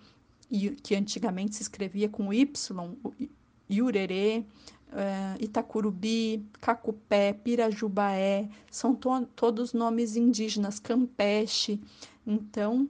que 0.82 0.94
antigamente 0.94 1.57
se 1.57 1.62
escrevia 1.62 2.09
com 2.09 2.32
Y, 2.32 2.96
Iurerê, 3.70 4.44
eh, 4.92 5.36
Itacurubi, 5.40 6.44
Cacupé, 6.61 7.32
Pirajubaé, 7.32 8.48
são 8.70 8.94
to 8.94 9.26
todos 9.34 9.72
nomes 9.72 10.16
indígenas, 10.16 10.78
Campeche. 10.78 11.80
Então, 12.26 12.86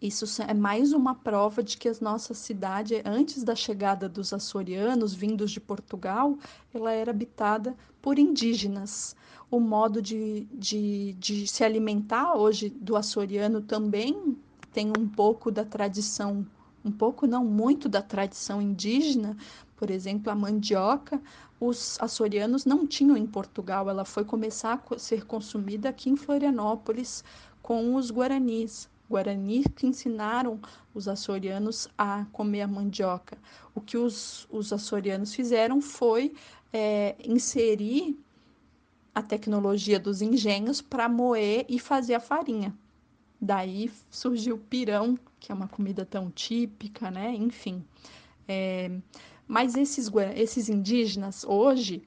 isso 0.00 0.26
é 0.42 0.52
mais 0.52 0.92
uma 0.92 1.14
prova 1.14 1.62
de 1.62 1.78
que 1.78 1.88
a 1.88 1.94
nossa 2.02 2.34
cidade, 2.34 3.00
antes 3.04 3.42
da 3.42 3.54
chegada 3.54 4.08
dos 4.08 4.32
açorianos 4.34 5.14
vindos 5.14 5.50
de 5.50 5.60
Portugal, 5.60 6.38
ela 6.74 6.92
era 6.92 7.10
habitada 7.10 7.74
por 8.02 8.18
indígenas. 8.18 9.16
O 9.50 9.58
modo 9.58 10.02
de, 10.02 10.46
de, 10.52 11.14
de 11.14 11.46
se 11.46 11.64
alimentar 11.64 12.34
hoje 12.34 12.68
do 12.68 12.94
açoriano 12.94 13.62
também 13.62 14.36
tem 14.70 14.92
um 14.96 15.08
pouco 15.08 15.50
da 15.50 15.64
tradição, 15.64 16.46
um 16.86 16.92
pouco 16.92 17.26
não 17.26 17.44
muito 17.44 17.88
da 17.88 18.00
tradição 18.00 18.62
indígena, 18.62 19.36
por 19.76 19.90
exemplo, 19.90 20.30
a 20.30 20.34
mandioca, 20.34 21.20
os 21.60 21.98
açorianos 22.00 22.64
não 22.64 22.86
tinham 22.86 23.16
em 23.16 23.26
Portugal, 23.26 23.90
ela 23.90 24.04
foi 24.04 24.24
começar 24.24 24.82
a 24.90 24.98
ser 24.98 25.26
consumida 25.26 25.88
aqui 25.88 26.08
em 26.08 26.16
Florianópolis 26.16 27.24
com 27.60 27.96
os 27.96 28.10
guaranis. 28.10 28.88
Guarani 29.08 29.62
que 29.76 29.86
ensinaram 29.86 30.60
os 30.92 31.06
açorianos 31.06 31.88
a 31.96 32.24
comer 32.32 32.62
a 32.62 32.66
mandioca. 32.66 33.38
O 33.72 33.80
que 33.80 33.96
os, 33.96 34.48
os 34.50 34.72
açorianos 34.72 35.32
fizeram 35.32 35.80
foi 35.80 36.34
é, 36.72 37.14
inserir 37.24 38.18
a 39.14 39.22
tecnologia 39.22 40.00
dos 40.00 40.20
engenhos 40.20 40.82
para 40.82 41.08
moer 41.08 41.64
e 41.68 41.78
fazer 41.78 42.14
a 42.14 42.20
farinha. 42.20 42.74
Daí 43.40 43.92
surgiu 44.10 44.56
o 44.56 44.58
pirão, 44.58 45.16
que 45.38 45.52
é 45.52 45.54
uma 45.54 45.68
comida 45.68 46.04
tão 46.04 46.30
típica, 46.30 47.10
né? 47.10 47.34
Enfim. 47.34 47.84
É, 48.48 48.90
mas 49.46 49.76
esses, 49.76 50.10
esses 50.34 50.68
indígenas, 50.68 51.44
hoje, 51.44 52.02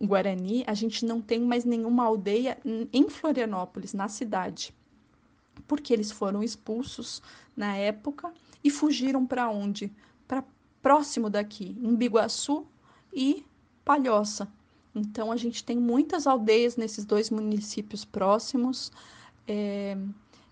Guarani, 0.00 0.64
a 0.66 0.74
gente 0.74 1.04
não 1.04 1.20
tem 1.20 1.40
mais 1.40 1.64
nenhuma 1.64 2.04
aldeia 2.04 2.58
em 2.92 3.08
Florianópolis, 3.08 3.92
na 3.92 4.08
cidade 4.08 4.74
porque 5.66 5.92
eles 5.92 6.10
foram 6.10 6.42
expulsos 6.42 7.22
na 7.56 7.76
época 7.76 8.32
e 8.62 8.70
fugiram 8.70 9.26
para 9.26 9.48
onde? 9.48 9.92
Para 10.26 10.44
próximo 10.82 11.30
daqui, 11.30 11.76
em 11.80 11.94
Biguaçu 11.94 12.66
e 13.12 13.44
Palhoça. 13.84 14.48
Então 14.94 15.32
a 15.32 15.36
gente 15.36 15.64
tem 15.64 15.76
muitas 15.76 16.26
aldeias 16.26 16.76
nesses 16.76 17.04
dois 17.04 17.30
municípios 17.30 18.04
próximos. 18.04 18.92
É, 19.46 19.96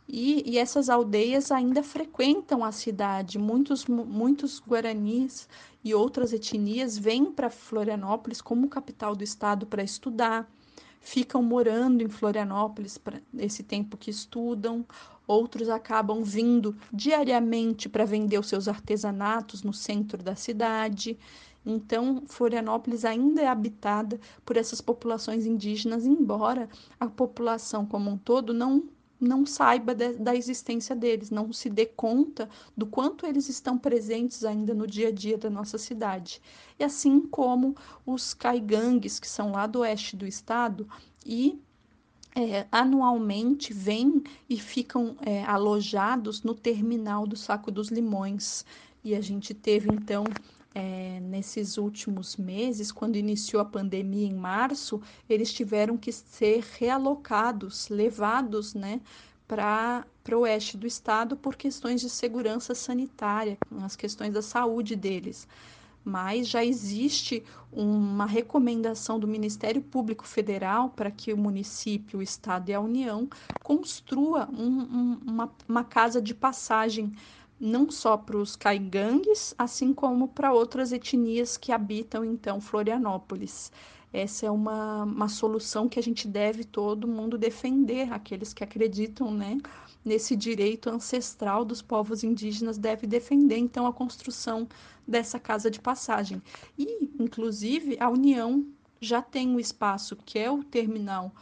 e, 0.09 0.43
e, 0.51 0.59
essas 0.59 0.89
aldeias 0.89 1.51
ainda 1.51 1.83
frequentam 1.83 2.65
a 2.65 2.73
cidade. 2.73 3.39
Muitos, 3.39 3.87
muitos 3.87 4.61
guaranis 4.61 5.49
e 5.83 5.95
outras 5.95 6.33
etnias 6.33 6.99
vêm 6.99 7.27
para 7.27 7.49
Florianópolis 7.49 8.41
como 8.41 8.69
capital 8.69 9.15
do 9.15 9.25
estado 9.25 9.67
para 9.67 9.83
estudar, 9.83 10.51
ficam 11.01 11.43
morando 11.43 12.03
em 12.03 12.09
Florianópolis 12.09 12.99
para 12.99 13.21
esse 13.37 13.63
tempo 13.63 13.97
que 13.97 14.11
estudam, 14.11 14.87
outros 15.27 15.69
acabam 15.69 16.23
vindo 16.23 16.77
diariamente 16.93 17.89
para 17.89 18.05
vender 18.05 18.39
os 18.39 18.49
seus 18.49 18.69
artesanatos 18.69 19.63
no 19.63 19.73
centro 19.73 20.23
da 20.23 20.37
cidade. 20.37 21.19
Então, 21.65 22.23
Florianópolis 22.27 23.05
ainda 23.05 23.41
é 23.41 23.47
habitada 23.47 24.21
por 24.45 24.57
essas 24.57 24.81
populações 24.81 25.47
indígenas, 25.47 26.05
embora 26.05 26.69
a 26.99 27.07
população 27.07 27.87
como 27.87 28.11
um 28.11 28.19
todo 28.19 28.53
não 28.53 28.89
não 29.23 29.47
saiba 29.47 29.95
de, 29.95 30.15
da 30.15 30.35
existência 30.35 30.97
deles, 30.97 31.31
não 31.31 31.53
se 31.53 31.71
dê 31.71 31.87
conta 31.87 32.51
do 32.77 32.85
quanto 32.85 33.25
eles 33.25 33.49
estão 33.49 33.79
presentes 33.79 34.45
ainda 34.45 34.75
no 34.75 34.87
dia 34.87 35.09
a 35.09 35.13
dia 35.13 35.39
da 35.39 35.49
nossa 35.49 35.79
cidade. 35.79 36.43
E 36.79 36.85
assim 36.85 37.21
como 37.21 37.77
os 38.05 38.35
caigangues, 38.35 39.21
que 39.21 39.29
são 39.29 39.53
lá 39.53 39.67
do 39.67 39.81
oeste 39.81 40.17
do 40.17 40.27
estado, 40.27 40.89
e 41.25 41.61
é, 42.35 42.67
anualmente 42.73 43.73
vêm 43.73 44.23
e 44.49 44.59
ficam 44.59 45.17
é, 45.21 45.45
alojados 45.45 46.43
no 46.43 46.55
terminal 46.55 47.27
do 47.27 47.37
Saco 47.37 47.71
dos 47.71 47.89
Limões. 47.89 48.65
E 49.05 49.15
a 49.15 49.21
gente 49.21 49.55
teve 49.55 49.89
então 49.93 50.25
é, 50.75 51.21
nesses 51.21 51.77
últimos 51.77 52.37
meses, 52.37 52.91
quando 52.91 53.17
iniciou 53.17 53.61
a 53.61 53.65
pandemia 53.65 54.27
em 54.27 54.35
março, 54.35 55.01
eles 55.29 55.53
tiveram 55.53 55.97
que 55.97 56.11
ser 56.13 56.65
realocados, 56.79 57.89
levados 57.89 58.75
né, 58.75 59.01
para 59.47 60.07
o 60.33 60.41
oeste 60.41 60.77
do 60.77 60.87
estado 60.87 61.37
por 61.37 61.57
questões 61.57 62.01
de 62.01 62.09
segurança 62.09 62.75
sanitária, 62.75 63.59
as 63.83 63.97
questões 63.97 64.33
da 64.33 64.43
saúde 64.43 64.97
deles. 64.97 65.47
Mas 66.05 66.49
já 66.49 66.65
existe 66.65 67.45
uma 67.71 68.27
recomendação 68.27 69.21
do 69.21 69.29
Ministério 69.29 69.81
Público 69.81 70.27
Federal 70.27 70.91
para 70.91 71.11
que 71.11 71.33
o 71.33 71.37
município, 71.37 72.19
o 72.19 72.23
estado 72.23 72.71
e 72.71 72.75
a 72.75 72.81
União 72.81 73.29
construa 73.63 74.49
um, 74.51 74.81
um, 74.81 75.21
uma, 75.25 75.53
uma 75.69 75.85
casa 75.85 76.21
de 76.21 76.35
passagem 76.35 77.13
não 77.63 77.93
só 77.93 78.17
para 78.17 78.37
os 78.37 78.57
caigangues, 78.57 79.55
assim 79.57 79.95
como 79.95 80.27
para 80.27 80.53
outras 80.53 80.91
etnias 80.91 81.57
que 81.57 81.71
habitam 81.71 82.25
então 82.25 82.61
Florianópolis. 82.61 83.71
Essa 84.13 84.47
é 84.47 84.51
uma, 84.51 85.05
uma 85.05 85.29
solução 85.29 85.89
que 85.89 85.97
a 85.97 86.03
gente 86.03 86.27
deve 86.27 86.65
todo 86.65 87.07
mundo 87.07 87.39
defender, 87.39 88.13
aqueles 88.13 88.53
que 88.53 88.65
acreditam 88.65 89.31
né, 89.31 89.59
nesse 90.05 90.35
direito 90.35 90.91
ancestral 90.91 91.65
dos 91.65 91.81
povos 91.81 92.25
indígenas 92.25 92.77
deve 92.77 93.07
defender 93.07 93.59
então 93.59 93.87
a 93.87 93.93
construção 93.93 94.69
dessa 95.07 95.39
casa 95.39 95.71
de 95.71 95.79
passagem. 95.79 96.43
E, 96.77 97.11
inclusive, 97.21 97.97
a 98.01 98.11
União 98.11 98.67
já 99.01 99.23
tem 99.23 99.49
um 99.49 99.61
espaço 99.61 100.17
que 100.17 100.37
é 100.37 100.51
o 100.51 100.65
terminal 100.65 101.33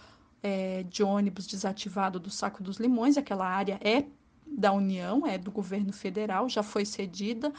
é, 0.43 0.83
de 0.83 1.03
ônibus 1.03 1.47
desativado 1.47 2.21
do 2.21 2.31
Saco 2.31 2.62
dos 2.62 2.77
Limões, 2.77 3.16
aquela 3.16 3.47
área 3.47 3.81
é 3.83 4.05
da 4.51 4.73
União, 4.73 5.27
é 5.27 5.39
do 5.39 5.51
governo 5.51 5.93
federal, 5.93 6.49
já 6.49 6.63
foi 6.63 6.85
cedida. 6.85 7.53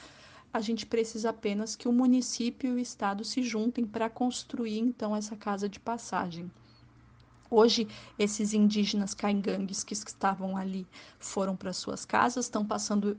A 0.53 0.59
gente 0.59 0.85
precisa 0.85 1.29
apenas 1.29 1.75
que 1.75 1.87
o 1.87 1.93
município 1.93 2.69
e 2.69 2.73
o 2.73 2.79
estado 2.79 3.23
se 3.23 3.41
juntem 3.41 3.85
para 3.85 4.09
construir 4.09 4.79
então 4.79 5.15
essa 5.15 5.35
casa 5.35 5.69
de 5.69 5.79
passagem. 5.79 6.51
Hoje, 7.49 7.87
esses 8.17 8.53
indígenas 8.53 9.13
caingangues 9.13 9.83
que 9.83 9.93
estavam 9.93 10.55
ali 10.55 10.87
foram 11.19 11.55
para 11.55 11.73
suas 11.73 12.05
casas, 12.05 12.45
estão 12.45 12.65
passando 12.65 13.17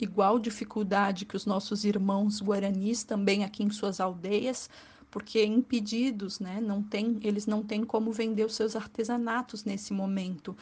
igual 0.00 0.38
dificuldade 0.38 1.24
que 1.24 1.36
os 1.36 1.46
nossos 1.46 1.84
irmãos 1.84 2.42
guaranis 2.42 3.04
também 3.04 3.44
aqui 3.44 3.62
em 3.62 3.70
suas 3.70 4.00
aldeias, 4.00 4.68
porque 5.12 5.44
impedidos, 5.44 6.40
né? 6.40 6.60
Não 6.60 6.82
tem, 6.82 7.20
eles 7.22 7.46
não 7.46 7.62
têm 7.62 7.84
como 7.84 8.10
vender 8.10 8.44
os 8.44 8.54
seus 8.54 8.74
artesanatos 8.74 9.64
nesse 9.64 9.92
momento. 9.92 10.56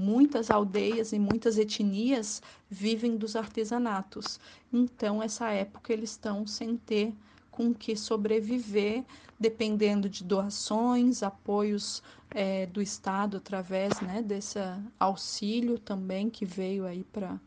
Muitas 0.00 0.50
aldeias 0.50 1.12
e 1.12 1.18
muitas 1.18 1.58
etnias 1.58 2.40
vivem 2.70 3.18
dos 3.18 3.36
artesanatos. 3.36 4.40
Então, 4.72 5.22
essa 5.22 5.50
época 5.50 5.92
eles 5.92 6.12
estão 6.12 6.46
sem 6.46 6.74
ter 6.74 7.12
com 7.50 7.74
que 7.74 7.94
sobreviver, 7.94 9.04
dependendo 9.38 10.08
de 10.08 10.24
doações, 10.24 11.22
apoios 11.22 12.02
é, 12.30 12.64
do 12.64 12.80
Estado 12.80 13.36
através 13.36 14.00
né, 14.00 14.22
desse 14.22 14.58
auxílio 14.98 15.78
também 15.78 16.30
que 16.30 16.46
veio 16.46 16.86
aí 16.86 17.04
para 17.04 17.38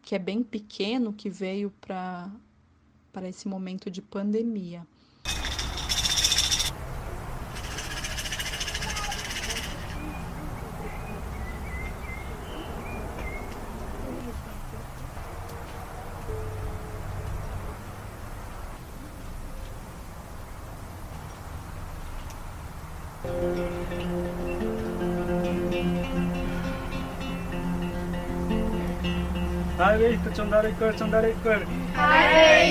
que 0.00 0.14
é 0.14 0.18
bem 0.18 0.42
pequeno, 0.42 1.12
que 1.12 1.28
veio 1.28 1.70
para 1.78 2.30
para 3.12 3.28
esse 3.28 3.46
momento 3.46 3.90
de 3.90 4.00
pandemia. 4.00 4.86
चंदारे 30.39 30.71
कर 30.71 30.93
चंदारे 30.93 31.33
कर 31.43 31.65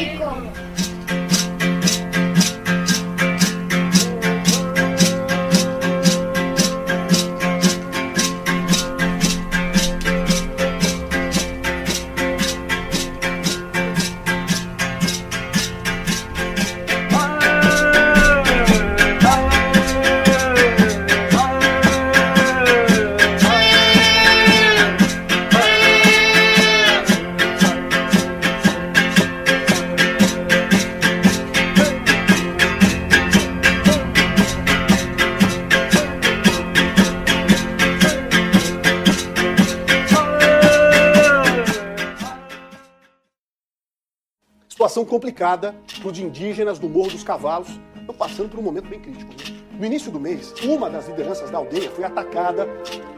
Situação 0.05 0.78
complicada 45.40 45.74
para 46.00 46.12
os 46.12 46.20
indígenas 46.20 46.78
do 46.78 46.90
Morro 46.90 47.12
dos 47.12 47.24
Cavalos. 47.24 47.70
Estão 47.96 48.14
passando 48.16 48.50
por 48.50 48.60
um 48.60 48.64
momento 48.64 48.90
bem 48.90 49.00
crítico. 49.00 49.32
Né? 49.32 49.58
No 49.80 49.86
início 49.86 50.12
do 50.12 50.20
mês, 50.20 50.54
uma 50.64 50.90
das 50.90 51.08
lideranças 51.08 51.50
da 51.50 51.58
aldeia 51.58 51.90
foi 51.92 52.04
atacada 52.04 52.68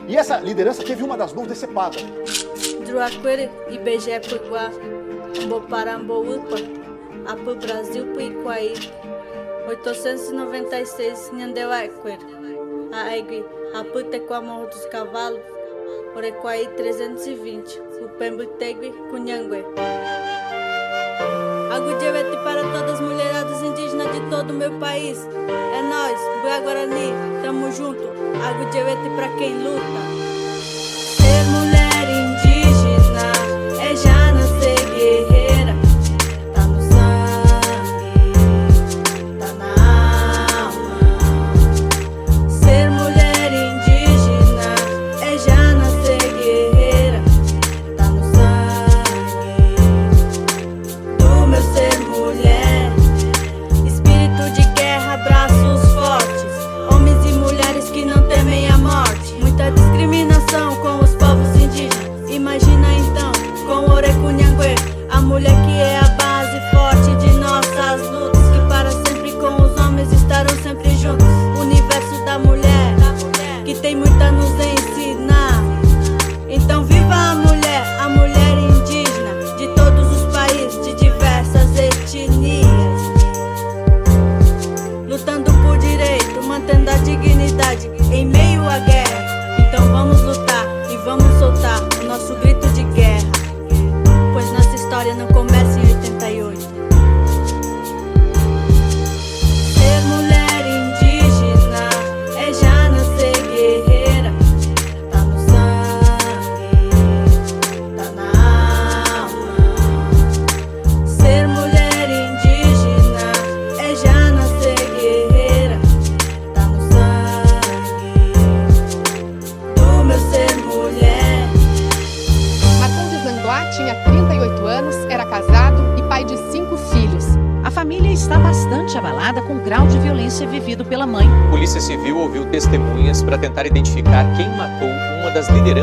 e 0.07 0.15
essa 0.15 0.38
liderança 0.38 0.84
teve 0.84 1.01
uma 1.01 1.17
das 1.17 1.34
mãos 1.34 1.47
decepada. 1.47 1.97
Druaquere, 2.86 3.49
IBGE 3.69 4.19
Puiguá, 4.30 4.69
Boparamboúpa, 5.47 6.57
Apu 7.26 7.55
Brasil 7.55 8.05
Puiquaí, 8.13 8.74
896 9.67 11.32
Nhandeuaquer, 11.34 12.19
Aegui, 12.91 13.43
Tequá 14.11 14.41
Morro 14.41 14.67
dos 14.67 14.86
Cavalos, 14.88 15.41
Orequaí 16.15 16.67
320, 16.76 17.80
Upembutegui, 18.03 18.91
Cunhangue. 19.09 19.63
Agudjevete 21.72 22.36
para 22.43 22.63
todas 22.63 22.95
as 22.95 22.99
mulheradas 22.99 23.63
indígenas 23.63 24.11
de 24.11 24.19
todo 24.30 24.49
o 24.49 24.53
meu 24.53 24.72
país. 24.74 25.17
É 25.47 25.82
nós, 25.82 26.19
Buia 26.41 26.59
Guarani, 26.59 27.13
tamo 27.41 27.72
junto. 27.72 28.11
Agudjevete 28.43 29.09
pra 29.15 29.30
quem 29.38 29.53
luta. 29.63 30.01
Ser 31.15 31.45
mulher 31.45 32.09
indígena 32.09 33.32
é 33.82 33.95
já 33.95 34.34
nascer 34.34 34.86
guerreira. 34.95 35.40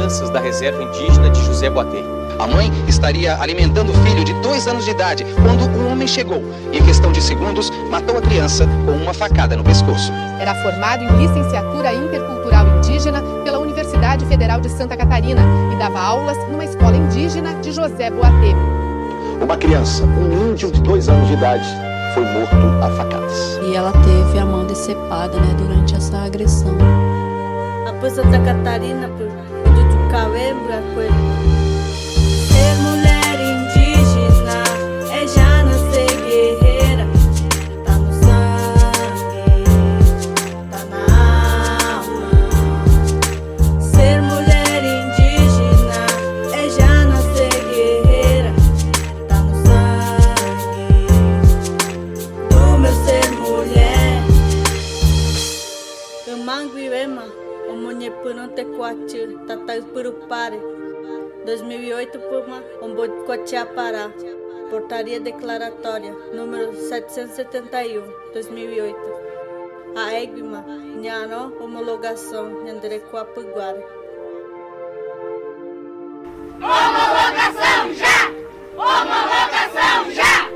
Lideranças 0.08 0.30
da 0.30 0.40
reserva 0.40 0.82
indígena 0.82 1.28
de 1.30 1.44
José 1.44 1.68
Boatê. 1.68 2.02
A 2.38 2.46
mãe 2.46 2.72
estaria 2.88 3.36
alimentando 3.40 3.92
o 3.92 3.94
filho 4.06 4.24
de 4.24 4.32
dois 4.40 4.66
anos 4.66 4.84
de 4.84 4.90
idade 4.90 5.26
quando 5.34 5.68
o 5.76 5.90
homem 5.90 6.08
chegou 6.08 6.42
e, 6.72 6.78
em 6.78 6.82
questão 6.82 7.12
de 7.12 7.20
segundos, 7.20 7.70
matou 7.90 8.16
a 8.16 8.22
criança 8.22 8.66
com 8.86 8.92
uma 8.92 9.12
facada 9.12 9.56
no 9.56 9.62
pescoço. 9.62 10.10
Era 10.40 10.54
formado 10.62 11.02
em 11.04 11.26
licenciatura 11.26 11.92
intercultural 11.92 12.66
indígena 12.78 13.22
pela 13.44 13.58
Universidade 13.58 14.24
Federal 14.26 14.60
de 14.60 14.70
Santa 14.70 14.96
Catarina 14.96 15.42
e 15.72 15.76
dava 15.76 16.00
aulas 16.00 16.38
numa 16.48 16.64
escola 16.64 16.96
indígena 16.96 17.54
de 17.56 17.72
José 17.72 18.10
Boatê. 18.10 18.54
Uma 19.42 19.56
criança, 19.56 20.04
um 20.04 20.50
índio 20.50 20.70
de 20.72 20.80
dois 20.80 21.08
anos 21.08 21.28
de 21.28 21.34
idade, 21.34 21.68
foi 22.14 22.24
morto 22.24 22.56
a 22.82 22.90
facadas. 22.96 23.60
E 23.62 23.74
ela 23.74 23.92
teve 23.92 24.38
a 24.38 24.46
mão 24.46 24.64
decepada 24.64 25.38
né, 25.38 25.54
durante 25.58 25.94
essa 25.94 26.18
agressão. 26.18 26.74
A 27.86 28.10
Santa 28.10 28.38
Catarina, 28.38 29.10
Burak 30.68 30.96
Bölüm. 30.96 31.47
2008 62.08 62.18
Puma, 62.20 62.62
Ombocotiapará. 62.80 64.10
Portaria 64.70 65.20
Declaratória, 65.20 66.12
número 66.34 66.74
771, 66.74 68.02
2008. 68.32 68.98
A 69.96 70.12
Egma, 70.12 70.60
Nhanó, 70.60 71.50
Homologação, 71.60 72.64
Nhanderecoapuguara. 72.64 73.82
Homologação 76.56 77.94
já! 77.94 78.28
Homologação 78.76 80.10
já! 80.12 80.48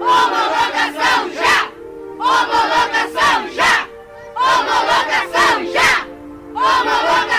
Homologação 0.00 1.30
já! 1.38 1.70
Homologação 2.18 3.48
já! 3.54 3.88
Homologação 4.36 5.72
já! 5.72 6.06
Homologação 6.54 7.29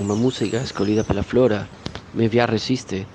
Una 0.00 0.14
música 0.14 0.62
escolhida 0.62 1.04
per 1.04 1.14
la 1.14 1.22
flora, 1.22 1.68
me 2.14 2.26
via 2.30 2.46
resiste. 2.46 3.06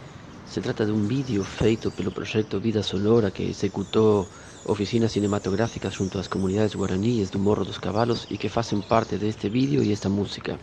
Se 0.45 0.61
trata 0.61 0.85
de 0.85 0.91
un 0.91 1.07
video 1.07 1.43
feito 1.43 1.89
pelo 1.89 2.11
proyecto 2.11 2.59
Vida 2.59 2.83
Sonora 2.83 3.31
que 3.31 3.49
executó 3.49 4.29
oficinas 4.65 5.13
cinematográficas 5.13 5.97
junto 5.97 6.19
a 6.19 6.21
las 6.21 6.29
comunidades 6.29 6.75
guaraníes 6.75 7.31
do 7.31 7.39
Morro 7.39 7.65
dos 7.65 7.79
Cabalos 7.79 8.27
y 8.29 8.37
que 8.37 8.51
hacen 8.53 8.83
parte 8.83 9.17
de 9.17 9.29
este 9.29 9.49
vídeo 9.49 9.81
y 9.81 9.91
esta 9.91 10.09
música. 10.09 10.53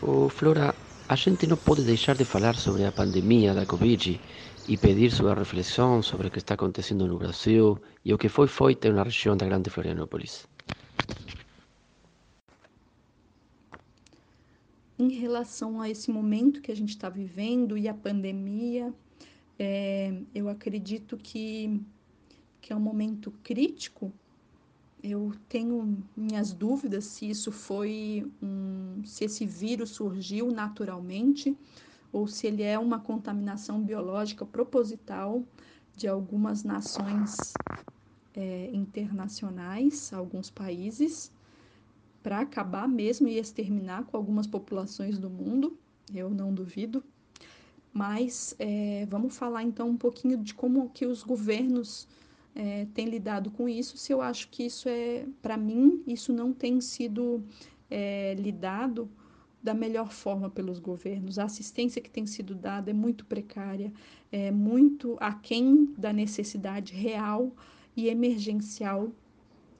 Oh, 0.00 0.28
Flora, 0.28 0.76
a 1.08 1.16
gente 1.16 1.48
no 1.48 1.56
puede 1.56 1.82
dejar 1.82 2.16
de 2.16 2.28
hablar 2.32 2.56
sobre 2.56 2.84
la 2.84 2.94
pandemia 2.94 3.54
da 3.54 3.66
Covid 3.66 4.20
y 4.72 4.76
pedir 4.76 5.10
su 5.10 5.26
reflexión 5.34 6.04
sobre 6.04 6.26
lo 6.26 6.30
que 6.30 6.38
está 6.38 6.54
aconteciendo 6.54 7.08
no 7.08 7.18
Brasil 7.18 7.80
y 8.04 8.10
lo 8.10 8.18
que 8.18 8.28
fue 8.28 8.46
feito 8.46 8.86
en 8.86 8.94
la 8.94 9.02
región 9.02 9.38
da 9.38 9.46
Grande 9.46 9.70
Florianópolis. 9.70 10.46
Em 14.98 15.10
relação 15.10 15.80
a 15.80 15.88
esse 15.88 16.10
momento 16.10 16.60
que 16.60 16.72
a 16.72 16.76
gente 16.76 16.90
está 16.90 17.08
vivendo 17.08 17.78
e 17.78 17.86
a 17.86 17.94
pandemia, 17.94 18.92
é, 19.56 20.20
eu 20.34 20.48
acredito 20.48 21.16
que, 21.16 21.80
que 22.60 22.72
é 22.72 22.76
um 22.76 22.80
momento 22.80 23.32
crítico. 23.44 24.12
Eu 25.00 25.32
tenho 25.48 26.02
minhas 26.16 26.52
dúvidas 26.52 27.04
se 27.04 27.30
isso 27.30 27.52
foi 27.52 28.28
um, 28.42 29.00
se 29.04 29.24
esse 29.24 29.46
vírus 29.46 29.90
surgiu 29.90 30.50
naturalmente 30.50 31.56
ou 32.12 32.26
se 32.26 32.48
ele 32.48 32.64
é 32.64 32.76
uma 32.76 32.98
contaminação 32.98 33.80
biológica 33.80 34.44
proposital 34.44 35.44
de 35.96 36.08
algumas 36.08 36.64
nações 36.64 37.52
é, 38.34 38.70
internacionais, 38.72 40.12
alguns 40.12 40.50
países, 40.50 41.30
para 42.28 42.40
acabar 42.40 42.86
mesmo 42.86 43.26
e 43.26 43.38
exterminar 43.38 44.04
com 44.04 44.14
algumas 44.14 44.46
populações 44.46 45.18
do 45.18 45.30
mundo. 45.30 45.78
Eu 46.14 46.28
não 46.28 46.52
duvido. 46.52 47.02
Mas 47.90 48.54
é, 48.58 49.06
vamos 49.08 49.34
falar 49.34 49.62
então 49.62 49.88
um 49.88 49.96
pouquinho 49.96 50.36
de 50.36 50.52
como 50.52 50.90
que 50.90 51.06
os 51.06 51.22
governos 51.22 52.06
é, 52.54 52.86
têm 52.92 53.06
lidado 53.06 53.50
com 53.50 53.66
isso. 53.66 53.96
Se 53.96 54.12
eu 54.12 54.20
acho 54.20 54.50
que 54.50 54.64
isso 54.64 54.90
é, 54.90 55.24
para 55.40 55.56
mim, 55.56 56.02
isso 56.06 56.30
não 56.30 56.52
tem 56.52 56.82
sido 56.82 57.42
é, 57.90 58.34
lidado 58.34 59.08
da 59.62 59.72
melhor 59.72 60.12
forma 60.12 60.50
pelos 60.50 60.78
governos. 60.78 61.38
A 61.38 61.44
assistência 61.44 62.02
que 62.02 62.10
tem 62.10 62.26
sido 62.26 62.54
dada 62.54 62.90
é 62.90 62.92
muito 62.94 63.24
precária, 63.24 63.90
é 64.30 64.50
muito 64.50 65.16
aquém 65.18 65.94
da 65.96 66.12
necessidade 66.12 66.92
real 66.92 67.50
e 67.96 68.06
emergencial 68.06 69.10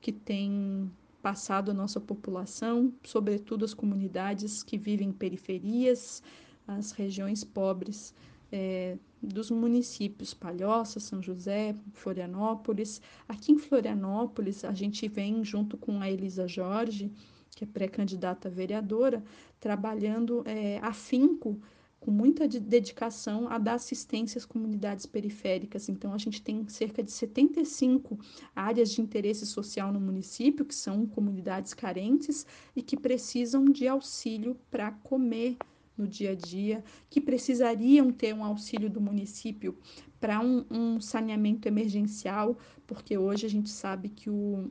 que 0.01 0.13
tem 0.13 0.91
passado 1.29 1.71
a 1.71 1.75
nossa 1.75 2.01
população, 2.01 2.91
sobretudo 3.05 3.63
as 3.63 3.75
comunidades 3.75 4.63
que 4.63 4.79
vivem 4.79 5.11
em 5.11 5.13
periferias, 5.13 6.23
as 6.67 6.93
regiões 6.93 7.45
pobres 7.45 8.15
é, 8.51 8.97
dos 9.23 9.51
municípios 9.51 10.33
Palhoça, 10.33 10.99
São 10.99 11.23
José, 11.23 11.75
Florianópolis. 11.93 13.03
Aqui 13.29 13.53
em 13.53 13.59
Florianópolis, 13.59 14.65
a 14.65 14.73
gente 14.73 15.07
vem 15.07 15.45
junto 15.45 15.77
com 15.77 16.01
a 16.01 16.11
Elisa 16.11 16.49
Jorge, 16.49 17.13
que 17.55 17.65
é 17.65 17.67
pré-candidata 17.67 18.49
vereadora, 18.49 19.23
trabalhando 19.61 20.43
é, 20.47 20.79
afinco, 20.81 21.61
com 22.01 22.11
muita 22.11 22.47
dedicação, 22.47 23.49
a 23.49 23.59
dar 23.59 23.75
assistência 23.75 24.39
às 24.39 24.47
comunidades 24.47 25.05
periféricas. 25.07 25.89
Então, 25.89 26.15
a 26.15 26.19
gente 26.19 26.41
tem 26.41 26.67
cerca 26.69 27.03
de 27.03 27.11
75 27.11 28.19
áreas 28.55 28.91
de 28.91 29.01
interesse 29.01 29.45
social 29.47 29.93
no 29.93 30.01
município, 30.01 30.65
que 30.65 30.75
são 30.75 31.07
comunidades 31.07 31.75
carentes 31.75 32.47
e 32.75 32.83
que 32.83 32.97
precisam 32.97 33.65
de 33.65 33.89
auxílio 33.89 34.57
para 34.71 34.93
comer 34.93 35.57
no 35.97 36.07
dia 36.07 36.31
a 36.31 36.35
dia, 36.35 36.85
que 37.11 37.21
precisariam 37.21 38.13
ter 38.13 38.33
um 38.33 38.45
auxílio 38.45 38.89
do 38.89 39.01
município 39.01 39.77
para 40.21 40.41
um, 40.41 40.65
um 40.71 41.01
saneamento 41.01 41.67
emergencial, 41.67 42.57
porque 42.87 43.19
hoje 43.19 43.47
a 43.47 43.51
gente 43.51 43.69
sabe 43.69 44.09
que 44.09 44.31
o 44.31 44.71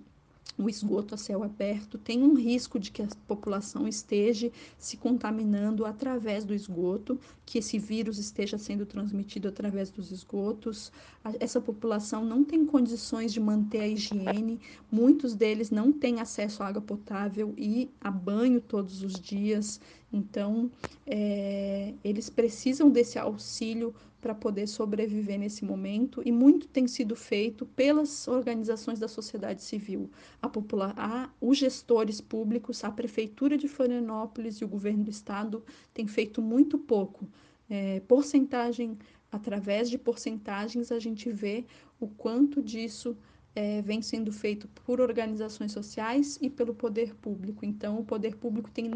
o 0.57 0.69
esgoto 0.69 1.13
a 1.13 1.17
céu 1.17 1.43
aberto, 1.43 1.97
tem 1.97 2.23
um 2.23 2.33
risco 2.33 2.79
de 2.79 2.91
que 2.91 3.01
a 3.01 3.07
população 3.27 3.87
esteja 3.87 4.51
se 4.77 4.97
contaminando 4.97 5.85
através 5.85 6.43
do 6.43 6.53
esgoto, 6.53 7.19
que 7.45 7.59
esse 7.59 7.77
vírus 7.77 8.17
esteja 8.17 8.57
sendo 8.57 8.85
transmitido 8.85 9.47
através 9.47 9.91
dos 9.91 10.11
esgotos. 10.11 10.91
Essa 11.39 11.61
população 11.61 12.25
não 12.25 12.43
tem 12.43 12.65
condições 12.65 13.31
de 13.31 13.39
manter 13.39 13.81
a 13.81 13.87
higiene, 13.87 14.59
muitos 14.91 15.35
deles 15.35 15.69
não 15.69 15.91
têm 15.91 16.19
acesso 16.19 16.63
à 16.63 16.67
água 16.67 16.81
potável 16.81 17.53
e 17.55 17.89
a 18.01 18.09
banho 18.09 18.59
todos 18.59 19.03
os 19.03 19.13
dias. 19.13 19.79
Então, 20.11 20.71
é, 21.05 21.93
eles 22.03 22.29
precisam 22.29 22.89
desse 22.89 23.19
auxílio 23.19 23.93
para 24.21 24.33
poder 24.33 24.67
sobreviver 24.67 25.37
nesse 25.37 25.63
momento 25.63 26.21
e 26.25 26.31
muito 26.31 26.67
tem 26.67 26.87
sido 26.87 27.15
feito 27.15 27.65
pelas 27.65 28.27
organizações 28.27 28.99
da 28.99 29.07
sociedade 29.07 29.61
civil, 29.61 30.09
a 30.41 30.49
popular, 30.49 31.35
os 31.39 31.57
gestores 31.57 32.19
públicos, 32.19 32.83
a 32.83 32.91
prefeitura 32.91 33.57
de 33.57 33.67
Florianópolis 33.67 34.57
e 34.57 34.65
o 34.65 34.67
governo 34.67 35.03
do 35.03 35.11
estado 35.11 35.63
têm 35.93 36.07
feito 36.07 36.41
muito 36.41 36.77
pouco. 36.77 37.27
É, 37.69 37.99
porcentagem 38.07 38.97
através 39.31 39.89
de 39.89 39.97
porcentagens 39.97 40.91
a 40.91 40.99
gente 40.99 41.29
vê 41.29 41.65
o 41.99 42.07
quanto 42.07 42.61
disso 42.61 43.17
é, 43.57 43.81
vem 43.81 44.03
sendo 44.03 44.31
feito 44.31 44.67
por 44.85 45.01
organizações 45.01 45.71
sociais 45.71 46.37
e 46.39 46.47
pelo 46.47 46.75
poder 46.75 47.15
público. 47.15 47.65
Então, 47.65 47.97
o 47.97 48.05
poder 48.05 48.35
público 48.35 48.69
tem 48.69 48.87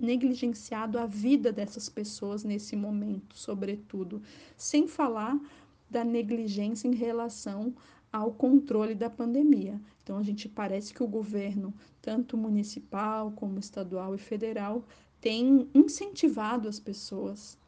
negligenciado 0.00 0.98
a 0.98 1.04
vida 1.04 1.52
dessas 1.52 1.90
pessoas 1.90 2.42
nesse 2.42 2.74
momento, 2.74 3.36
sobretudo, 3.36 4.22
sem 4.56 4.88
falar 4.88 5.38
da 5.90 6.04
negligência 6.04 6.88
em 6.88 6.94
relação 6.94 7.74
ao 8.10 8.32
controle 8.32 8.94
da 8.94 9.10
pandemia. 9.10 9.78
Então, 10.02 10.16
a 10.16 10.22
gente 10.22 10.48
parece 10.48 10.94
que 10.94 11.02
o 11.02 11.06
governo, 11.06 11.74
tanto 12.00 12.34
municipal 12.34 13.30
como 13.32 13.58
estadual 13.58 14.14
e 14.14 14.18
federal, 14.18 14.86
tem 15.20 15.68
incentivado 15.74 16.66
as 16.66 16.80
pessoas. 16.80 17.58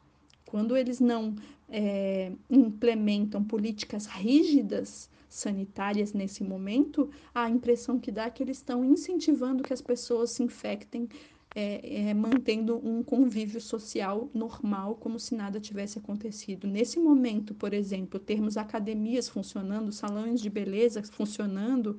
Quando 0.47 0.75
eles 0.75 0.99
não 0.99 1.35
é, 1.69 2.31
implementam 2.49 3.43
políticas 3.43 4.07
rígidas 4.07 5.07
sanitárias 5.31 6.11
nesse 6.11 6.43
momento, 6.43 7.09
a 7.33 7.49
impressão 7.49 7.97
que 7.97 8.11
dá 8.11 8.25
é 8.25 8.29
que 8.29 8.43
eles 8.43 8.57
estão 8.57 8.83
incentivando 8.83 9.63
que 9.63 9.71
as 9.71 9.81
pessoas 9.81 10.31
se 10.31 10.43
infectem, 10.43 11.07
é, 11.55 12.09
é, 12.09 12.13
mantendo 12.13 12.77
um 12.85 13.01
convívio 13.01 13.61
social 13.61 14.29
normal, 14.33 14.95
como 14.95 15.17
se 15.17 15.33
nada 15.33 15.57
tivesse 15.59 15.97
acontecido. 15.97 16.67
Nesse 16.67 16.99
momento, 16.99 17.55
por 17.55 17.73
exemplo, 17.73 18.19
termos 18.19 18.57
academias 18.57 19.29
funcionando, 19.29 19.91
salões 19.93 20.41
de 20.41 20.49
beleza 20.49 21.01
funcionando, 21.01 21.97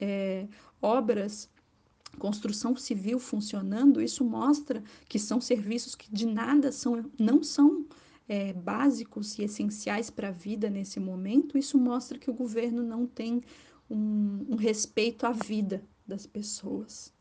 é, 0.00 0.48
obras 0.80 1.50
construção 2.18 2.74
civil 2.76 3.18
funcionando, 3.18 4.02
isso 4.02 4.24
mostra 4.24 4.82
que 5.08 5.18
são 5.18 5.40
serviços 5.40 5.94
que 5.94 6.12
de 6.12 6.26
nada 6.26 6.72
são, 6.72 7.04
não 7.18 7.42
são 7.42 7.86
é, 8.30 8.52
básicos 8.52 9.36
e 9.36 9.42
essenciais 9.42 10.08
para 10.08 10.28
a 10.28 10.30
vida 10.30 10.70
nesse 10.70 11.00
momento, 11.00 11.58
isso 11.58 11.76
mostra 11.76 12.16
que 12.16 12.30
o 12.30 12.32
governo 12.32 12.80
não 12.80 13.04
tem 13.04 13.42
um, 13.90 14.46
um 14.50 14.54
respeito 14.54 15.26
à 15.26 15.32
vida 15.32 15.82
das 16.06 16.28
pessoas. 16.28 17.12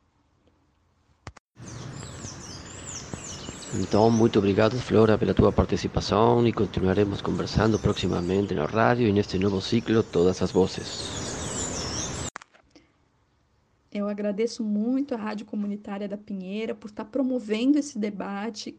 Então, 3.74 4.12
muito 4.12 4.38
obrigado, 4.38 4.78
Flora, 4.78 5.18
pela 5.18 5.34
tua 5.34 5.52
participação 5.52 6.48
e 6.48 6.54
continuaremos 6.54 7.22
conversando 7.22 7.80
proximamente 7.80 8.54
na 8.54 8.66
rádio 8.66 9.08
e 9.08 9.12
neste 9.12 9.40
novo 9.40 9.60
ciclo 9.60 10.04
Todas 10.04 10.44
as 10.44 10.52
Vozes. 10.52 11.29
Eu 13.92 14.08
agradeço 14.08 14.64
muito 14.64 15.16
a 15.16 15.18
Rádio 15.18 15.48
Comunitária 15.48 16.08
da 16.08 16.18
Pinheira 16.18 16.76
por 16.76 16.90
estar 16.90 17.06
promovendo 17.06 17.80
esse 17.80 17.98
debate, 17.98 18.78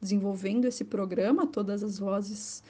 desenvolvendo 0.00 0.64
esse 0.64 0.82
programa, 0.82 1.46
todas 1.46 1.82
as 1.84 1.98
vozes, 1.98 2.62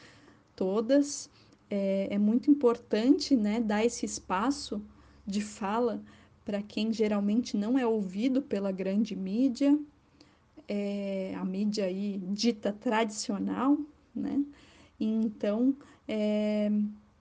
todas. 0.56 1.30
É, 1.70 2.08
é 2.10 2.18
muito 2.18 2.50
importante 2.50 3.36
né, 3.36 3.60
dar 3.60 3.84
esse 3.84 4.04
espaço 4.04 4.82
de 5.24 5.40
fala 5.40 6.02
para 6.44 6.60
quem 6.60 6.92
geralmente 6.92 7.56
não 7.56 7.78
é 7.78 7.86
ouvido 7.86 8.42
pela 8.42 8.72
grande 8.72 9.14
mídia, 9.14 9.78
é, 10.66 11.32
a 11.36 11.44
mídia 11.44 11.84
aí 11.84 12.18
dita 12.32 12.72
tradicional, 12.72 13.78
né? 14.14 14.42
Então, 14.98 15.76
é, 16.08 16.70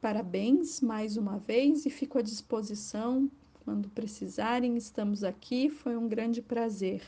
parabéns 0.02 0.82
mais 0.82 1.18
uma 1.18 1.38
vez 1.38 1.86
e 1.86 1.90
fico 1.92 2.18
à 2.18 2.22
disposição 2.22 3.30
quando 3.70 3.88
precisarem, 3.90 4.76
estamos 4.78 5.24
aqui. 5.24 5.70
Foi 5.70 5.96
um 5.96 6.08
grande 6.08 6.42
prazer. 6.42 7.04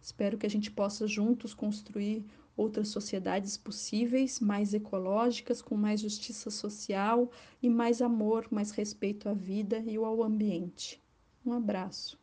Espero 0.00 0.36
que 0.36 0.44
a 0.44 0.50
gente 0.50 0.70
possa 0.70 1.06
juntos 1.06 1.54
construir 1.54 2.22
outras 2.54 2.88
sociedades 2.88 3.56
possíveis, 3.56 4.38
mais 4.38 4.74
ecológicas, 4.74 5.62
com 5.62 5.74
mais 5.74 6.02
justiça 6.02 6.50
social 6.50 7.30
e 7.62 7.70
mais 7.70 8.02
amor, 8.02 8.46
mais 8.50 8.72
respeito 8.72 9.26
à 9.26 9.32
vida 9.32 9.82
e 9.86 9.96
ao 9.96 10.22
ambiente. 10.22 11.00
Um 11.46 11.54
abraço. 11.54 12.18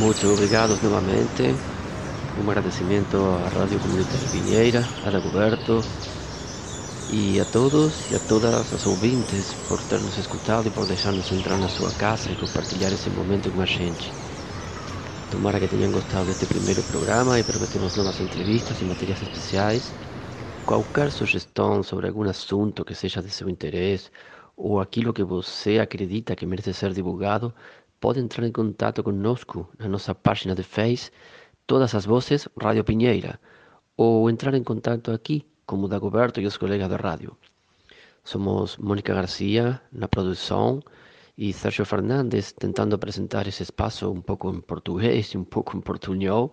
Muito 0.00 0.26
obrigado 0.26 0.70
novamente. 0.82 1.42
Um 2.44 2.50
agradecimento 2.50 3.16
à 3.16 3.48
Rádio 3.50 3.78
Comunitária 3.78 4.28
Pinheira, 4.32 4.80
a 5.06 5.10
Dagoberto, 5.10 5.80
y 7.12 7.40
a 7.40 7.44
todos 7.44 8.08
y 8.08 8.14
a 8.14 8.20
todas 8.20 8.70
las 8.70 8.86
ouvintes 8.86 9.56
por 9.66 9.82
ternos 9.82 10.16
escutado 10.16 10.68
y 10.68 10.70
por 10.70 10.86
dejarnos 10.86 11.32
entrar 11.32 11.58
na 11.58 11.68
sua 11.68 11.90
casa 12.04 12.30
e 12.30 12.36
compartilhar 12.36 12.92
esse 12.92 13.10
momento 13.10 13.50
com 13.50 13.60
a 13.60 13.66
gente. 13.66 14.14
Tomara 15.28 15.58
que 15.58 15.66
tenham 15.66 15.90
gostado 15.90 16.26
deste 16.26 16.46
primeiro 16.46 16.84
programa 16.84 17.36
e 17.36 17.42
prometemos 17.42 17.96
novas 17.96 18.20
entrevistas 18.20 18.80
e 18.80 18.84
materiais 18.84 19.22
especiais. 19.22 19.92
Qualquer 20.64 21.10
sugestão 21.10 21.82
sobre 21.82 22.06
algum 22.06 22.28
assunto 22.30 22.84
que 22.84 22.94
seja 22.94 23.20
de 23.20 23.30
seu 23.30 23.48
interesse 23.48 24.10
ou 24.56 24.78
aquilo 24.80 25.12
que 25.12 25.24
você 25.24 25.80
acredita 25.80 26.36
que 26.36 26.46
merece 26.46 26.72
ser 26.72 26.92
divulgado, 26.92 27.52
pode 28.00 28.20
entrar 28.20 28.46
em 28.46 28.52
contato 28.52 29.02
conosco 29.02 29.68
na 29.80 29.88
nossa 29.88 30.14
página 30.14 30.54
de 30.54 30.62
Face, 30.62 31.10
Todas 31.66 31.92
as 31.94 32.06
Vozes 32.06 32.48
Rádio 32.56 32.84
Pinheira, 32.84 33.40
ou 33.96 34.30
entrar 34.30 34.54
em 34.54 34.62
contato 34.62 35.10
aqui, 35.10 35.44
como 35.70 35.86
Dagoberto 35.86 36.40
e 36.40 36.46
os 36.46 36.56
colegas 36.56 36.88
da 36.88 36.96
rádio. 36.96 37.30
Somos 38.24 38.76
Mônica 38.76 39.14
Garcia 39.14 39.80
na 39.92 40.08
produção 40.08 40.82
e 41.38 41.52
Sérgio 41.52 41.84
Fernandes 41.84 42.50
tentando 42.50 42.96
apresentar 42.96 43.46
esse 43.46 43.62
espaço 43.62 44.10
um 44.10 44.20
pouco 44.20 44.50
em 44.50 44.60
português 44.60 45.28
e 45.28 45.38
um 45.38 45.44
pouco 45.44 45.76
em 45.76 45.80
portunhol. 45.80 46.52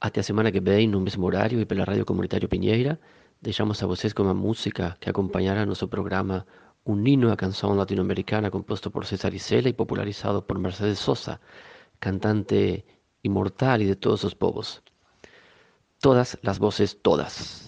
Até 0.00 0.18
a 0.18 0.24
semana 0.24 0.50
que 0.50 0.60
vem, 0.60 0.88
no 0.88 1.00
mesmo 1.00 1.24
horário 1.24 1.60
e 1.60 1.64
pela 1.64 1.84
Rádio 1.84 2.04
Comunitário 2.04 2.48
Pinheira, 2.48 2.98
deixamos 3.40 3.80
a 3.80 3.86
vocês 3.86 4.12
com 4.12 4.24
uma 4.24 4.34
música 4.34 4.96
que 4.98 5.08
acompanhará 5.08 5.64
nosso 5.64 5.86
programa 5.86 6.44
Um 6.84 7.06
hino 7.06 7.30
à 7.30 7.36
canção 7.36 7.76
latino-americana 7.76 8.50
composto 8.50 8.90
por 8.90 9.06
César 9.06 9.32
Isela 9.32 9.68
e 9.68 9.72
popularizado 9.72 10.42
por 10.42 10.58
Mercedes 10.58 10.98
Sosa, 10.98 11.40
cantante 12.00 12.84
imortal 13.22 13.80
e 13.82 13.86
de 13.86 13.94
todos 13.94 14.24
os 14.24 14.34
povos. 14.34 14.82
Todas 16.00 16.36
as 16.44 16.58
vozes, 16.58 16.94
todas. 16.94 17.67